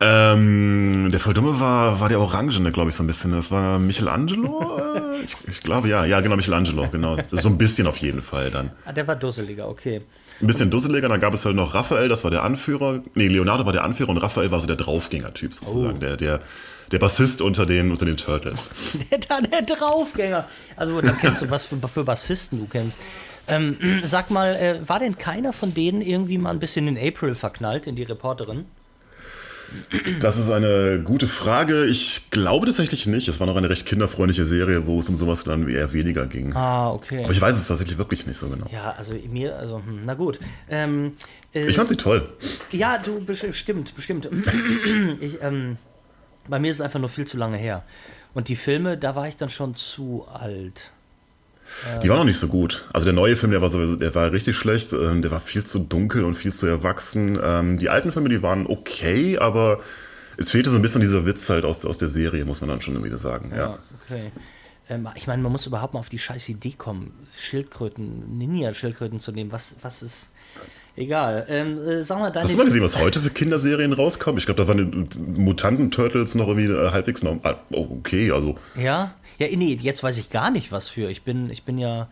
[0.00, 3.32] Ähm, der Volldumme war, war der Orangene, glaube ich, so ein bisschen.
[3.32, 4.78] Das war Michelangelo?
[4.78, 6.04] Äh, ich, ich glaube, ja.
[6.04, 7.16] Ja, genau, Michelangelo, genau.
[7.32, 8.70] So ein bisschen auf jeden Fall dann.
[8.84, 10.00] Ah, der war dusseliger, okay.
[10.40, 13.02] Ein bisschen dusseliger, dann gab es halt noch Raphael, das war der Anführer.
[13.14, 15.96] Nee, Leonardo war der Anführer und Raphael war so der Draufgänger-Typ sozusagen.
[15.96, 16.00] Oh.
[16.00, 16.40] Der, der,
[16.92, 18.70] der Bassist unter den, unter den Turtles.
[19.10, 20.46] Der, der, der Draufgänger.
[20.76, 22.98] Also da kennst du was für, für Bassisten du kennst.
[23.46, 27.34] Ähm, sag mal, äh, war denn keiner von denen irgendwie mal ein bisschen in April
[27.34, 28.64] verknallt, in die Reporterin?
[30.20, 31.84] Das ist eine gute Frage.
[31.86, 33.28] Ich glaube tatsächlich nicht.
[33.28, 36.54] Es war noch eine recht kinderfreundliche Serie, wo es um sowas dann eher weniger ging.
[36.54, 37.24] Ah, okay.
[37.24, 38.66] Aber ich weiß es tatsächlich wirklich nicht so genau.
[38.72, 40.38] Ja, also mir, also, hm, na gut.
[40.68, 41.12] Ähm,
[41.54, 42.28] äh, Ich fand sie toll.
[42.70, 44.28] ja, du, bestimmt, bestimmt.
[45.20, 45.76] ich, ähm,
[46.48, 47.84] bei mir ist es einfach nur viel zu lange her.
[48.34, 50.92] Und die Filme, da war ich dann schon zu alt.
[52.02, 52.84] Die war noch nicht so gut.
[52.92, 54.92] Also der neue Film, der war sowieso, der war richtig schlecht.
[54.92, 57.38] Ähm, Der war viel zu dunkel und viel zu erwachsen.
[57.42, 59.80] Ähm, Die alten Filme, die waren okay, aber
[60.36, 62.80] es fehlte so ein bisschen dieser Witz halt aus, aus der Serie, muss man dann
[62.80, 63.52] schon wieder sagen.
[63.54, 63.78] Ja.
[64.06, 64.32] okay.
[64.88, 69.32] Ähm, ich meine, man muss überhaupt mal auf die scheiß Idee kommen, Schildkröten, Ninja-Schildkröten zu
[69.32, 69.52] nehmen.
[69.52, 70.30] Was, was ist.
[70.98, 71.46] Egal.
[71.48, 72.44] Ähm, äh, sag mal, deine.
[72.44, 74.38] Hast du mal gesehen, was heute für Kinderserien rauskommen?
[74.38, 77.38] Ich glaube, da waren die Mutanten-Turtles noch irgendwie äh, halbwegs noch.
[77.44, 78.56] ah, Oh, okay, also.
[78.76, 79.14] Ja?
[79.38, 81.08] Ja, nee, jetzt weiß ich gar nicht, was für.
[81.08, 82.08] Ich bin, ich bin ja.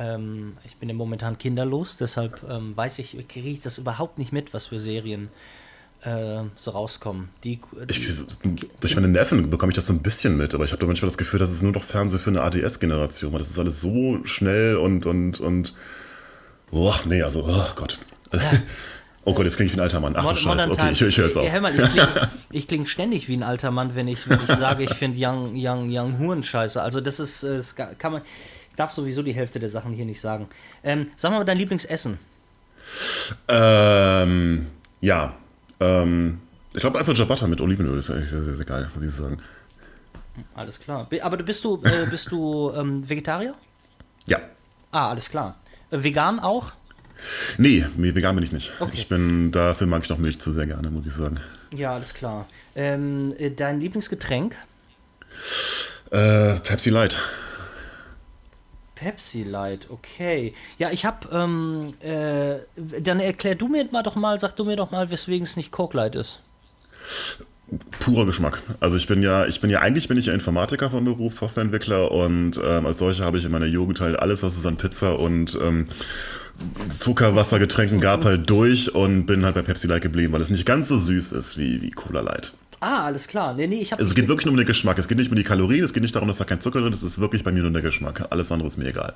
[0.00, 4.32] Ähm, ich bin ja momentan kinderlos, deshalb ähm, weiß ich, kriege ich das überhaupt nicht
[4.32, 5.28] mit, was für Serien
[6.02, 7.28] äh, so rauskommen.
[7.44, 8.24] Die, die, Ich,
[8.80, 11.06] durch meine Neffen bekomme ich das so ein bisschen mit, aber ich habe da manchmal
[11.08, 14.18] das Gefühl, das ist nur noch Fernsehen für eine ADS-Generation, weil das ist alles so
[14.24, 15.74] schnell und und und.
[16.72, 17.98] Boah, nee, also, oh Gott.
[19.28, 20.14] Oh Gott, jetzt klinge ich wie ein alter Mann.
[20.16, 21.44] Ach du Mod- Scheiße, Modern okay, ich, ich höre jetzt auf.
[21.44, 24.54] Ja, hör mal, ich klinge kling ständig wie ein alter Mann, wenn ich, wenn ich
[24.54, 26.80] sage, ich finde Young, Young, Young Huren scheiße.
[26.80, 28.22] Also das ist, äh, das kann man,
[28.70, 30.48] ich darf sowieso die Hälfte der Sachen hier nicht sagen.
[30.84, 32.18] Ähm, sag mal dein Lieblingsessen.
[33.48, 34.66] Ähm,
[35.00, 35.34] ja.
[35.80, 36.40] Ähm,
[36.72, 39.38] ich glaube einfach Ciabatta mit Olivenöl ist eigentlich sehr, sehr, sehr geil, muss ich sagen.
[40.54, 41.08] Alles klar.
[41.22, 43.52] Aber du bist du, äh, bist du ähm, Vegetarier?
[44.26, 44.38] Ja.
[44.92, 45.56] Ah, alles klar.
[45.90, 46.72] Vegan auch?
[47.58, 48.72] Nee, vegan bin ich nicht.
[48.78, 48.90] Okay.
[48.92, 51.40] Ich bin, dafür mag ich noch Milch zu sehr gerne, muss ich sagen.
[51.72, 52.46] Ja, alles klar.
[52.74, 54.56] Ähm, äh, dein Lieblingsgetränk?
[56.10, 57.20] Äh, Pepsi Light.
[58.94, 60.52] Pepsi Light, okay.
[60.78, 62.56] Ja, ich hab, ähm, äh,
[63.00, 65.70] dann erklär du mir mal doch mal, sag du mir doch mal, weswegen es nicht
[65.70, 66.40] Coke Light ist.
[68.00, 68.62] Purer Geschmack.
[68.80, 72.12] Also ich bin ja, ich bin ja eigentlich bin ich ja Informatiker von Beruf, Softwareentwickler
[72.12, 75.18] und ähm, als solcher habe ich in meiner Jugend halt alles, was es an Pizza
[75.18, 75.88] und ähm,
[76.88, 80.50] Zucker, Wasser, Getränken gab halt durch und bin halt bei Pepsi Light geblieben, weil es
[80.50, 82.52] nicht ganz so süß ist wie, wie Cola Light.
[82.80, 83.54] Ah, alles klar.
[83.54, 84.00] Nee, nee, ich hab.
[84.00, 84.98] Es geht wirklich nur um den Geschmack.
[84.98, 86.92] Es geht nicht um die Kalorien, es geht nicht darum, dass da kein Zucker drin
[86.92, 88.26] ist, es ist wirklich bei mir nur der Geschmack.
[88.30, 89.14] Alles andere ist mir egal.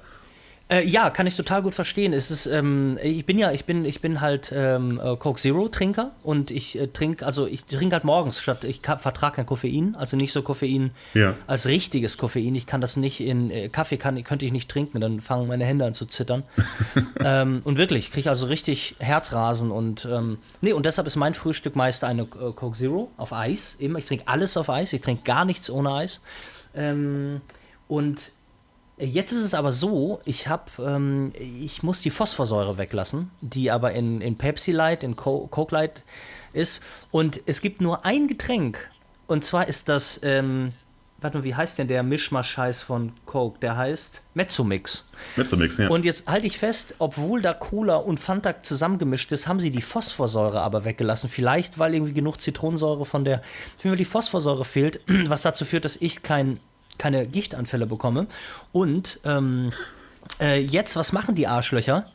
[0.70, 2.12] Äh, ja, kann ich total gut verstehen.
[2.12, 5.68] Es ist, ähm, ich bin ja, ich bin, ich bin halt ähm, äh, Coke Zero
[5.68, 9.96] Trinker und ich äh, trinke, also ich trinke halt morgens statt, ich vertrage kein Koffein,
[9.98, 11.34] also nicht so Koffein Ja.
[11.48, 12.54] als richtiges Koffein.
[12.54, 15.64] Ich kann das nicht in äh, Kaffee kann, könnte ich nicht trinken, dann fangen meine
[15.64, 16.44] Hände an zu zittern.
[17.18, 21.34] ähm, und wirklich, ich kriege also richtig Herzrasen und ähm, nee, und deshalb ist mein
[21.34, 23.74] Frühstück meist eine äh, Coke Zero auf Eis.
[23.80, 26.20] Immer, ich trinke alles auf Eis, ich trinke gar nichts ohne Eis.
[26.76, 27.40] Ähm,
[27.88, 28.30] und
[29.00, 33.92] Jetzt ist es aber so, ich habe, ähm, ich muss die Phosphorsäure weglassen, die aber
[33.92, 36.02] in, in Pepsi Light, in Co Coke Light
[36.52, 36.82] ist.
[37.10, 38.90] Und es gibt nur ein Getränk.
[39.26, 40.72] Und zwar ist das, ähm,
[41.20, 43.58] warte mal, wie heißt denn der Mischmasch-Scheiß von Coke?
[43.60, 45.04] Der heißt Mezzomix.
[45.36, 45.88] Mezzomix, ja.
[45.88, 49.82] Und jetzt halte ich fest, obwohl da Cola und Fanta zusammengemischt ist, haben sie die
[49.82, 51.30] Phosphorsäure aber weggelassen.
[51.30, 53.42] Vielleicht, weil irgendwie genug Zitronensäure von der,
[53.82, 56.60] wenn mir die Phosphorsäure fehlt, was dazu führt, dass ich kein,
[57.00, 58.26] keine Gichtanfälle bekomme.
[58.72, 59.72] Und ähm,
[60.40, 62.06] äh, jetzt, was machen die Arschlöcher?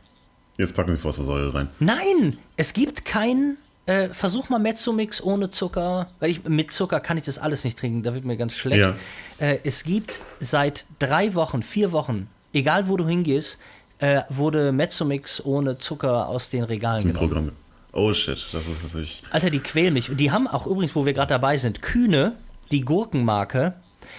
[0.57, 1.69] Jetzt packen Sie Phosphorsäure rein.
[1.79, 3.57] Nein, es gibt kein.
[3.87, 6.09] Äh, versuch mal Mezzomix ohne Zucker.
[6.19, 8.81] Weil ich, mit Zucker kann ich das alles nicht trinken, da wird mir ganz schlecht.
[8.81, 8.95] Ja.
[9.37, 13.59] Äh, es gibt seit drei Wochen, vier Wochen, egal wo du hingehst,
[13.99, 17.27] äh, wurde Mezzomix ohne Zucker aus den Regalen Im genommen.
[17.27, 17.51] Programm.
[17.91, 19.23] Oh shit, das ist natürlich.
[19.31, 20.09] Alter, die quälen mich.
[20.09, 22.33] Und die haben auch übrigens, wo wir gerade dabei sind, Kühne,
[22.71, 23.75] die Gurkenmarke,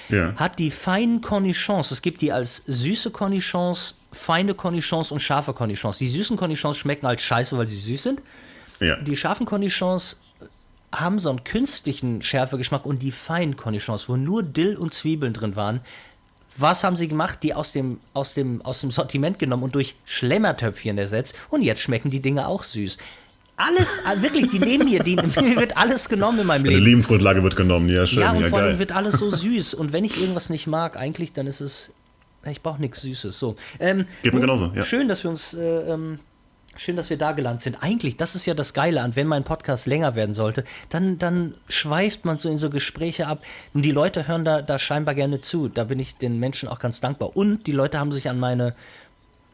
[0.09, 0.35] Ja.
[0.37, 1.91] hat die feinen Cornichons.
[1.91, 5.99] Es gibt die als süße Cornichons, feine Cornichons und scharfe Cornichons.
[5.99, 8.23] Die süßen Cornichons schmecken halt scheiße, weil sie süß sind.
[8.81, 8.97] Ja.
[8.97, 10.23] Die scharfen Cornichons
[10.93, 15.57] haben so einen künstlichen Schärfegeschmack und die feinen Cornichons, wo nur Dill und Zwiebeln drin
[15.57, 15.81] waren,
[16.59, 17.43] was haben sie gemacht?
[17.43, 21.37] Die aus dem, aus dem, aus dem Sortiment genommen und durch Schlemmertöpfchen ersetzt.
[21.51, 22.99] Und jetzt schmecken die Dinge auch süß.
[23.57, 26.85] Alles, ah, wirklich, die nehmen mir, die, mir wird alles genommen in meinem Eine Leben.
[26.85, 29.75] Lebensgrundlage wird genommen, ja, schön, Ja, und ja, vor allem wird alles so süß.
[29.75, 31.93] Und wenn ich irgendwas nicht mag, eigentlich, dann ist es.
[32.49, 33.37] Ich brauche nichts Süßes.
[33.37, 33.57] So.
[33.81, 34.85] Ähm, Geht mir genauso, ja.
[34.85, 35.55] Schön, dass wir uns.
[35.55, 36.21] Äh, ähm,
[36.79, 37.83] schön, dass wir da gelandet sind.
[37.83, 41.55] Eigentlich, das ist ja das Geile an, wenn mein Podcast länger werden sollte, dann, dann
[41.69, 43.43] schweift man so in so Gespräche ab.
[43.75, 45.69] Und die Leute hören da, da scheinbar gerne zu.
[45.69, 47.37] Da bin ich den Menschen auch ganz dankbar.
[47.37, 48.75] Und die Leute haben sich an meine.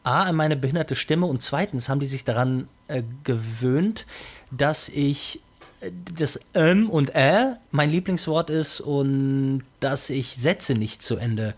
[0.03, 4.05] A, an meine behinderte Stimme und zweitens haben die sich daran äh, gewöhnt,
[4.51, 5.41] dass ich
[5.81, 11.55] äh, das ähm und äh mein Lieblingswort ist und dass ich Sätze nicht zu Ende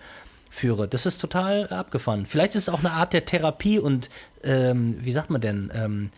[0.50, 0.88] führe.
[0.88, 2.26] Das ist total abgefahren.
[2.26, 4.10] Vielleicht ist es auch eine Art der Therapie und
[4.44, 5.72] ähm, wie sagt man denn?
[5.74, 6.12] Ähm,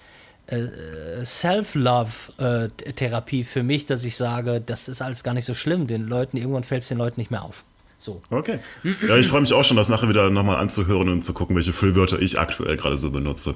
[0.48, 5.88] äh, Self-Love-Therapie für mich, dass ich sage, das ist alles gar nicht so schlimm.
[5.88, 7.66] Den Leuten, irgendwann fällt es den Leuten nicht mehr auf.
[7.98, 8.22] So.
[8.30, 8.60] Okay.
[9.08, 11.74] Ja, ich freue mich auch schon, das nachher wieder nochmal anzuhören und zu gucken, welche
[11.74, 13.56] Füllwörter ich aktuell gerade so benutze.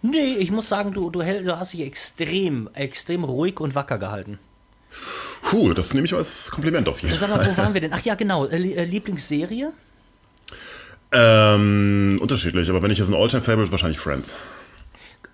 [0.00, 4.38] Nee, ich muss sagen, du, du, du hast dich extrem, extrem ruhig und wacker gehalten.
[5.42, 7.38] Puh, das nehme ich als Kompliment auf jeden Sag Fall.
[7.38, 7.92] mal, wo waren wir denn?
[7.92, 8.46] Ach ja, genau.
[8.46, 9.72] Äh, äh, Lieblingsserie?
[11.12, 14.36] Ähm, unterschiedlich, aber wenn ich jetzt ein Alltime-Favorite, wahrscheinlich Friends.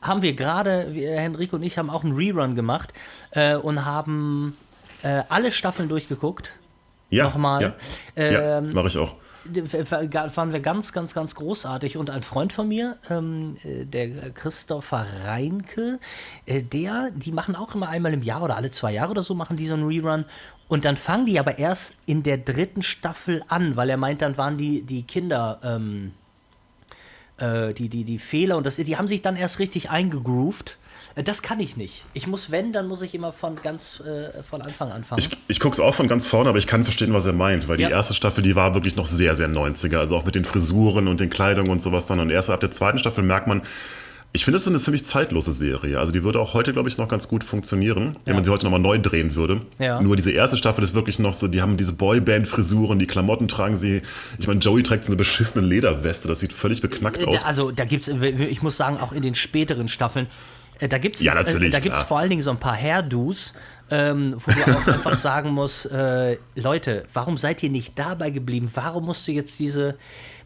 [0.02, 2.92] Haben wir gerade, Henrik und ich haben auch einen Rerun gemacht
[3.30, 4.56] äh, und haben
[5.02, 6.52] äh, alle Staffeln durchgeguckt.
[7.10, 7.74] Ja, Nochmal.
[8.16, 9.16] Ja, ja Ähm, mache ich auch.
[10.36, 11.96] waren wir ganz, ganz, ganz großartig.
[11.96, 15.98] Und ein Freund von mir, ähm, äh, der Christopher Reinke,
[16.44, 19.34] äh, der, die machen auch immer einmal im Jahr oder alle zwei Jahre oder so,
[19.34, 20.24] machen die so einen Rerun.
[20.68, 24.36] Und dann fangen die aber erst in der dritten Staffel an, weil er meint, dann
[24.36, 26.12] waren die, die Kinder, ähm,
[27.38, 30.76] äh, die, die, die Fehler und das, die haben sich dann erst richtig eingegroovt.
[31.14, 32.04] Äh, das kann ich nicht.
[32.14, 35.20] Ich muss, wenn, dann muss ich immer von ganz äh, von Anfang anfangen.
[35.20, 37.68] Ich, ich gucke es auch von ganz vorne, aber ich kann verstehen, was er meint,
[37.68, 37.88] weil ja.
[37.88, 39.98] die erste Staffel, die war wirklich noch sehr, sehr 90er.
[39.98, 42.20] Also auch mit den Frisuren und den Kleidungen und sowas dann.
[42.20, 43.62] Und erst ab der zweiten Staffel merkt man,
[44.32, 45.98] ich finde, es ist eine ziemlich zeitlose Serie.
[45.98, 48.64] Also die würde auch heute, glaube ich, noch ganz gut funktionieren, wenn man sie heute
[48.64, 49.62] nochmal neu drehen würde.
[49.78, 50.02] Ja.
[50.02, 53.78] Nur diese erste Staffel ist wirklich noch so, die haben diese Boyband-Frisuren, die Klamotten tragen
[53.78, 54.02] sie.
[54.38, 57.42] Ich meine, Joey trägt so eine beschissene Lederweste, das sieht völlig beknackt äh, aus.
[57.42, 60.26] Also da gibt es, ich muss sagen, auch in den späteren Staffeln,
[60.78, 63.54] da gibt es ja, äh, da gibt's vor allen Dingen so ein paar Hairdos,
[63.90, 68.70] ähm, wo du auch einfach sagen musst, äh, Leute, warum seid ihr nicht dabei geblieben?
[68.74, 69.96] Warum musst du jetzt diese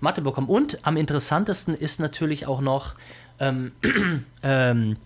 [0.01, 0.49] Matte bekommen?
[0.49, 2.95] Und am interessantesten ist natürlich auch noch,
[3.41, 3.73] ähm,
[4.43, 4.97] ähm,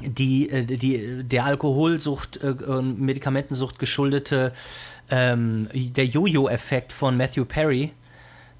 [0.00, 4.52] die, äh, die, der Alkoholsucht äh, und Medikamentensucht geschuldete
[5.10, 7.92] ähm, der Jojo-Effekt von Matthew Perry,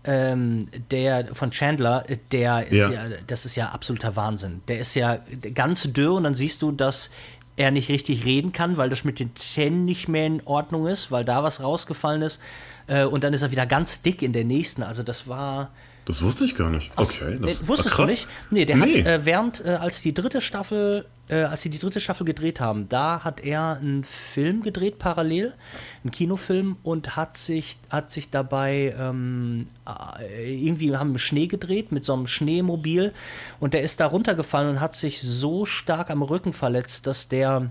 [0.09, 2.02] ähm, der von Chandler,
[2.32, 2.90] der ist ja.
[2.90, 3.02] ja.
[3.26, 4.62] das ist ja absoluter Wahnsinn.
[4.66, 5.18] Der ist ja
[5.54, 7.11] ganz dürr und dann siehst du, dass
[7.56, 11.11] er nicht richtig reden kann, weil das mit den Zähnen nicht mehr in Ordnung ist,
[11.11, 12.40] weil da was rausgefallen ist.
[12.86, 14.82] Äh, und dann ist er wieder ganz dick in der nächsten.
[14.82, 15.70] Also das war
[16.06, 16.90] das wusste ich gar nicht.
[16.96, 17.38] Okay.
[17.38, 18.26] Das, äh, wusstest du nicht?
[18.50, 19.02] Nee, der nee.
[19.02, 22.61] hat äh, während, äh, als die dritte Staffel, äh, als sie die dritte Staffel gedreht
[22.61, 25.55] haben, da hat er einen Film gedreht parallel,
[26.03, 32.05] einen Kinofilm und hat sich, hat sich dabei ähm, äh, irgendwie haben Schnee gedreht mit
[32.05, 33.12] so einem Schneemobil
[33.61, 37.70] und der ist da runtergefallen und hat sich so stark am Rücken verletzt, dass der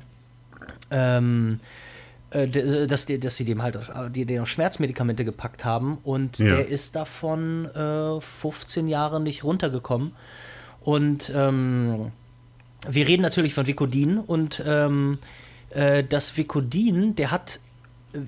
[0.92, 1.60] ähm,
[2.30, 2.48] äh,
[2.88, 3.80] dass, die, dass sie dem halt
[4.10, 6.58] die, die Schmerzmedikamente gepackt haben und ja.
[6.58, 10.14] der ist davon äh, 15 Jahre nicht runtergekommen.
[10.82, 12.12] Und ähm,
[12.88, 15.20] wir reden natürlich von Vicodin und ähm,
[15.72, 17.60] äh, das Vicodin, der hat,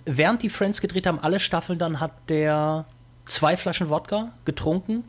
[0.06, 2.86] während die Friends gedreht haben, alle Staffeln, dann hat der
[3.26, 5.04] zwei Flaschen Wodka getrunken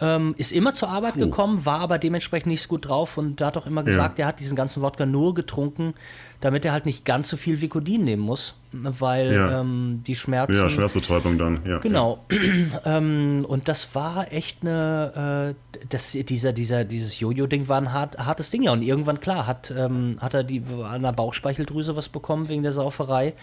[0.00, 1.20] ähm, ist immer zur Arbeit oh.
[1.20, 4.24] gekommen, war aber dementsprechend nicht so gut drauf und hat auch immer gesagt, ja.
[4.24, 5.94] er hat diesen ganzen Wodka nur getrunken,
[6.40, 9.60] damit er halt nicht ganz so viel Vicodin nehmen muss, weil ja.
[9.60, 10.54] ähm, die Schmerzen.
[10.54, 11.78] Ja, Schmerzbetäubung dann, ja.
[11.78, 12.24] Genau.
[12.30, 12.38] Ja.
[12.98, 18.18] ähm, und das war echt eine, äh, das, dieser, dieser, dieses Jojo-Ding war ein hart,
[18.18, 18.72] hartes Ding, ja.
[18.72, 22.72] Und irgendwann, klar, hat, ähm, hat er die, an der Bauchspeicheldrüse was bekommen wegen der
[22.72, 23.34] Sauferei.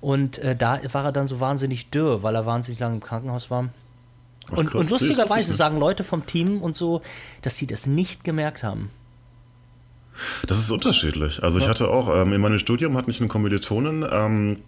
[0.00, 3.50] Und äh, da war er dann so wahnsinnig dürr, weil er wahnsinnig lange im Krankenhaus
[3.50, 3.68] war.
[4.52, 7.02] Ach, und, und, lustigerweise sagen Leute vom Team und so,
[7.42, 8.90] dass sie das nicht gemerkt haben.
[10.46, 11.42] Das ist unterschiedlich.
[11.42, 11.64] Also ja.
[11.64, 14.58] ich hatte auch, ähm, in meinem Studium hatte ich einen Kommilitonen, ähm,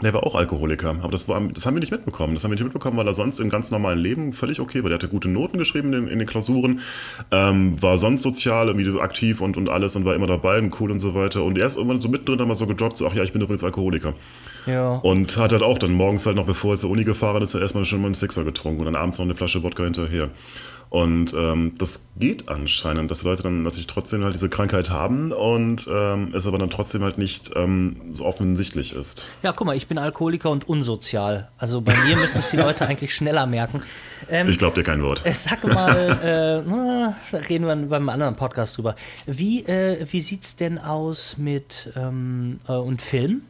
[0.00, 2.34] der war auch Alkoholiker, aber das, war, das haben wir nicht mitbekommen.
[2.34, 4.90] Das haben wir nicht mitbekommen, weil er sonst im ganz normalen Leben völlig okay war.
[4.90, 6.80] Der hatte gute Noten geschrieben in, in den Klausuren,
[7.32, 10.92] ähm, war sonst sozial, irgendwie aktiv und, und alles und war immer dabei und cool
[10.92, 11.42] und so weiter.
[11.42, 13.42] Und er ist irgendwann so mittendrin dann mal so gedroppt, so, ach ja, ich bin
[13.42, 14.14] übrigens Alkoholiker.
[14.68, 14.96] Ja.
[14.96, 17.84] Und hat halt auch dann morgens halt noch, bevor er zur Uni gefahren ist, erstmal
[17.84, 20.30] schon mal einen Sixer getrunken und dann abends noch eine Flasche Wodka hinterher.
[20.90, 25.86] Und ähm, das geht anscheinend, dass Leute dann natürlich trotzdem halt diese Krankheit haben und
[25.92, 29.26] ähm, es aber dann trotzdem halt nicht ähm, so offensichtlich ist.
[29.42, 31.48] Ja, guck mal, ich bin Alkoholiker und unsozial.
[31.58, 33.82] Also bei mir müssen es die Leute eigentlich schneller merken.
[34.30, 35.20] Ähm, ich glaube dir kein Wort.
[35.24, 38.96] Äh, sag mal, äh, da reden wir beim anderen Podcast drüber.
[39.26, 43.42] Wie, äh, wie sieht es denn aus mit ähm, äh, und Film?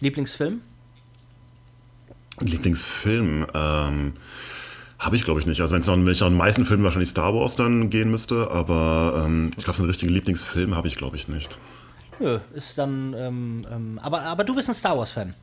[0.00, 0.60] Lieblingsfilm?
[2.40, 4.12] Lieblingsfilm, ähm,
[4.98, 5.60] habe ich, glaube ich, nicht.
[5.60, 9.24] Also wenn es wenn ich den meisten Filmen wahrscheinlich Star Wars dann gehen müsste, aber
[9.24, 11.58] ähm, ich glaube, so einen richtigen Lieblingsfilm habe ich, glaube ich, nicht.
[12.20, 15.34] Nö, ist dann, ähm, ähm, aber, aber du bist ein Star Wars-Fan.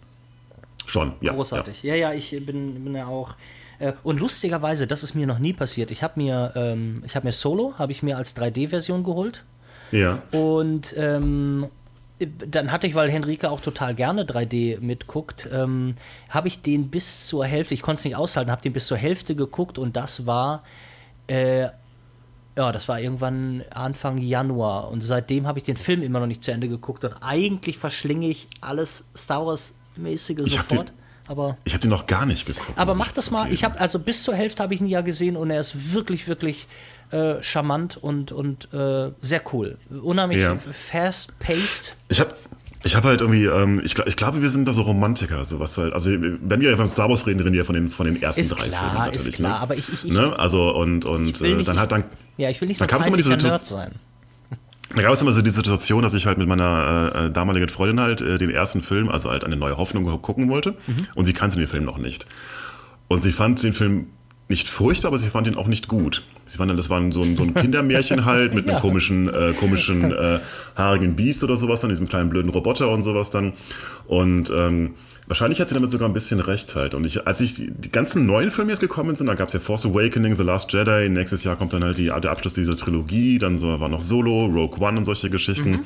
[0.86, 1.34] Schon, ja.
[1.34, 1.84] Großartig.
[1.84, 3.36] Ja, ja, ja ich bin, bin ja auch.
[3.80, 5.90] Äh, und lustigerweise, das ist mir noch nie passiert.
[5.90, 9.44] Ich habe mir, ähm, ich habe mir Solo, habe ich mir als 3D-Version geholt.
[9.92, 10.22] Ja.
[10.32, 11.68] Und ähm,
[12.20, 15.96] dann hatte ich, weil Henrike auch total gerne 3D mitguckt, ähm,
[16.30, 18.98] habe ich den bis zur Hälfte, ich konnte es nicht aushalten, habe den bis zur
[18.98, 20.64] Hälfte geguckt und das war,
[21.28, 21.64] äh,
[22.58, 26.44] ja, das war irgendwann Anfang Januar und seitdem habe ich den Film immer noch nicht
[26.44, 30.94] zu Ende geguckt und eigentlich verschlinge ich alles Star Wars-mäßige sofort.
[31.28, 32.78] Aber ich habe den noch gar nicht geguckt.
[32.78, 33.52] Aber mach das mal.
[33.52, 36.28] Ich habe also bis zur Hälfte habe ich ihn ja gesehen und er ist wirklich,
[36.28, 36.68] wirklich
[37.12, 39.78] äh, charmant und, und äh, sehr cool.
[39.90, 40.58] Unheimlich ja.
[40.58, 41.96] fast-paced.
[42.10, 42.34] Ich habe
[42.86, 45.76] ich habe halt irgendwie, ähm, ich, ich glaube, wir sind da so Romantiker, so was
[45.80, 48.42] halt, also wenn wir von Star Wars reden, reden wir von den, von den ersten
[48.42, 49.28] ist drei klar, Filmen natürlich.
[49.28, 49.60] Ist klar, ne?
[49.60, 50.38] aber ich, ich, ne?
[50.38, 52.04] Also und, und äh, nicht, dann hat dann.
[52.38, 53.94] Ja, ich will nicht so ein Nerd sein.
[54.96, 58.00] Da gab es immer so die Situation, dass ich halt mit meiner äh, damaligen Freundin
[58.00, 60.76] halt äh, den ersten Film, also halt eine neue Hoffnung gucken wollte.
[60.86, 61.08] Mhm.
[61.16, 62.28] Und sie kannte den Film noch nicht.
[63.08, 64.08] Und sie fand den Film
[64.48, 66.24] nicht furchtbar, aber sie fand ihn auch nicht gut.
[66.48, 70.12] Sie fand, das war so ein, so ein Kindermärchen halt mit einem komischen, äh, komischen
[70.12, 70.40] äh,
[70.76, 73.54] haarigen Biest oder sowas, dann diesem kleinen blöden Roboter und sowas dann.
[74.08, 74.94] Und ähm,
[75.28, 76.94] wahrscheinlich hat sie damit sogar ein bisschen recht halt.
[76.94, 79.54] Und ich, als ich die, die ganzen neuen Filme jetzt gekommen sind, da gab es
[79.54, 82.78] ja Force Awakening, The Last Jedi, nächstes Jahr kommt dann halt die, der Abschluss dieser
[82.78, 85.72] Trilogie, dann so, war noch Solo, Rogue One und solche Geschichten.
[85.72, 85.80] Mhm.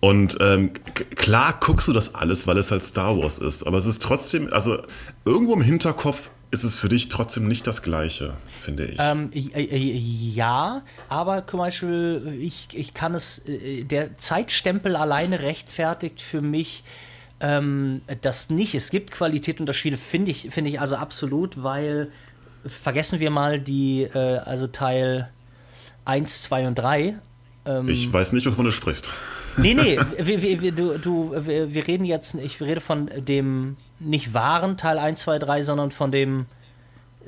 [0.00, 0.70] Und ähm,
[1.14, 3.66] klar guckst du das alles, weil es halt Star Wars ist.
[3.66, 4.78] Aber es ist trotzdem, also
[5.26, 8.98] irgendwo im Hinterkopf ist es für dich trotzdem nicht das Gleiche, finde ich.
[9.00, 16.40] Ähm, ja, aber zum Beispiel, ich, ich kann es, äh, der Zeitstempel alleine rechtfertigt für
[16.40, 16.84] mich
[17.40, 18.74] ähm, das nicht.
[18.74, 22.10] Es gibt Qualitätsunterschiede, finde ich, finde ich also absolut, weil
[22.64, 25.30] vergessen wir mal die, äh, also Teil
[26.04, 27.18] 1, 2 und 3.
[27.66, 29.10] Ähm, ich weiß nicht, wovon du sprichst.
[29.56, 34.34] Nee, nee, wir, wir, du, du, wir, wir reden jetzt, ich rede von dem nicht
[34.34, 36.46] wahren Teil 1, 2, 3, sondern von dem,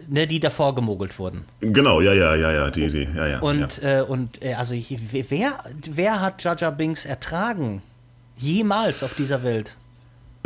[0.09, 1.45] ne, die davor gemogelt wurden.
[1.61, 3.39] Genau, ja, ja, ja, ja, die, die, ja, ja.
[3.41, 4.01] Und, ja.
[4.01, 7.83] Äh, und äh, also wer, wer hat Jaja Binks ertragen?
[8.37, 9.77] Jemals auf dieser Welt?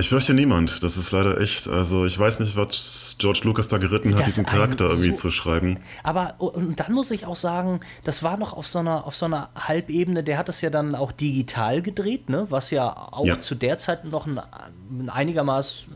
[0.01, 0.83] Ich fürchte niemand.
[0.83, 1.69] Das ist leider echt.
[1.69, 5.31] Also ich weiß nicht, was George Lucas da geritten hat, das diesen Charakter irgendwie zu
[5.31, 5.79] schreiben.
[6.03, 9.27] Aber und dann muss ich auch sagen, das war noch auf so einer auf so
[9.27, 10.25] einer Halbebene.
[10.25, 12.47] Der hat es ja dann auch digital gedreht, ne?
[12.49, 13.41] Was ja auch ja.
[13.41, 15.95] zu der Zeit noch ein, ein einigermaßen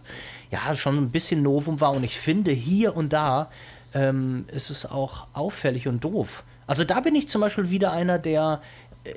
[0.50, 1.92] ja schon ein bisschen Novum war.
[1.92, 3.50] Und ich finde hier und da
[3.94, 6.44] ähm, ist es auch auffällig und doof.
[6.66, 8.60] Also da bin ich zum Beispiel wieder einer, der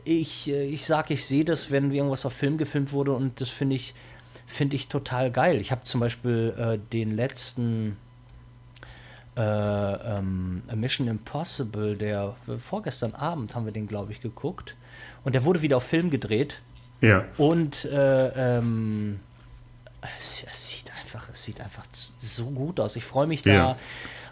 [0.04, 3.76] ich, ich sage, ich sehe das, wenn irgendwas auf Film gefilmt wurde und das finde
[3.76, 3.94] ich
[4.48, 5.60] finde ich total geil.
[5.62, 7.98] Ich habe zum Beispiel äh, den letzten
[9.36, 14.76] äh, ähm, Mission Impossible, der äh, vorgestern Abend haben wir den, glaube ich, geguckt.
[15.24, 16.62] Und der wurde wieder auf Film gedreht.
[17.02, 17.26] Ja.
[17.38, 19.20] Und äh, ähm,
[20.18, 21.86] es, es, sieht einfach, es sieht einfach
[22.18, 22.96] so gut aus.
[22.96, 23.54] Ich freue mich da.
[23.54, 23.78] Ja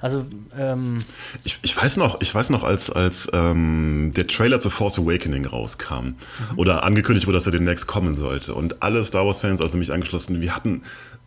[0.06, 0.24] also
[0.56, 1.00] ähm
[1.44, 5.48] ich, ich, weiß noch, ich weiß noch, als, als ähm, der Trailer zu Force Awakening
[5.48, 6.16] rauskam mhm.
[6.58, 10.42] oder angekündigt wurde, dass er demnächst kommen sollte und alle Star Wars-Fans, also mich angeschlossen,
[10.42, 10.84] wir hatten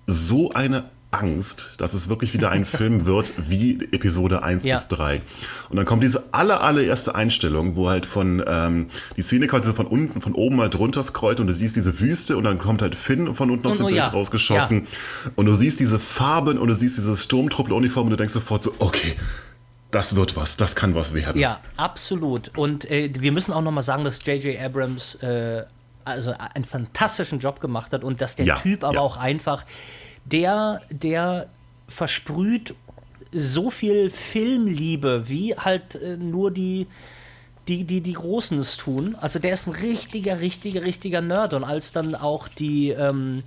[0.06, 4.76] so eine Angst, dass es wirklich wieder ein Film wird wie Episode 1 ja.
[4.76, 5.22] bis 3.
[5.70, 9.86] Und dann kommt diese aller, allererste Einstellung, wo halt von ähm, die Szene quasi von
[9.86, 12.94] unten, von oben halt runter scrollt und du siehst diese Wüste und dann kommt halt
[12.94, 14.08] Finn von unten aus und, dem oh, Bild ja.
[14.08, 14.86] rausgeschossen
[15.24, 15.30] ja.
[15.34, 18.74] und du siehst diese Farben und du siehst diese Sturmtruppler-Uniform und du denkst sofort so,
[18.78, 19.14] okay,
[19.90, 21.40] das wird was, das kann was werden.
[21.40, 22.50] Ja, absolut.
[22.56, 24.60] Und äh, wir müssen auch nochmal sagen, dass J.J.
[24.60, 25.64] Abrams äh,
[26.04, 29.64] also einen fantastischen Job gemacht hat und dass der Typ aber auch einfach
[30.32, 31.48] der, der
[31.88, 32.74] versprüht
[33.32, 36.86] so viel Filmliebe, wie halt äh, nur die,
[37.68, 39.16] die, die, die Großen es tun.
[39.20, 41.54] Also der ist ein richtiger, richtiger, richtiger Nerd.
[41.54, 43.42] Und als dann auch die, ähm,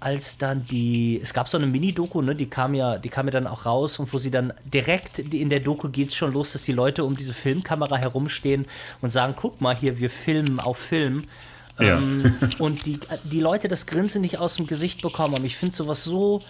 [0.00, 3.32] als dann die, es gab so eine Mini-Doku, ne, die kam ja, die kam ja
[3.32, 6.52] dann auch raus und wo sie dann direkt in der Doku geht es schon los,
[6.52, 8.66] dass die Leute um diese Filmkamera herumstehen
[9.00, 11.22] und sagen, guck mal hier, wir filmen auf Film.
[11.78, 11.98] Ja.
[11.98, 15.44] Ähm, und die, die Leute das Grinsen nicht aus dem Gesicht bekommen haben.
[15.44, 16.42] Ich finde sowas so,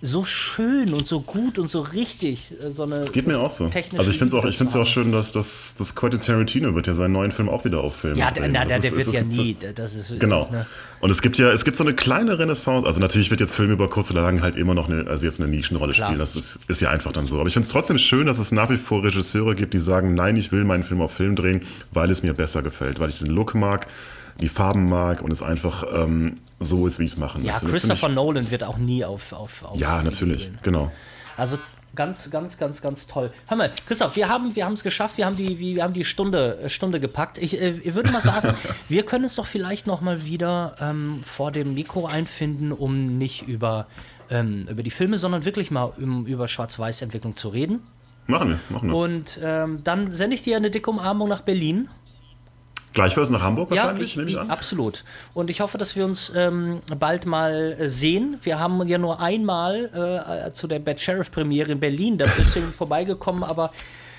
[0.00, 2.52] so schön und so gut und so richtig.
[2.62, 3.64] Äh, so eine, das geht so mir auch so.
[3.64, 6.86] Also ich finde es auch, ich find's auch schön, dass, dass, dass Quentin Tarantino wird
[6.86, 8.18] ja seinen neuen Film auch wieder auffilmen.
[8.18, 9.56] Ja, na, der, der wird ja nie.
[9.74, 10.48] Das ist, genau.
[10.50, 10.66] Ne?
[11.00, 12.86] Und es gibt ja, es gibt so eine kleine Renaissance.
[12.86, 15.40] Also natürlich wird jetzt Film über kurz oder lang halt immer noch eine, also jetzt
[15.40, 16.08] eine Nischenrolle Klar.
[16.08, 16.18] spielen.
[16.18, 17.40] Das ist, ist ja einfach dann so.
[17.40, 20.14] Aber ich finde es trotzdem schön, dass es nach wie vor Regisseure gibt, die sagen,
[20.14, 23.18] nein, ich will meinen Film auf Film drehen, weil es mir besser gefällt, weil ich
[23.18, 23.88] den Look mag
[24.40, 28.08] die Farben mag und es einfach ähm, so ist, wie ich es machen Ja, Christopher
[28.08, 29.32] ich, Nolan wird auch nie auf.
[29.32, 30.58] auf, auf ja, natürlich, gehen.
[30.62, 30.90] genau.
[31.36, 31.58] Also
[31.94, 33.32] ganz, ganz, ganz, ganz toll.
[33.48, 36.58] Hör mal, Christoph, wir haben wir es geschafft, wir haben die, wir haben die Stunde,
[36.62, 37.38] äh, Stunde gepackt.
[37.38, 38.54] Ich, äh, würde mal sagen,
[38.88, 43.42] wir können es doch vielleicht noch mal wieder ähm, vor dem Mikro einfinden, um nicht
[43.48, 43.86] über,
[44.30, 47.80] ähm, über die Filme, sondern wirklich mal um, über Schwarz-Weiß-Entwicklung zu reden.
[48.28, 48.96] Machen wir, machen wir.
[48.96, 51.88] Und ähm, dann sende ich dir eine dicke Umarmung nach Berlin.
[52.98, 54.50] Gleichfalls nach Hamburg wahrscheinlich, ja, ich, nehme ich an.
[54.50, 55.04] Absolut.
[55.32, 58.38] Und ich hoffe, dass wir uns ähm, bald mal äh, sehen.
[58.42, 62.56] Wir haben ja nur einmal äh, zu der Bad Sheriff Premiere in Berlin, da bist
[62.56, 63.72] du vorbeigekommen, aber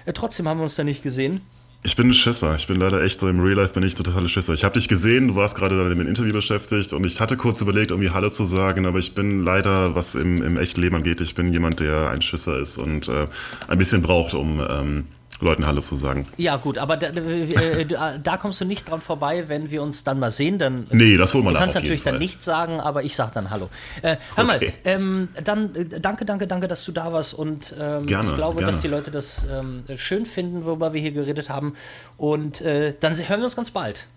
[0.05, 1.41] äh, trotzdem haben wir uns da nicht gesehen.
[1.81, 2.55] Ich bin ein Schisser.
[2.55, 4.53] Ich bin leider echt so im Real Life bin ich totale Schisser.
[4.53, 7.37] Ich habe dich gesehen, du warst gerade da mit dem Interview beschäftigt und ich hatte
[7.37, 10.97] kurz überlegt, irgendwie Hallo zu sagen, aber ich bin leider, was im, im echten Leben
[10.97, 13.27] angeht, ich bin jemand, der ein Schisser ist und äh,
[13.69, 15.05] ein bisschen braucht, um ähm,
[15.41, 16.27] Leuten Hallo zu sagen.
[16.37, 20.19] Ja, gut, aber da, äh, da, kommst du nicht dran vorbei, wenn wir uns dann
[20.19, 20.59] mal sehen.
[20.59, 23.49] Dann, nee, das holen wir Du kannst natürlich dann nicht sagen, aber ich sag dann
[23.49, 23.69] Hallo.
[24.01, 24.45] Äh, hör okay.
[24.45, 28.35] mal, ähm, dann äh, danke, danke, danke, dass du da warst und ähm, gerne, ich
[28.35, 28.71] glaube, gerne.
[28.71, 31.73] dass die Leute das ähm, schön finden, worüber wir hier geredet haben.
[32.17, 34.07] Und äh, dann hören wir uns ganz bald.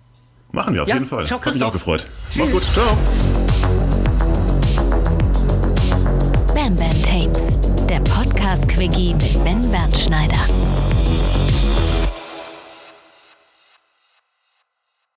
[0.51, 1.27] Machen wir auf ja, jeden Fall.
[1.27, 1.55] Ciao, Christoph.
[1.55, 2.07] Hat mich auch gefreut.
[2.31, 2.39] Tschüss.
[2.39, 2.63] Mach's gut.
[2.63, 2.99] Ciao.
[6.55, 7.59] Bam Bam Tapes,
[7.89, 10.82] der Podcast-Quickie mit Ben Bernschneider.